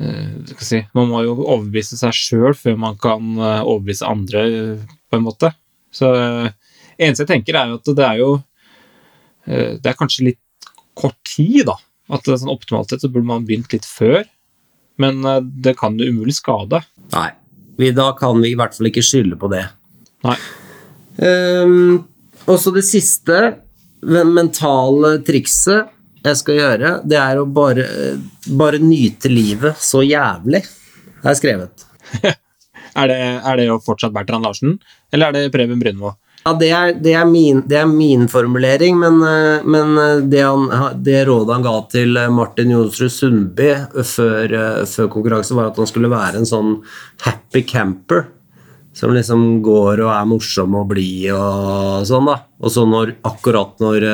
eh, 0.00 0.54
si, 0.62 0.82
Man 0.96 1.10
må 1.10 1.22
jo 1.26 1.36
overbevise 1.40 1.98
seg 2.00 2.16
sjøl 2.16 2.56
før 2.58 2.78
man 2.80 2.98
kan 3.00 3.34
eh, 3.36 3.60
overbevise 3.60 4.08
andre, 4.08 4.44
på 5.10 5.18
en 5.18 5.26
måte. 5.26 5.52
Så 5.92 6.08
eneste 6.96 7.26
jeg 7.26 7.32
tenker, 7.34 7.58
er 7.58 7.72
jo 7.72 7.80
at 7.80 7.92
det 7.98 8.06
er 8.06 8.22
jo 8.22 8.30
Det 9.42 9.88
er 9.90 9.96
kanskje 9.98 10.28
litt 10.28 10.68
kort 10.94 11.18
tid, 11.26 11.66
da. 11.66 11.74
At 12.14 12.22
det 12.24 12.30
er 12.32 12.38
sånn 12.44 12.52
optimalt 12.52 12.92
sett 12.92 13.02
så 13.02 13.10
burde 13.10 13.26
man 13.26 13.44
begynt 13.48 13.74
litt 13.74 13.88
før. 13.88 14.22
men 15.02 15.24
det 15.42 15.74
kan 15.80 15.98
jo 15.98 16.06
umulig 16.12 16.36
skade. 16.36 16.78
Nei. 17.10 17.30
Vi, 17.76 17.90
da 17.90 18.12
kan 18.14 18.38
vi 18.40 18.52
i 18.52 18.56
hvert 18.56 18.76
fall 18.76 18.86
ikke 18.86 19.02
skylde 19.02 19.38
på 19.40 19.50
det. 19.50 19.64
Nei. 20.22 20.36
Um, 21.16 22.04
og 22.46 22.60
så 22.62 22.70
det 22.70 22.84
siste, 22.86 23.40
det 23.98 24.22
mentale 24.28 25.16
trikset 25.26 25.90
jeg 26.30 26.38
skal 26.38 26.60
gjøre, 26.60 26.92
det 27.08 27.18
er 27.18 27.40
å 27.40 27.48
bare, 27.48 27.86
bare 28.58 28.78
nyte 28.82 29.30
livet 29.32 29.80
så 29.82 30.04
jævlig. 30.06 30.62
Det 31.22 31.32
er 31.32 31.38
skrevet. 31.38 31.86
Er 32.92 33.08
det, 33.08 33.14
er 33.48 33.56
det 33.56 33.62
jo 33.70 33.78
fortsatt 33.80 34.12
Bertrand 34.12 34.44
Larsen, 34.44 34.74
eller 35.16 35.30
er 35.30 35.46
det 35.46 35.52
Preben 35.54 35.78
Brynmo? 35.80 36.10
Ja, 36.42 36.52
det 36.58 36.68
er, 36.74 36.92
det 36.98 37.12
er, 37.14 37.26
min, 37.30 37.60
det 37.70 37.76
er 37.78 37.86
min 37.86 38.26
formulering, 38.30 38.96
men, 38.98 39.20
eh, 39.22 39.62
men 39.62 39.92
eh, 40.00 40.24
det, 40.26 40.40
han, 40.42 40.66
det, 41.06 41.20
rådet 41.28 41.54
han 41.54 41.64
ga 41.64 41.74
til 41.92 42.18
eh, 42.18 42.32
Martin 42.34 42.72
Jonsrud 42.74 43.14
Sundby 43.14 43.68
før, 44.02 44.56
før 44.90 45.10
konkurranse, 45.12 45.54
var 45.54 45.70
at 45.70 45.78
han 45.78 45.90
skulle 45.90 46.10
være 46.10 46.42
en 46.42 46.48
sånn 46.48 46.72
happy 47.22 47.62
camper. 47.70 48.26
Som 48.92 49.14
liksom 49.16 49.62
går 49.64 50.02
og 50.04 50.10
er 50.12 50.28
morsom 50.28 50.74
og 50.76 50.90
blid 50.90 51.30
og 51.32 52.04
sånn, 52.08 52.28
da. 52.28 52.42
Og 52.60 52.72
så 52.74 52.84
når, 52.84 53.14
akkurat 53.24 53.80
når, 53.80 54.06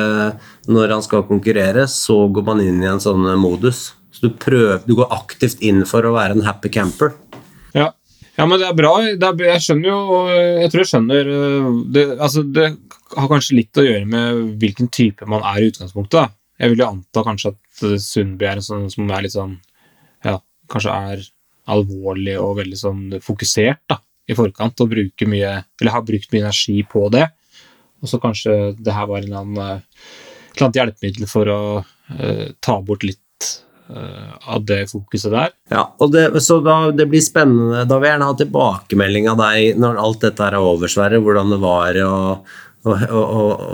når 0.71 0.93
han 0.95 1.03
skal 1.03 1.25
konkurrere, 1.27 1.83
så 1.91 2.21
går 2.31 2.45
man 2.47 2.63
inn 2.63 2.79
i 2.83 2.87
en 2.87 3.01
sånn 3.03 3.27
modus. 3.41 3.89
Så 4.15 4.27
du, 4.27 4.33
prøver, 4.39 4.79
du 4.87 4.95
går 4.97 5.11
aktivt 5.15 5.59
inn 5.65 5.83
for 5.87 6.07
å 6.07 6.15
være 6.15 6.37
en 6.37 6.47
happy 6.47 6.71
camper. 6.73 7.11
Ja, 7.75 7.91
ja, 8.39 8.45
men 8.47 8.55
det 8.61 8.69
er 8.69 8.77
bra. 8.77 8.93
Det 9.19 9.27
er, 9.27 9.41
jeg 9.51 9.65
skjønner 9.65 9.89
jo 9.91 9.99
Jeg 10.31 10.71
tror 10.71 10.81
jeg 10.81 10.89
skjønner 10.93 11.31
det, 11.91 12.05
altså 12.15 12.43
det 12.47 12.69
har 13.17 13.31
kanskje 13.31 13.57
litt 13.57 13.79
å 13.79 13.85
gjøre 13.85 14.07
med 14.07 14.43
hvilken 14.61 14.89
type 14.93 15.27
man 15.29 15.43
er 15.43 15.63
i 15.63 15.71
utgangspunktet. 15.73 16.19
Da. 16.19 16.29
Jeg 16.59 16.73
vil 16.73 16.83
jo 16.83 16.89
anta 16.89 17.23
kanskje 17.25 17.51
at 17.53 17.83
Sundby 18.03 18.47
er 18.47 18.59
en 18.59 18.65
sånn 18.65 18.87
som 18.91 19.11
er 19.11 19.25
litt 19.25 19.35
sånn 19.35 19.57
Ja, 20.25 20.37
kanskje 20.71 20.95
er 21.11 21.25
alvorlig 21.69 22.35
og 22.41 22.57
veldig 22.59 22.79
sånn 22.79 23.03
fokusert 23.23 23.81
da, 23.91 23.99
i 24.29 24.37
forkant 24.37 24.83
og 24.83 24.93
mye 24.93 25.53
Eller 25.81 25.95
har 25.95 26.05
brukt 26.05 26.31
mye 26.33 26.43
energi 26.45 26.83
på 26.87 27.07
det. 27.13 27.25
Og 27.99 28.11
så 28.11 28.19
kanskje 28.21 28.75
det 28.79 28.93
her 28.95 29.09
var 29.09 29.25
en 29.25 29.39
annen, 29.41 29.81
et 29.81 30.55
eller 30.55 30.67
annet 30.67 30.79
hjelpemiddel 30.79 31.27
for 31.27 31.49
å 31.51 31.61
uh, 31.81 32.45
ta 32.63 32.77
bort 32.85 33.03
litt 33.03 33.19
Eh, 33.89 34.49
av 34.53 34.65
det 34.65 34.83
fokuset 34.91 35.31
der. 35.33 35.53
Ja, 35.73 35.87
og 35.97 36.11
det, 36.13 36.27
så 36.45 36.59
da, 36.61 36.91
det 36.93 37.07
blir 37.09 37.23
spennende. 37.25 37.87
Da 37.89 37.97
vil 37.97 38.05
jeg 38.05 38.13
gjerne 38.13 38.27
ha 38.29 38.35
tilbakemelding 38.37 39.29
av 39.31 39.39
deg 39.41 39.79
når 39.81 39.97
alt 39.97 40.25
dette 40.27 40.45
er 40.45 40.57
over, 40.59 40.91
Sverre. 40.91 41.17
Hvordan 41.25 41.55
det 41.55 41.57
var 41.63 41.97
å, 42.05 42.19
å, 42.85 42.93
å, 42.93 43.23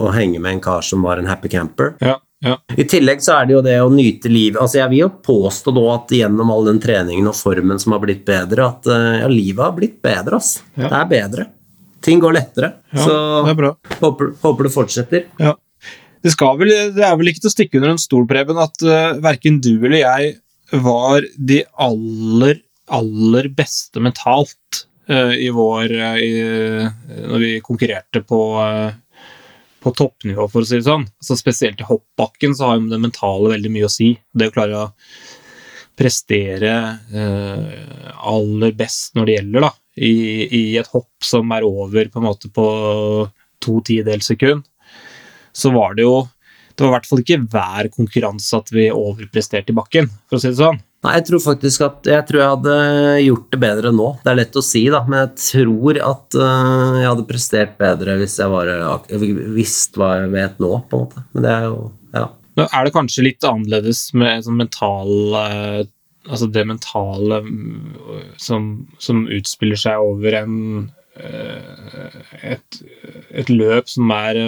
å, 0.06 0.14
henge 0.16 0.40
med 0.40 0.56
en 0.56 0.64
kar 0.64 0.86
som 0.88 1.04
var 1.04 1.20
en 1.20 1.28
happy 1.28 1.52
camper. 1.52 1.98
Ja, 2.00 2.16
ja. 2.46 2.56
I 2.78 2.86
tillegg 2.86 3.24
så 3.26 3.40
er 3.40 3.48
det 3.50 3.56
jo 3.56 3.64
det 3.66 3.76
å 3.82 3.90
nyte 3.90 4.30
livet. 4.30 4.60
Altså 4.62 4.80
Jeg 4.84 4.92
vil 4.92 5.04
jo 5.06 5.12
påstå 5.26 5.74
nå 5.74 5.86
at 5.96 6.14
gjennom 6.14 6.52
all 6.54 6.68
den 6.70 6.80
treningen 6.84 7.32
og 7.32 7.38
formen 7.38 7.82
som 7.82 7.96
har 7.96 8.04
blitt 8.04 8.22
bedre, 8.28 8.68
at 8.70 8.90
eh, 8.92 9.22
ja, 9.24 9.30
livet 9.32 9.64
har 9.66 9.76
blitt 9.78 9.98
bedre. 10.06 10.38
ass. 10.38 10.60
Ja. 10.76 10.90
Det 10.92 11.00
er 11.00 11.12
bedre. 11.16 11.48
Ting 12.06 12.22
går 12.22 12.36
lettere. 12.38 12.72
Ja, 12.94 13.02
så 13.02 13.16
er. 13.50 13.70
Håper, 14.02 14.36
håper 14.44 14.68
det 14.68 14.74
fortsetter. 14.76 15.26
Ja. 15.42 15.56
Det, 16.26 16.34
vel, 16.60 16.74
det, 16.94 17.06
er 17.06 17.18
vel 17.18 17.30
ikke 17.30 17.44
til 17.44 17.52
å 17.52 17.54
stikke 17.54 17.80
under 17.80 17.94
en 17.94 18.02
stol, 18.02 18.26
Preben, 18.30 18.62
at 18.62 18.86
uh, 18.86 18.94
eh, 18.94 19.18
verken 19.26 19.60
du 19.62 19.74
eller 19.76 20.00
jeg 20.02 20.36
var 20.82 21.26
de 21.38 21.60
aller, 21.82 22.62
aller 22.94 23.50
beste 23.54 24.02
mentalt 24.02 24.86
uh, 25.10 25.34
i 25.34 25.52
vår 25.54 25.94
uh, 25.94 26.18
i, 26.18 26.32
Når 27.30 27.44
vi 27.44 27.52
konkurrerte 27.66 28.24
på, 28.26 28.42
på 29.86 29.94
toppnivå, 29.94 30.50
for 30.50 30.66
å 30.66 30.68
si 30.68 30.80
det 30.80 30.88
sånn. 30.88 31.06
Altså, 31.22 31.38
spesielt 31.40 31.82
i 31.82 31.88
hoppbakken 31.88 32.56
så 32.58 32.72
har 32.72 32.80
jo 32.80 32.90
det 32.90 33.02
mentale 33.04 33.54
veldig 33.54 33.72
mye 33.74 33.88
å 33.88 33.94
si. 33.94 34.12
Det 34.34 34.50
å 34.50 34.56
klare 34.56 34.82
å 34.82 34.92
prestere 35.96 36.72
aller 38.26 38.74
best 38.76 39.16
når 39.16 39.28
det 39.30 39.36
gjelder, 39.38 39.68
da, 39.68 39.72
i, 39.96 40.14
i, 40.46 40.64
et 40.82 40.90
hopp 40.92 41.24
som 41.24 41.54
er 41.56 41.64
over 41.64 42.10
på 42.12 42.20
en 42.20 42.28
måte 42.28 42.50
på 42.52 42.66
to 43.64 43.78
tidels 43.88 44.28
sekund 44.28 44.66
så 45.56 45.72
var 45.72 45.96
det 45.96 46.04
jo 46.04 46.26
Det 46.76 46.84
var 46.84 46.92
i 46.92 46.96
hvert 46.98 47.08
fall 47.08 47.24
ikke 47.24 47.44
hver 47.54 47.90
konkurranse 47.94 48.60
at 48.60 48.72
vi 48.76 48.90
overpresterte 48.92 49.72
i 49.72 49.78
bakken, 49.78 50.10
for 50.28 50.38
å 50.38 50.44
si 50.44 50.52
det 50.52 50.60
sånn. 50.60 50.82
Nei, 51.06 51.20
jeg 51.20 51.26
tror 51.28 51.42
faktisk 51.44 51.84
at 51.86 52.08
jeg 52.10 52.26
tror 52.26 52.42
jeg 52.42 52.52
hadde 52.56 52.76
gjort 53.22 53.50
det 53.54 53.60
bedre 53.62 53.92
nå. 53.94 54.08
Det 54.24 54.32
er 54.32 54.40
lett 54.40 54.58
å 54.58 54.64
si, 54.66 54.82
da, 54.90 55.04
men 55.06 55.22
jeg 55.22 55.44
tror 55.44 56.00
at 56.02 56.38
uh, 56.40 56.96
jeg 56.98 57.10
hadde 57.12 57.28
prestert 57.30 57.76
bedre 57.82 58.16
hvis 58.22 58.40
jeg 58.42 58.50
var, 58.50 58.72
visste 59.54 60.02
hva 60.02 60.16
jeg 60.24 60.32
vet 60.34 60.58
nå, 60.64 60.72
på 60.90 60.98
en 60.98 61.06
måte. 61.06 61.26
Men 61.36 61.46
det 61.46 61.54
er 61.54 61.70
jo 61.70 61.78
Ja. 62.16 62.26
Men 62.56 62.70
er 62.72 62.88
det 62.88 62.96
kanskje 62.96 63.26
litt 63.26 63.46
annerledes 63.46 64.02
med 64.16 64.46
sånn 64.48 64.62
mental 64.64 65.12
uh, 65.36 65.84
Altså 66.26 66.48
det 66.50 66.64
mentale 66.66 67.38
mm, 67.46 68.38
som, 68.42 68.88
som 68.98 69.28
utspiller 69.30 69.78
seg 69.78 70.02
over 70.02 70.40
en 70.40 70.56
uh, 71.22 72.08
et, 72.42 72.80
et 73.30 73.52
løp 73.52 73.92
som 73.92 74.10
er 74.16 74.40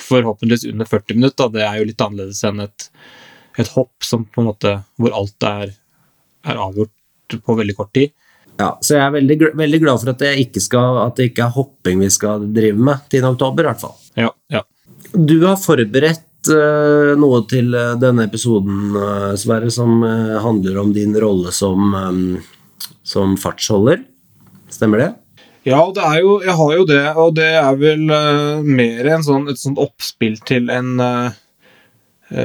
forhåpentligvis 0.00 0.64
under 0.72 0.88
40 0.88 1.14
minutter. 1.14 1.52
Det 1.54 1.62
er 1.64 1.78
jo 1.78 1.86
litt 1.88 2.04
annerledes 2.04 2.42
enn 2.46 2.64
et, 2.64 2.88
et 3.60 3.70
hopp 3.76 4.04
som 4.04 4.26
på 4.26 4.42
en 4.42 4.50
måte, 4.50 4.74
hvor 5.00 5.16
alt 5.16 5.48
er, 5.48 5.72
er, 6.44 6.60
avgjort 6.68 7.38
på 7.44 7.58
veldig 7.60 7.76
kort 7.78 7.94
tid. 7.96 8.14
Ja, 8.60 8.76
så 8.78 8.94
jeg 8.94 9.02
er 9.02 9.16
veldig, 9.16 9.38
veldig 9.58 9.80
glad 9.82 10.02
for 10.02 10.12
at 10.12 10.60
skal, 10.62 11.00
at 11.02 11.16
det 11.18 11.32
ikke 11.32 11.48
er 11.48 11.56
hopping 11.56 12.04
vi 12.04 12.10
skal 12.12 12.44
drive 12.54 12.78
med 12.78 13.08
10. 13.10 13.24
oktober, 13.32 13.64
i 13.64 13.70
hvert 13.72 13.82
fall. 13.82 13.96
Ja, 14.20 14.30
ja. 14.52 14.62
Du 15.14 15.40
har 15.42 15.58
forberedt 15.58 16.50
uh, 16.50 17.14
noe 17.18 17.42
til 17.50 17.74
uh, 17.74 17.96
denne 17.98 18.28
episoden, 18.28 18.94
uh, 18.94 19.34
Sverre, 19.38 19.72
som 19.74 20.02
handler 20.44 20.78
om 20.84 20.94
din 20.94 21.16
rolle 21.18 21.50
som, 21.54 21.94
um, 21.94 22.94
som 23.02 23.34
fartsholder. 23.40 24.04
Stemmer 24.70 25.02
det? 25.02 25.10
Ja, 25.64 25.80
det 25.96 26.02
er 26.04 26.18
jo, 26.20 26.34
jeg 26.44 26.54
har 26.58 26.72
jo 26.76 26.84
det, 26.84 27.04
og 27.16 27.30
det 27.38 27.48
er 27.56 27.76
vel 27.80 28.02
uh, 28.12 28.60
mer 28.60 29.06
sånn, 29.24 29.46
et 29.48 29.60
sånt 29.60 29.80
oppspill 29.80 30.36
til 30.44 30.68
en 30.72 30.98
uh, 31.00 31.32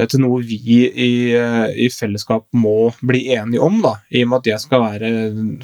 til 0.08 0.22
noe 0.22 0.38
vi 0.46 0.78
i, 0.88 1.10
uh, 1.36 1.66
i, 1.68 1.90
fellesskap 1.92 2.46
må 2.56 2.88
bli 3.04 3.26
enige 3.36 3.60
om. 3.66 3.76
da. 3.84 3.98
I 4.08 4.24
og 4.24 4.30
med 4.30 4.40
at 4.40 4.50
jeg 4.54 4.64
skal 4.64 4.84
være 4.86 5.12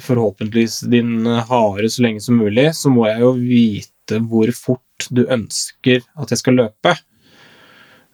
forhåpentligvis 0.05 0.83
din 0.93 1.25
hare 1.25 1.89
så 1.89 2.05
lenge 2.05 2.21
som 2.27 2.37
mulig, 2.37 2.69
så 2.77 2.93
må 2.93 3.07
jeg 3.09 3.25
jo 3.25 3.33
vite 3.41 4.21
hvor 4.29 4.53
fort 4.53 5.09
du 5.09 5.25
ønsker 5.25 6.05
at 6.13 6.33
jeg 6.33 6.43
skal 6.43 6.61
løpe. 6.61 6.93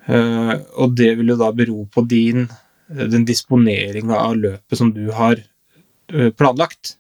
og 0.04 0.96
det 1.00 1.14
vil 1.16 1.32
jo 1.32 1.40
da 1.40 1.52
bero 1.56 1.86
på 1.92 2.04
din, 2.08 2.48
den 2.88 3.24
disponeringa 3.28 4.18
av 4.20 4.36
løpet 4.36 4.80
som 4.80 4.92
du 4.96 5.06
har 5.16 5.40
planlagt. 6.36 6.98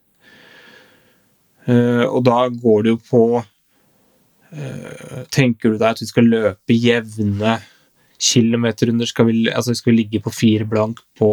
Uh, 1.67 2.05
og 2.09 2.23
da 2.27 2.47
går 2.51 2.83
det 2.83 2.91
jo 2.91 2.97
på 3.07 3.25
uh, 3.39 5.19
Tenker 5.31 5.71
du 5.71 5.77
deg 5.77 5.93
at 5.93 6.01
vi 6.01 6.09
skal 6.09 6.27
løpe 6.27 6.75
jevne 6.75 7.55
kilometerrunder? 8.23 9.07
Skal 9.07 9.29
vi, 9.29 9.35
altså 9.51 9.75
skal 9.77 9.93
vi 9.93 10.01
ligge 10.01 10.21
på 10.23 10.33
fire 10.33 10.67
blank 10.69 10.99
på, 11.19 11.29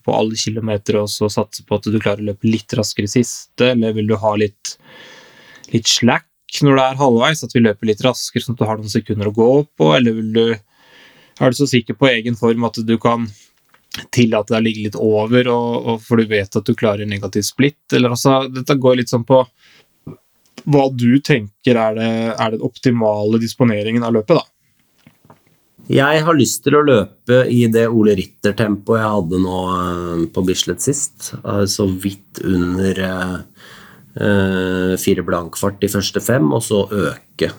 på 0.00 0.16
alle 0.16 0.38
kilometer 0.40 1.02
og 1.02 1.10
så 1.12 1.28
satse 1.32 1.64
på 1.66 1.76
at 1.76 1.88
du 1.88 1.98
klarer 1.98 2.24
å 2.24 2.30
løpe 2.32 2.48
litt 2.48 2.72
raskere 2.76 3.08
i 3.08 3.14
siste, 3.18 3.72
eller 3.74 3.94
vil 3.96 4.08
du 4.10 4.16
ha 4.20 4.34
litt, 4.40 4.76
litt 5.74 5.88
slack 5.88 6.26
når 6.64 6.80
det 6.80 6.86
er 6.86 7.00
halvveis? 7.04 7.44
At 7.46 7.54
vi 7.54 7.62
løper 7.62 7.92
litt 7.92 8.02
raskere 8.04 8.44
sånn 8.44 8.56
at 8.56 8.64
du 8.64 8.68
har 8.68 8.80
noen 8.80 8.92
sekunder 8.92 9.30
å 9.30 9.36
gå 9.36 9.52
på, 9.78 9.92
eller 9.96 10.16
vil 10.18 10.34
du 10.34 10.44
er 11.40 11.52
du 11.52 11.56
så 11.56 11.68
sikker 11.68 11.96
på 11.96 12.08
egen 12.10 12.36
form 12.36 12.66
at 12.68 12.76
du 12.84 12.96
kan 13.00 13.24
tillate 14.14 14.52
deg 14.52 14.60
å 14.60 14.64
ligge 14.64 14.86
litt 14.86 14.98
over, 14.98 15.50
og, 15.50 15.90
og 15.90 16.04
for 16.04 16.20
du 16.20 16.30
vet 16.30 16.56
at 16.56 16.66
du 16.66 16.76
klarer 16.78 17.08
negativ 17.08 17.44
splitt. 17.46 17.82
Eller 17.96 18.14
altså, 18.14 18.44
dette 18.52 18.78
går 18.78 19.00
litt 19.00 19.12
sånn 19.12 19.26
på 19.28 19.42
hva 20.70 20.86
du 20.92 21.18
tenker 21.24 21.78
er 21.80 21.94
det, 21.96 22.08
er 22.36 22.54
den 22.54 22.64
optimale 22.64 23.40
disponeringen 23.40 24.04
av 24.04 24.14
løpet, 24.18 24.40
da. 24.40 24.46
Jeg 25.90 26.22
har 26.22 26.36
lyst 26.38 26.60
til 26.62 26.76
å 26.78 26.84
løpe 26.86 27.40
i 27.50 27.64
det 27.72 27.88
Ole 27.90 28.12
Ritter-tempoet 28.14 29.00
jeg 29.00 29.14
hadde 29.16 29.40
nå 29.42 29.60
eh, 29.74 30.20
på 30.30 30.44
Bislett 30.46 30.84
sist. 30.84 31.32
Så 31.66 31.86
vidt 31.90 32.38
under 32.46 33.00
uh, 34.14 34.94
fire 35.00 35.24
blankfart 35.26 35.80
de 35.82 35.90
første 35.90 36.22
fem, 36.22 36.46
og 36.54 36.62
så 36.62 36.84
øke 36.86 37.50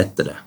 etter 0.00 0.30
det. 0.30 0.38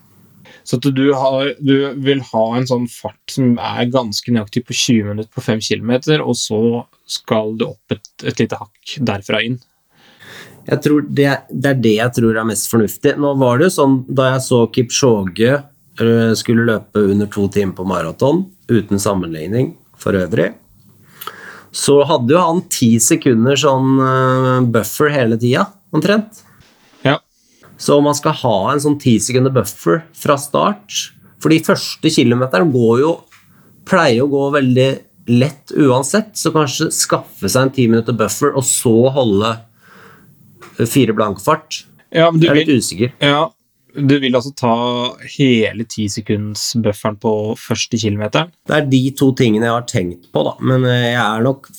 Så 0.63 0.79
at 0.79 0.87
du, 0.95 1.05
har, 1.17 1.51
du, 1.59 1.75
vil 2.05 2.21
ha 2.29 2.43
en 2.55 2.67
sånn 2.67 2.85
fart 2.91 3.35
som 3.35 3.57
er 3.59 3.89
ganske 3.91 4.31
nøyaktig 4.31 4.63
på 4.67 4.75
20 4.77 5.09
minutter 5.11 5.31
på 5.35 5.43
5 5.43 5.63
km, 5.65 5.93
og 6.23 6.37
så 6.39 6.61
skal 7.09 7.57
du 7.59 7.67
opp 7.67 7.95
et, 7.95 8.07
et 8.23 8.39
lite 8.39 8.59
hakk 8.61 8.95
derfra 9.03 9.43
inn. 9.43 9.59
Jeg 10.63 10.79
tror 10.85 11.03
det, 11.03 11.29
det, 11.51 11.73
er 11.73 11.79
det 11.83 11.95
jeg 11.97 12.15
tror 12.15 12.39
er 12.39 12.47
mest 12.47 12.69
fornuftig. 12.71 13.17
Nå 13.19 13.33
var 13.41 13.59
det 13.59 13.67
jo 13.67 13.75
sånn 13.75 13.97
da 14.07 14.29
jeg 14.31 14.45
så 14.45 14.61
Kipchoge 14.71 15.51
eh, 15.51 16.33
skulle 16.39 16.67
løpe 16.69 17.03
under 17.11 17.27
to 17.31 17.49
timer 17.51 17.75
på 17.75 17.87
maraton, 17.87 18.45
uten 18.71 19.01
sammenligning 19.01 19.73
for 19.99 20.15
øvrig, 20.15 20.53
så 21.73 21.99
hadde 22.07 22.35
jo 22.35 22.41
han 22.41 22.63
ti 22.71 22.95
sekunder 23.01 23.59
sånn 23.59 23.99
eh, 24.07 24.57
buffer 24.71 25.11
hele 25.11 25.39
tida, 25.41 25.67
omtrent. 25.93 26.43
Så 27.83 27.97
om 27.99 28.05
man 28.07 28.15
skal 28.15 28.35
ha 28.43 28.55
en 28.71 28.81
sånn 28.83 28.99
ti 29.01 29.17
sekunder 29.19 29.51
buffer 29.51 30.03
fra 30.15 30.37
start 30.39 31.01
For 31.43 31.51
de 31.51 31.57
første 31.65 32.11
kilometerne 32.15 32.71
går 32.71 33.01
jo 33.01 33.09
Pleier 33.89 34.23
å 34.23 34.29
gå 34.31 34.43
veldig 34.53 34.87
lett 35.33 35.71
uansett, 35.79 36.33
så 36.39 36.51
kanskje 36.55 36.89
skaffe 36.95 37.47
seg 37.51 37.65
en 37.65 37.71
ti 37.75 37.85
minutter 37.87 38.15
buffer, 38.15 38.53
og 38.55 38.63
så 38.67 38.93
holde 39.15 39.49
fire 40.87 41.15
blankfart. 41.15 41.81
Ja, 42.11 42.29
men 42.31 42.39
du 42.41 42.47
Jeg 42.47 42.51
er 42.51 42.59
litt 42.61 42.71
vil, 42.71 42.79
usikker. 42.83 43.11
ja, 43.23 43.41
du 43.95 44.15
vil 44.23 44.35
altså 44.35 44.51
ta 44.55 44.73
hele 45.35 45.85
tisekundsbufferen 45.87 47.19
på 47.23 47.33
første 47.59 47.99
kilometeren? 47.99 48.51
Det 48.67 48.77
er 48.77 48.87
de 48.91 49.01
to 49.19 49.29
tingene 49.39 49.67
jeg 49.67 49.75
har 49.77 49.87
tenkt 49.91 50.31
på, 50.33 50.43
da. 50.47 50.55
Men 50.63 50.87
eh, 50.91 51.11
jeg 51.13 51.21
er 51.23 51.45
nok 51.47 51.69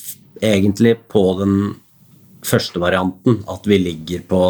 egentlig 0.45 0.95
på 1.13 1.25
den 1.41 1.57
første 2.45 2.81
varianten. 2.85 3.41
At 3.49 3.65
vi 3.69 3.81
ligger 3.81 4.25
på 4.29 4.43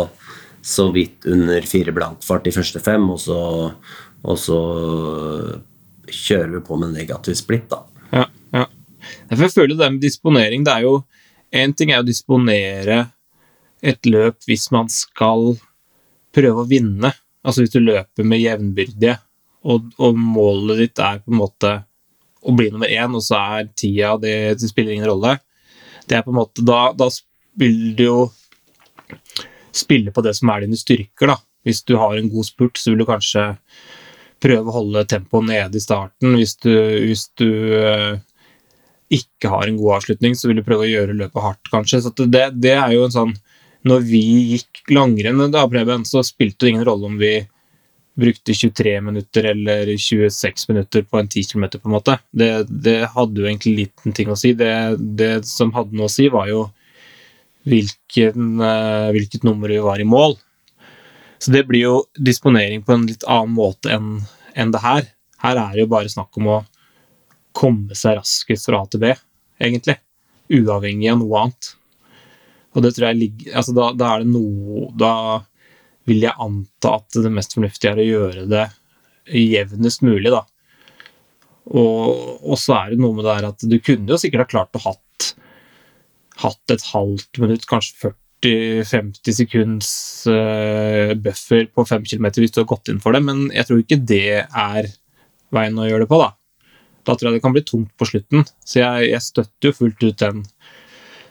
så 0.64 0.88
vidt 0.94 1.26
under 1.28 1.66
fire 1.68 1.92
blankfart 1.92 2.46
i 2.48 2.54
første 2.54 2.80
fem, 2.80 3.04
og 3.12 3.18
så, 3.20 3.40
og 4.24 4.38
så 4.40 4.60
kjører 6.08 6.54
vi 6.54 6.62
på 6.64 6.78
med 6.80 6.94
negativ 6.96 7.36
splitt, 7.36 7.66
da. 7.72 7.82
Ja, 8.14 8.24
ja. 8.54 8.64
Jeg 9.28 9.50
føler 9.52 9.76
det 9.76 9.90
med 9.92 10.00
disponering, 10.00 10.64
det 10.64 10.72
er 10.72 10.86
jo 10.86 11.02
En 11.54 11.70
ting 11.76 11.92
er 11.92 12.00
å 12.02 12.06
disponere 12.06 12.96
et 13.78 14.08
løp 14.10 14.40
hvis 14.48 14.64
man 14.74 14.88
skal 14.90 15.52
prøve 16.34 16.64
å 16.64 16.66
vinne. 16.66 17.12
Altså 17.46 17.62
hvis 17.62 17.70
du 17.76 17.78
løper 17.78 18.26
med 18.26 18.40
jevnbyrdige, 18.42 19.14
og, 19.70 19.92
og 20.02 20.18
målet 20.18 20.80
ditt 20.80 20.98
er 20.98 21.20
på 21.22 21.30
en 21.30 21.38
måte 21.38 21.70
å 22.42 22.54
bli 22.58 22.72
nummer 22.72 22.90
én, 22.90 23.14
og 23.14 23.22
så 23.22 23.38
er 23.38 23.70
tida 23.78 24.16
det, 24.18 24.34
det 24.58 24.72
spiller 24.72 24.96
ingen 24.96 25.06
rolle. 25.12 25.36
Det 26.10 26.18
er 26.18 26.26
på 26.26 26.34
en 26.34 26.40
måte, 26.40 26.64
Da, 26.66 26.88
da 26.90 27.06
spiller 27.12 27.94
du 27.94 28.02
jo 28.02 28.18
spille 29.74 30.14
på 30.14 30.22
det 30.24 30.34
som 30.38 30.52
er 30.52 30.64
dine 30.64 30.78
styrker. 30.78 31.34
da. 31.34 31.38
Hvis 31.64 31.82
du 31.88 31.96
har 31.96 32.16
en 32.16 32.30
god 32.30 32.46
spurt, 32.46 32.78
så 32.78 32.92
vil 32.92 33.02
du 33.02 33.08
kanskje 33.08 33.54
prøve 34.44 34.68
å 34.68 34.76
holde 34.78 35.06
tempoet 35.08 35.48
nede 35.48 35.80
i 35.80 35.82
starten. 35.82 36.36
Hvis 36.36 36.56
du, 36.60 36.72
hvis 37.08 37.28
du 37.40 37.48
eh, 37.78 38.20
ikke 39.14 39.50
har 39.52 39.68
en 39.68 39.78
god 39.80 39.98
avslutning, 39.98 40.36
så 40.36 40.50
vil 40.50 40.60
du 40.60 40.66
prøve 40.66 40.86
å 40.86 40.90
gjøre 40.90 41.16
løpet 41.16 41.46
hardt, 41.46 41.72
kanskje. 41.72 42.02
Så 42.04 42.12
det, 42.24 42.46
det 42.60 42.76
er 42.76 42.94
jo 42.96 43.08
en 43.08 43.14
sånn 43.14 43.34
Når 43.84 44.04
vi 44.08 44.20
gikk 44.54 44.94
langrenn, 44.96 45.42
da, 45.52 45.66
Preben, 45.68 46.06
så 46.08 46.22
spilte 46.24 46.64
det 46.64 46.70
ingen 46.72 46.86
rolle 46.88 47.10
om 47.10 47.18
vi 47.20 47.34
brukte 48.16 48.54
23 48.54 48.94
minutter 49.04 49.50
eller 49.50 49.90
26 49.98 50.68
minutter 50.70 51.02
på 51.02 51.18
en 51.18 51.28
10 51.28 51.50
km, 51.50 51.66
på 51.74 51.90
en 51.90 51.92
måte. 51.92 52.14
Det, 52.30 52.48
det 52.70 53.10
hadde 53.12 53.42
jo 53.42 53.48
egentlig 53.48 53.74
liten 53.82 54.14
ting 54.16 54.30
å 54.32 54.38
si. 54.38 54.54
Det, 54.56 54.72
det 55.18 55.32
som 55.50 55.74
hadde 55.74 55.98
noe 55.98 56.08
å 56.08 56.14
si, 56.14 56.30
var 56.32 56.48
jo 56.48 56.62
hvilken, 57.68 58.60
eh, 58.60 59.10
hvilket 59.16 59.44
nummer 59.46 59.72
vi 59.72 59.80
var 59.82 60.00
i 60.00 60.08
mål. 60.08 60.36
Så 61.38 61.52
det 61.52 61.64
blir 61.68 61.84
jo 61.84 61.96
disponering 62.16 62.84
på 62.84 62.94
en 62.94 63.06
litt 63.08 63.24
annen 63.28 63.54
måte 63.56 63.92
enn 63.92 64.22
enn 64.54 64.70
det 64.74 64.82
her. 64.84 65.08
Her 65.42 65.58
er 65.58 65.74
det 65.74 65.84
jo 65.84 65.92
bare 65.92 66.10
snakk 66.10 66.36
om 66.40 66.50
å 66.50 66.60
komme 67.54 67.96
seg 67.98 68.18
raskest 68.20 68.68
fra 68.68 68.82
A 68.82 68.90
til 68.90 69.02
B, 69.02 69.10
egentlig. 69.62 69.98
Uavhengig 70.54 71.10
av 71.12 71.20
noe 71.20 71.42
annet. 71.42 71.74
Og 72.74 72.84
det 72.84 72.94
tror 72.94 73.08
jeg 73.08 73.20
ligger 73.20 73.58
Altså, 73.58 73.74
da, 73.76 73.84
da 73.94 74.08
er 74.10 74.24
det 74.24 74.32
noe 74.34 74.88
Da 74.98 75.12
vil 76.08 76.24
jeg 76.26 76.34
anta 76.42 76.96
at 76.98 77.16
det 77.22 77.30
mest 77.32 77.54
fornuftige 77.54 77.92
er 77.94 78.00
å 78.02 78.06
gjøre 78.08 78.46
det 78.50 78.64
jevnest 79.30 80.02
mulig, 80.04 80.28
da. 80.34 80.42
Og, 81.72 82.42
og 82.44 82.58
så 82.60 82.74
er 82.76 82.92
det 82.92 83.00
noe 83.00 83.16
med 83.16 83.24
det 83.24 83.36
her 83.38 83.46
at 83.48 83.64
du 83.64 83.78
kunne 83.80 84.12
jo 84.12 84.18
sikkert 84.20 84.44
ha 84.44 84.50
klart 84.50 84.76
å 84.76 84.82
hatt, 84.84 85.03
hatt 86.42 86.74
et 86.74 86.84
halvt 86.90 87.40
minutt, 87.42 87.66
kanskje 87.70 88.12
40-50 88.44 89.36
sekunds 89.38 89.90
eh, 90.30 91.14
buffer 91.16 91.68
på 91.72 91.84
5 91.88 92.06
km 92.10 92.30
hvis 92.42 92.54
du 92.54 92.62
har 92.62 92.70
gått 92.70 92.90
inn 92.92 93.00
for 93.02 93.16
det, 93.16 93.22
men 93.24 93.46
jeg 93.54 93.68
tror 93.68 93.82
ikke 93.82 94.00
det 94.02 94.40
er 94.44 94.90
veien 95.54 95.78
å 95.78 95.86
gjøre 95.86 96.04
det 96.04 96.10
på, 96.10 96.20
da. 96.20 96.32
Da 97.04 97.14
tror 97.14 97.30
jeg 97.30 97.38
det 97.38 97.44
kan 97.44 97.54
bli 97.54 97.64
tungt 97.66 97.92
på 98.00 98.08
slutten. 98.08 98.46
Så 98.64 98.80
jeg, 98.80 99.10
jeg 99.10 99.22
støtter 99.22 99.70
jo 99.70 99.76
fullt 99.76 100.04
ut 100.06 100.22
den 100.22 100.44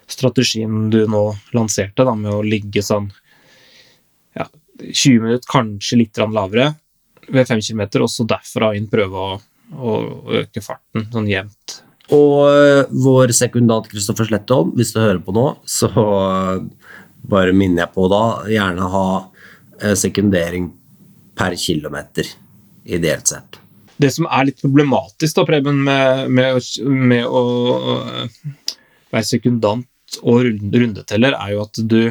strategien 0.10 0.90
du 0.94 1.02
nå 1.10 1.24
lanserte, 1.56 2.06
da, 2.06 2.14
med 2.18 2.32
å 2.34 2.44
ligge 2.46 2.84
sånn 2.86 3.10
ja, 4.38 4.48
20 4.80 5.24
minutter, 5.24 5.50
kanskje 5.50 6.04
litt 6.04 6.22
lavere 6.22 6.74
ved 7.30 7.48
5 7.48 7.64
km, 7.64 7.88
og 8.04 8.12
så 8.12 8.28
derfra 8.28 8.74
inn 8.78 8.90
prøve 8.92 9.26
å, 9.26 9.40
å 9.74 9.96
øke 10.42 10.64
farten 10.64 11.08
sånn 11.14 11.30
jevnt. 11.32 11.80
Og 12.14 12.36
øh, 12.46 12.94
vår 13.04 13.34
sekundant 13.36 13.90
Kristoffer 13.90 14.28
Slettholm, 14.30 14.74
hvis 14.78 14.94
du 14.94 15.02
hører 15.02 15.22
på 15.24 15.34
nå, 15.36 15.48
så 15.66 15.90
øh, 15.90 16.66
bare 17.30 17.56
minner 17.56 17.86
jeg 17.86 17.94
på 17.96 18.08
da, 18.12 18.24
gjerne 18.52 18.90
ha 18.94 19.06
øh, 19.82 19.96
sekundering 19.98 20.70
per 21.38 21.58
kilometer, 21.58 22.28
ideelt 22.86 23.34
sett. 23.34 23.60
Det 23.98 24.12
som 24.14 24.28
er 24.28 24.50
litt 24.50 24.62
problematisk 24.62 25.40
da, 25.40 25.48
Preben, 25.48 25.80
med, 25.86 26.30
med, 26.34 26.62
med 26.86 27.26
å 27.26 27.44
være 29.14 29.26
sekundant 29.26 30.20
og 30.22 30.46
rundeteller, 30.46 31.38
er 31.38 31.56
jo 31.56 31.66
at 31.66 31.82
du 31.82 32.02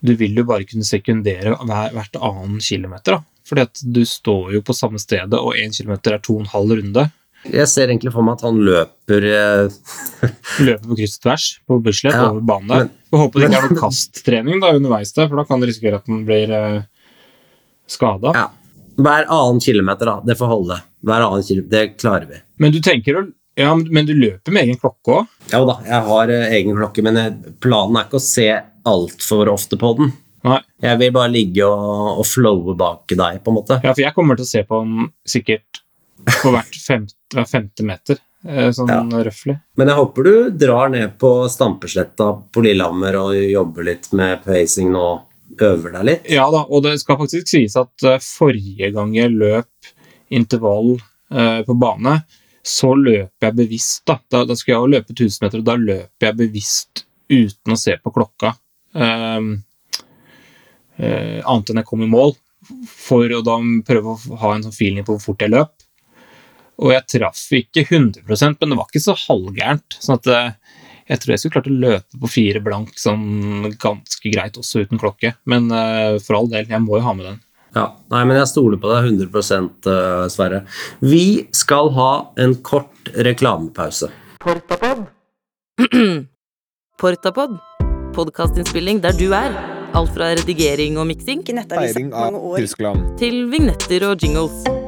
du 0.00 0.14
vil 0.14 0.36
jo 0.38 0.44
bare 0.46 0.66
kunne 0.68 0.86
sekundere 0.86 1.56
hver, 1.66 1.94
hvert 1.94 2.18
annen 2.22 2.60
kilometer. 2.62 3.18
da. 3.18 3.38
Fordi 3.48 3.64
at 3.64 3.80
du 3.82 4.04
står 4.06 4.52
jo 4.54 4.62
på 4.62 4.76
samme 4.76 5.00
stedet, 5.02 5.38
og 5.38 5.56
én 5.56 5.74
kilometer 5.74 6.14
er 6.14 6.22
to 6.22 6.36
og 6.36 6.44
en 6.44 6.52
halv 6.52 6.76
runde. 6.78 7.08
Jeg 7.46 7.70
ser 7.70 7.88
egentlig 7.92 8.10
for 8.12 8.26
meg 8.26 8.38
at 8.38 8.44
han 8.48 8.58
løper 8.66 9.24
øh, 9.30 9.76
Løper 10.66 10.90
på 10.90 10.98
kryss 10.98 11.16
og 11.18 11.24
tvers 11.24 11.46
på 11.70 11.78
Bislett 11.84 12.16
Ja, 12.18 12.28
over 12.32 12.42
banen 12.44 12.72
der. 12.72 12.90
Får 13.12 13.22
håpe 13.22 13.38
det 13.40 13.48
ikke 13.48 13.60
er 13.60 13.66
noe 13.68 13.80
kasttrening 13.84 14.62
da 14.64 14.72
underveis 14.76 15.14
der, 15.16 15.30
for 15.30 15.40
da 15.40 15.46
kan 15.48 15.62
det 15.62 15.70
risikere 15.70 16.00
at 16.02 16.10
han 16.10 16.24
blir 16.28 16.52
eh, 16.58 16.78
skada. 17.88 18.34
ja, 18.36 18.46
hver 18.98 19.28
annen 19.30 19.62
kilometer, 19.62 20.10
da. 20.10 20.16
Det 20.26 20.34
får 20.38 20.50
holde. 20.50 20.80
Hver 21.06 21.24
annen 21.28 21.44
kilometer, 21.46 21.70
Det 21.70 22.00
klarer 22.02 22.26
vi. 22.26 22.40
Men 22.58 22.74
du 22.74 22.80
tenker 22.84 23.20
å 23.20 23.26
ja, 23.58 23.72
men 23.74 24.06
du 24.06 24.12
løper 24.14 24.54
med 24.54 24.68
egen 24.68 24.76
klokke 24.78 25.16
òg? 25.16 25.30
Jo 25.50 25.64
da, 25.66 25.80
jeg 25.82 26.06
har 26.06 26.30
eh, 26.30 26.52
egen 26.60 26.76
klokke, 26.78 27.02
men 27.02 27.16
jeg, 27.18 27.54
planen 27.62 27.96
er 27.98 28.06
ikke 28.06 28.20
å 28.20 28.22
se 28.22 28.46
altfor 28.86 29.50
ofte 29.50 29.78
på 29.80 29.90
den. 29.98 30.12
Nei. 30.46 30.60
Jeg 30.84 31.00
vil 31.00 31.10
bare 31.16 31.32
ligge 31.32 31.66
og, 31.66 32.20
og 32.22 32.26
flowe 32.28 32.76
bak 32.78 33.10
deg, 33.10 33.40
på 33.42 33.50
en 33.50 33.56
måte. 33.56 33.80
Ja, 33.82 33.90
for 33.90 34.04
jeg 34.04 34.14
kommer 34.14 34.38
til 34.38 34.46
å 34.46 34.50
se 34.52 34.62
på 34.68 34.78
den 34.84 35.08
sikkert 35.26 35.82
på 36.42 36.52
hvert 36.54 36.78
femte, 36.86 37.14
hver 37.34 37.46
femte 37.48 37.84
meter, 37.86 38.18
eh, 38.46 38.68
sånn 38.74 38.88
Ja. 38.90 39.02
røftlig. 39.28 39.58
Men 39.76 39.88
jeg 39.88 39.96
håper 39.96 40.24
du 40.24 40.50
drar 40.50 40.88
ned 40.92 41.18
på 41.18 41.32
Stampesletta 41.50 42.30
på 42.52 42.62
Lillehammer 42.64 43.16
og 43.20 43.34
jobber 43.34 43.84
litt 43.92 44.12
med 44.12 44.44
pacing 44.44 44.92
nå. 44.92 45.06
Øver 45.58 45.90
deg 45.96 46.04
litt. 46.04 46.26
Ja 46.30 46.44
da, 46.52 46.60
og 46.70 46.82
det 46.84 47.00
skal 47.00 47.16
faktisk 47.18 47.48
sies 47.50 47.74
at 47.80 48.04
eh, 48.06 48.18
forrige 48.22 48.92
gang 48.94 49.14
jeg 49.16 49.32
løp 49.32 49.88
intervall 50.30 50.92
eh, 51.32 51.62
på 51.66 51.74
bane, 51.80 52.12
så 52.62 52.92
løper 52.94 53.48
jeg 53.48 53.56
bevisst. 53.56 54.04
Da, 54.06 54.18
da, 54.30 54.44
da 54.44 54.54
skulle 54.54 54.76
jeg 54.76 54.84
jo 54.84 54.92
løpe 54.92 55.16
1000 55.16 55.42
meter, 55.46 55.58
og 55.58 55.64
da 55.64 55.74
løper 55.80 56.28
jeg 56.28 56.36
bevisst 56.36 57.02
uten 57.32 57.74
å 57.74 57.78
se 57.80 57.96
på 57.96 58.12
klokka. 58.14 58.52
Ehm, 58.94 59.48
eh, 60.98 61.40
annet 61.42 61.70
enn 61.72 61.80
jeg 61.82 61.88
kom 61.88 62.04
i 62.04 62.10
mål, 62.12 62.36
for 62.92 63.34
å 63.34 63.42
da 63.42 63.56
prøve 63.88 64.14
å 64.14 64.38
ha 64.42 64.54
en 64.54 64.66
sånn 64.68 64.76
feeling 64.76 65.06
på 65.06 65.16
hvor 65.16 65.24
fort 65.30 65.42
jeg 65.44 65.54
løp. 65.56 65.72
Og 66.78 66.92
jeg 66.94 67.06
traff 67.10 67.40
ikke 67.58 67.84
100% 67.88 68.60
men 68.60 68.72
det 68.72 68.78
var 68.78 68.90
ikke 68.90 69.02
så 69.02 69.16
halvgærent. 69.26 69.98
sånn 70.02 70.18
at 70.20 70.30
eh, 70.30 70.52
jeg 71.08 71.22
tror 71.22 71.32
jeg 71.32 71.40
skulle 71.40 71.56
klart 71.56 71.70
å 71.70 71.76
løpe 71.82 72.20
på 72.22 72.30
fire 72.30 72.60
blank 72.62 72.96
sånn 73.00 73.68
ganske 73.80 74.32
greit, 74.32 74.58
også 74.60 74.84
uten 74.84 75.00
klokke. 75.00 75.34
Men 75.48 75.70
eh, 75.72 76.18
for 76.22 76.38
all 76.38 76.50
del, 76.52 76.68
jeg 76.68 76.84
må 76.84 76.98
jo 77.00 77.06
ha 77.06 77.14
med 77.16 77.30
den. 77.30 77.38
Ja, 77.76 77.86
Nei, 78.12 78.22
men 78.24 78.38
jeg 78.38 78.48
stoler 78.48 78.80
på 78.80 78.90
deg 78.92 79.10
100 79.10 79.60
eh, 79.92 80.24
Sverre. 80.32 80.62
Vi 81.04 81.48
skal 81.56 81.92
ha 81.96 82.10
en 82.40 82.56
kort 82.64 83.12
reklamepause. 83.28 84.10
Portapod. 84.42 85.06
Podkastinnspilling 88.18 89.02
der 89.04 89.14
du 89.18 89.28
er. 89.36 89.54
Alt 89.96 90.12
fra 90.16 90.32
redigering 90.36 90.98
og 91.00 91.06
miksing 91.08 91.44
Feiring 91.46 92.12
av 92.12 92.36
Tyskland. 92.58 93.16
til 93.20 93.46
vignetter 93.52 94.10
og 94.10 94.20
jingles. 94.20 94.87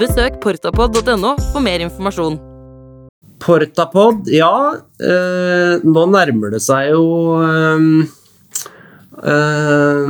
Besøk 0.00 0.38
portapod.no 0.40 1.34
for 1.50 1.60
mer 1.60 1.82
informasjon. 1.84 2.38
Portapod, 3.40 4.30
ja. 4.32 4.52
eh, 4.96 5.82
nå 5.84 6.04
nærmer 6.08 6.54
det 6.54 6.60
seg 6.64 6.94
jo 6.94 7.02
eh, 7.44 7.82
eh, 9.20 10.08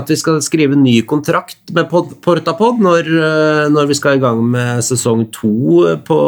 at 0.00 0.12
vi 0.12 0.16
skal 0.16 0.40
skrive 0.44 0.78
ny 0.80 0.94
kontrakt 1.08 1.74
med 1.76 1.90
Portapod 1.92 2.80
når, 2.80 3.10
eh, 3.20 3.66
når 3.72 3.90
vi 3.90 3.98
skal 3.98 4.16
i 4.16 4.22
gang 4.24 4.40
med 4.48 4.80
sesong 4.86 5.26
to 5.34 5.84
på 6.08 6.20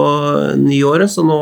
nyåret. 0.61 1.09
Så 1.12 1.24
nå, 1.24 1.40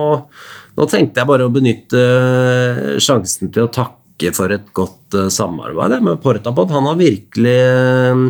nå 0.78 0.88
tenkte 0.94 1.24
jeg 1.24 1.30
bare 1.32 1.50
å 1.50 1.54
benytte 1.54 2.04
eh, 2.06 2.94
sjansen 3.02 3.50
til 3.50 3.66
å 3.66 3.72
takke 3.74 4.30
for 4.36 4.54
et 4.54 4.70
godt 4.76 5.18
eh, 5.18 5.26
samarbeid 5.26 5.98
med 6.06 6.22
Portapod. 6.22 6.70
Han 6.70 6.86
har 6.92 7.02
virkelig 7.02 7.58
eh, 7.66 8.24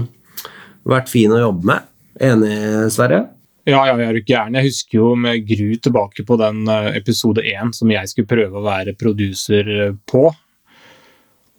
vært 0.96 1.12
fin 1.12 1.36
å 1.36 1.44
jobbe 1.44 1.74
med. 1.74 1.89
Enig, 2.20 2.92
Sverre? 2.92 3.22
Ja, 3.68 3.80
ja, 3.88 3.94
jeg 3.96 4.08
er 4.08 4.24
gæren. 4.28 4.56
Jeg 4.58 4.68
husker 4.68 4.98
jo 4.98 5.08
med 5.16 5.46
gru 5.48 5.72
tilbake 5.80 6.24
på 6.28 6.36
den 6.40 6.66
eh, 6.68 6.90
episode 6.98 7.44
én 7.44 7.72
som 7.76 7.90
jeg 7.92 8.10
skulle 8.10 8.28
prøve 8.28 8.60
å 8.60 8.64
være 8.64 8.96
produser 9.00 9.70
eh, 9.72 9.94
på. 10.08 10.26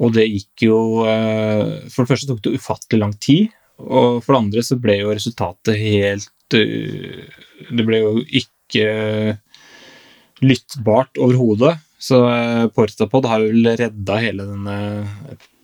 Og 0.02 0.14
det 0.14 0.28
gikk 0.28 0.66
jo 0.66 0.78
eh, 1.06 1.90
For 1.94 2.04
det 2.04 2.12
første 2.12 2.30
tok 2.30 2.44
det 2.46 2.56
ufattelig 2.58 3.02
lang 3.02 3.16
tid. 3.22 3.50
Og 3.82 4.22
for 4.22 4.34
det 4.34 4.42
andre 4.44 4.66
så 4.66 4.78
ble 4.82 5.00
jo 5.00 5.14
resultatet 5.14 5.80
helt 5.82 6.54
Det 6.54 7.86
ble 7.88 8.02
jo 8.04 8.12
ikke 8.22 8.86
lyttbart 10.46 11.18
overhodet. 11.22 11.78
Så 12.02 12.24
uh, 12.26 12.68
Portapod 12.74 13.28
har 13.30 13.44
vel 13.46 13.68
redda 13.78 14.18
hele 14.24 14.48
denne 14.50 14.78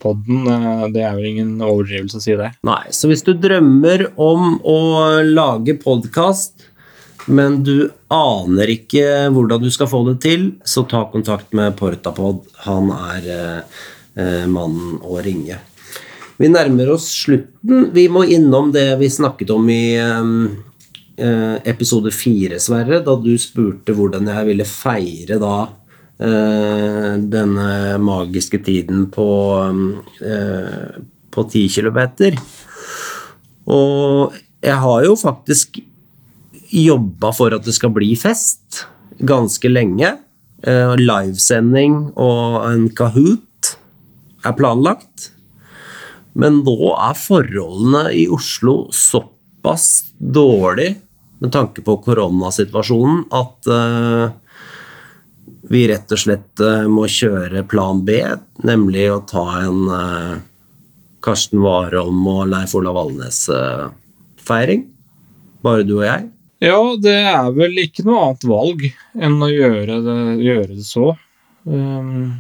podden. 0.02 0.46
Uh, 0.46 0.86
det 0.94 1.02
er 1.02 1.16
vel 1.18 1.32
ingen 1.32 1.56
overdrivelse 1.66 2.20
å 2.20 2.24
si 2.24 2.36
det. 2.38 2.52
Nei, 2.68 2.84
så 2.94 3.10
hvis 3.10 3.26
du 3.26 3.34
drømmer 3.34 4.12
om 4.22 4.60
å 4.62 4.80
lage 5.26 5.80
podkast, 5.82 6.68
men 7.26 7.64
du 7.66 7.90
aner 8.14 8.70
ikke 8.72 9.32
hvordan 9.34 9.66
du 9.66 9.72
skal 9.74 9.90
få 9.90 10.04
det 10.12 10.20
til, 10.28 10.52
så 10.62 10.86
ta 10.88 11.08
kontakt 11.12 11.58
med 11.58 11.74
Portapod. 11.80 12.46
Han 12.68 12.94
er 12.94 13.26
uh, 13.34 14.46
mannen 14.46 15.02
å 15.02 15.18
ringe. 15.26 15.58
Vi 16.38 16.52
nærmer 16.54 16.94
oss 16.94 17.10
slutten. 17.24 17.90
Vi 17.98 18.06
må 18.14 18.22
innom 18.30 18.70
det 18.76 18.92
vi 19.02 19.10
snakket 19.10 19.50
om 19.56 19.66
i 19.74 19.98
episode 21.18 22.12
fire, 22.14 22.60
Sverre, 22.62 23.00
da 23.02 23.16
du 23.18 23.32
spurte 23.42 23.96
hvordan 23.98 24.30
jeg 24.30 24.46
ville 24.52 24.68
feire 24.70 25.40
da 25.42 25.56
Eh, 25.66 25.87
denne 26.18 27.98
magiske 28.02 28.58
tiden 28.66 29.06
på, 29.14 29.28
eh, 30.26 30.98
på 31.30 31.44
10 31.46 31.70
km. 31.70 32.00
Og 33.68 34.34
jeg 34.64 34.78
har 34.82 35.04
jo 35.06 35.16
faktisk 35.16 35.80
jobba 36.74 37.32
for 37.36 37.54
at 37.54 37.66
det 37.68 37.76
skal 37.78 37.94
bli 37.96 38.16
fest 38.20 38.86
ganske 39.20 39.70
lenge. 39.70 40.18
Eh, 40.64 40.96
livesending 40.98 42.14
og 42.18 42.64
en 42.66 42.88
Kahoot 42.90 43.76
er 44.46 44.56
planlagt. 44.58 45.32
Men 46.38 46.64
nå 46.66 46.94
er 46.96 47.18
forholdene 47.18 48.08
i 48.14 48.28
Oslo 48.30 48.88
såpass 48.94 50.14
dårlig 50.18 50.96
med 51.42 51.54
tanke 51.54 51.84
på 51.86 52.00
koronasituasjonen 52.02 53.26
at 53.38 53.70
vi 55.70 55.88
rett 55.90 56.12
og 56.14 56.22
slett 56.22 56.64
uh, 56.64 56.88
må 56.92 57.08
kjøre 57.12 57.66
plan 57.68 58.04
B, 58.08 58.22
nemlig 58.68 59.08
å 59.12 59.22
ta 59.28 59.46
en 59.66 59.84
uh, 59.92 60.38
Karsten 61.24 61.62
Warholm 61.64 62.24
og 62.32 62.48
Leif 62.52 62.76
Olav 62.78 62.98
Valnes-feiring. 63.02 64.86
Bare 65.66 65.86
du 65.88 65.98
og 66.00 66.06
jeg. 66.08 66.28
Ja, 66.64 66.80
det 67.02 67.16
er 67.30 67.50
vel 67.54 67.78
ikke 67.84 68.06
noe 68.08 68.30
annet 68.30 68.46
valg 68.50 68.86
enn 69.14 69.38
å 69.44 69.50
gjøre 69.52 70.00
det, 70.06 70.20
gjøre 70.46 70.70
det 70.74 70.86
så. 70.88 71.12
Um, 71.68 72.40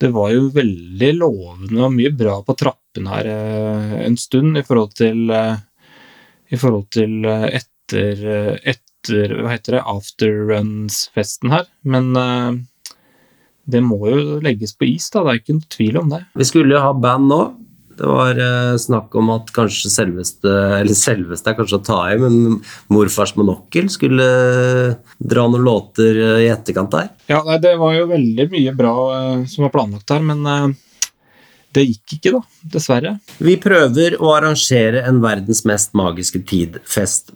det 0.00 0.08
var 0.14 0.32
jo 0.32 0.48
veldig 0.54 1.10
lovende 1.18 1.82
og 1.84 1.92
mye 1.92 2.10
bra 2.16 2.38
på 2.46 2.56
trappene 2.56 3.12
her 3.12 3.28
uh, 3.28 3.96
en 4.00 4.16
stund 4.18 4.58
i 4.58 4.64
forhold 4.66 4.96
til, 4.98 5.26
i 5.30 6.58
forhold 6.58 6.88
til 6.96 7.28
etter, 7.28 8.24
etter 8.64 8.89
etter 9.00 9.34
Hva 9.40 9.54
heter 9.54 9.78
det? 9.78 9.86
Afterruns-festen 9.86 11.50
her. 11.54 11.66
Men 11.82 12.12
uh, 12.16 12.52
det 13.70 13.82
må 13.84 14.00
jo 14.08 14.38
legges 14.44 14.76
på 14.76 14.88
is, 14.88 15.10
da. 15.10 15.24
Det 15.24 15.32
er 15.32 15.42
ikke 15.42 15.58
noe 15.58 15.74
tvil 15.76 15.98
om 16.02 16.14
det. 16.14 16.22
Vi 16.36 16.48
skulle 16.48 16.76
jo 16.76 16.84
ha 16.84 16.92
band 16.92 17.30
nå. 17.30 17.40
Det 18.00 18.08
var 18.08 18.38
uh, 18.40 18.76
snakk 18.80 19.14
om 19.20 19.28
at 19.34 19.50
kanskje 19.52 19.90
selveste 19.92 20.52
Eller 20.78 20.96
selveste 20.96 21.50
er 21.52 21.56
kanskje 21.58 21.80
å 21.82 21.84
ta 21.84 21.98
i, 22.08 22.16
men 22.20 22.60
morfars 22.88 23.34
monokkel 23.36 23.90
skulle 23.92 24.24
uh, 24.24 25.16
dra 25.20 25.48
noen 25.48 25.66
låter 25.66 26.22
i 26.40 26.48
etterkant 26.48 26.94
der. 26.94 27.10
Ja, 27.28 27.42
nei, 27.44 27.58
det 27.60 27.74
var 27.80 27.96
jo 27.98 28.06
veldig 28.08 28.48
mye 28.54 28.76
bra 28.76 28.94
som 29.50 29.66
var 29.66 29.74
planlagt 29.74 30.14
her, 30.14 30.24
men 30.24 30.72
det 31.76 31.84
gikk 31.84 32.16
ikke, 32.16 32.32
da. 32.38 32.40
Dessverre. 32.72 33.12
Vi 33.38 33.54
prøver 33.62 34.16
å 34.18 34.32
arrangere 34.34 35.04
en 35.06 35.20
verdens 35.22 35.62
mest 35.68 35.92
magiske 35.98 36.40
tid-fest 36.48 37.30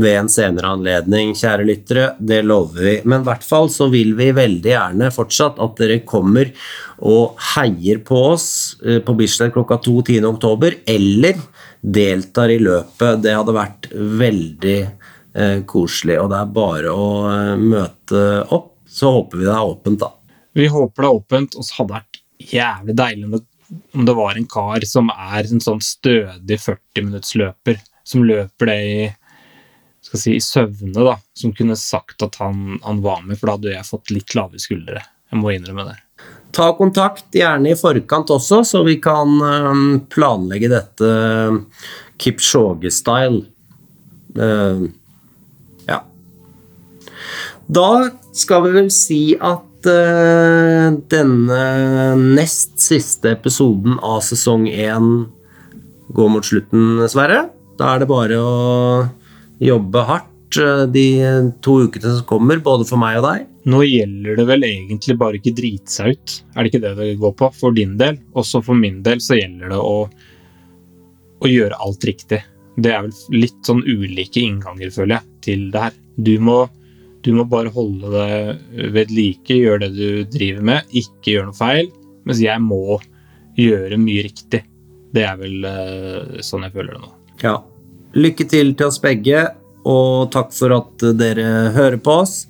ved 0.00 0.16
en 0.16 0.30
senere 0.32 0.72
anledning, 0.74 1.34
kjære 1.36 1.66
lyttere. 1.68 2.06
Det 2.18 2.40
lover 2.46 2.82
vi. 2.86 2.94
Men 3.04 3.22
i 3.22 3.28
hvert 3.28 3.44
fall 3.46 3.70
så 3.72 3.88
vil 3.92 4.14
vi 4.18 4.30
veldig 4.36 4.72
gjerne 4.72 5.10
fortsatt 5.14 5.60
at 5.62 5.76
dere 5.80 6.00
kommer 6.08 6.52
og 7.00 7.40
heier 7.54 8.02
på 8.04 8.18
oss 8.32 8.48
eh, 8.84 9.00
på 9.04 9.16
Bislett 9.18 9.54
klokka 9.54 9.80
to 9.84 10.00
10.10, 10.02 10.80
eller 10.94 11.40
deltar 11.80 12.52
i 12.52 12.60
løpet. 12.60 13.22
Det 13.24 13.36
hadde 13.36 13.56
vært 13.56 13.90
veldig 14.24 14.78
eh, 14.80 15.60
koselig, 15.68 16.18
og 16.20 16.32
det 16.32 16.40
er 16.40 16.56
bare 16.60 16.94
å 16.94 17.10
eh, 17.30 17.54
møte 17.60 18.24
opp. 18.48 18.74
Så 18.90 19.12
håper 19.14 19.38
vi 19.38 19.46
det 19.46 19.54
er 19.54 19.68
åpent, 19.70 20.00
da. 20.02 20.10
Vi 20.58 20.66
håper 20.66 21.04
det 21.04 21.08
er 21.08 21.20
åpent, 21.20 21.54
og 21.54 21.62
så 21.62 21.78
hadde 21.78 21.92
det 21.92 22.00
vært 22.00 22.20
jævlig 22.50 22.96
deilig 22.98 23.40
om 23.94 24.04
det 24.04 24.14
var 24.18 24.34
en 24.34 24.46
kar 24.50 24.84
som 24.88 25.10
er 25.14 25.46
en 25.46 25.62
sånn 25.62 25.82
stødig 25.84 26.58
40-minuttsløper, 26.58 27.78
som 28.02 28.24
løper 28.26 28.70
det 28.70 28.78
i 28.82 29.04
skal 30.04 30.20
si, 30.22 30.36
i 30.36 30.42
søvne, 30.44 31.04
da, 31.04 31.16
som 31.36 31.52
kunne 31.56 31.76
sagt 31.78 32.22
at 32.24 32.38
han, 32.40 32.78
han, 32.84 33.02
var 33.04 33.24
med, 33.26 33.38
for 33.38 33.50
da 33.50 33.56
hadde 33.58 33.74
jeg 33.74 33.88
fått 33.88 34.12
litt 34.14 34.36
lave 34.36 34.60
skuldre. 34.62 35.02
Jeg 35.30 35.40
må 35.40 35.52
innrømme 35.54 35.86
det. 35.90 35.98
Ta 36.56 36.72
kontakt, 36.74 37.28
gjerne 37.36 37.70
i 37.70 37.78
forkant 37.78 38.32
også, 38.34 38.62
så 38.66 38.82
vi 38.86 38.96
kan 39.02 39.36
um, 39.38 39.84
planlegge 40.10 40.70
dette 40.72 41.10
um, 41.50 41.60
Kipchoge-style. 42.20 43.44
Uh, 44.34 44.88
ja. 45.86 46.00
Da 47.70 47.90
skal 48.34 48.66
vi 48.66 48.74
vel 48.80 48.90
si 48.94 49.22
at 49.36 49.86
uh, 49.86 50.90
denne 51.12 51.62
nest 52.18 52.80
siste 52.82 53.36
episoden 53.36 54.00
av 54.02 54.24
sesong 54.26 54.66
én 54.66 55.12
går 56.10 56.34
mot 56.34 56.46
slutten, 56.46 57.06
Sverre. 57.12 57.44
Da 57.78 57.94
er 57.94 58.02
det 58.02 58.10
bare 58.10 58.42
å 58.42 58.54
jobbe 59.60 60.02
hardt 60.08 60.58
eh, 60.60 60.84
de 60.92 61.06
to 61.64 61.76
ukene 61.86 62.16
som 62.16 62.26
kommer, 62.28 62.60
både 62.64 62.86
for 62.88 63.00
meg 63.00 63.20
og 63.20 63.26
deg. 63.28 63.46
Nå 63.70 63.82
gjelder 63.84 64.38
det 64.40 64.46
vel 64.48 64.66
egentlig 64.66 65.16
bare 65.20 65.40
ikke 65.40 65.54
drite 65.56 65.92
seg 65.92 66.16
ut, 66.16 66.36
er 66.54 66.62
det 66.62 66.72
ikke 66.72 66.82
det 66.86 66.94
det 66.96 67.10
går 67.20 67.36
på? 67.36 67.50
For 67.60 67.76
din 67.76 67.96
del. 68.00 68.18
Også 68.40 68.62
for 68.64 68.78
min 68.78 69.02
del 69.06 69.20
så 69.24 69.36
gjelder 69.38 69.74
det 69.74 69.80
å, 69.84 69.96
å 71.40 71.50
gjøre 71.50 71.80
alt 71.84 72.08
riktig. 72.08 72.40
Det 72.80 72.92
er 72.94 73.04
vel 73.04 73.40
litt 73.42 73.58
sånn 73.66 73.82
ulike 73.84 74.40
innganger, 74.40 74.92
føler 74.94 75.18
jeg, 75.18 75.32
til 75.44 75.66
det 75.74 75.84
her. 75.88 75.96
Du 76.16 76.34
må, 76.40 76.58
du 77.24 77.32
må 77.36 77.44
bare 77.48 77.72
holde 77.74 78.12
det 78.14 78.90
ved 78.94 79.12
like, 79.12 79.52
gjøre 79.52 79.88
det 79.88 79.92
du 79.98 80.32
driver 80.32 80.68
med, 80.72 80.94
ikke 80.96 81.36
gjøre 81.36 81.50
noe 81.50 81.58
feil. 81.58 81.90
Mens 82.28 82.40
jeg 82.40 82.64
må 82.64 83.00
gjøre 83.60 83.98
mye 84.00 84.24
riktig. 84.24 84.62
Det 85.10 85.24
er 85.26 85.36
vel 85.40 85.66
uh, 85.66 86.40
sånn 86.44 86.64
jeg 86.64 86.76
føler 86.76 86.96
det 86.96 87.02
nå. 87.02 87.12
Ja, 87.42 87.56
Lykke 88.10 88.42
til 88.50 88.72
til 88.74 88.88
oss 88.90 88.98
begge, 88.98 89.44
og 89.86 90.32
takk 90.34 90.50
for 90.50 90.74
at 90.74 91.04
dere 91.14 91.70
hører 91.76 91.98
på 92.02 92.20
oss. 92.24 92.48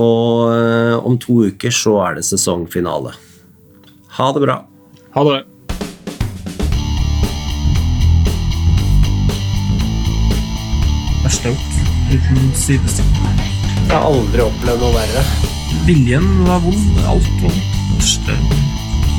Og 0.00 0.48
eh, 0.54 0.96
om 1.04 1.18
to 1.20 1.42
uker 1.50 1.74
så 1.74 1.98
er 2.06 2.16
det 2.16 2.24
sesongfinale. 2.24 3.12
Ha 4.16 4.30
det 4.32 4.42
bra. 4.46 4.56
Ha 5.16 5.24
det. 5.28 5.40
Verste 11.26 11.52
jeg 11.52 11.52
har 11.52 11.60
gjort. 11.60 11.76
Uten 12.10 12.50
sidestikk. 12.56 13.20
Jeg 13.84 13.92
har 13.92 14.08
aldri 14.08 14.46
opplevd 14.46 14.84
noe 14.86 14.96
verre. 14.96 15.28
Viljen 15.84 16.26
var 16.48 16.64
vond. 16.64 17.04
Alt 17.04 17.30
var 17.44 17.50
vondt. 17.50 18.34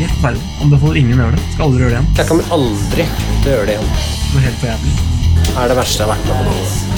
Helt 0.02 0.14
forferdelig. 0.18 0.52
Anbefaler 0.66 1.02
ingen 1.06 1.20
å 1.20 1.28
gjøre 1.28 1.38
det. 1.38 1.48
Skal 1.54 1.68
aldri 1.70 1.86
gjøre 1.86 1.94
det 1.94 2.00
igjen. 2.00 2.14
Jeg 2.18 2.32
kommer 2.34 2.54
aldri 2.58 3.10
til 3.14 3.52
å 3.52 3.58
gjøre 3.58 3.68
det 3.70 3.78
igjen. 3.78 3.98
Det 4.02 4.38
var 4.40 4.48
helt 4.50 4.64
for 4.64 4.72
jævlig 4.74 5.21
er 5.58 5.68
det 5.68 5.78
verste 5.78 6.04
jeg 6.04 6.10
har 6.10 6.16
vært 6.16 6.32
med 6.32 6.50
på 6.52 6.91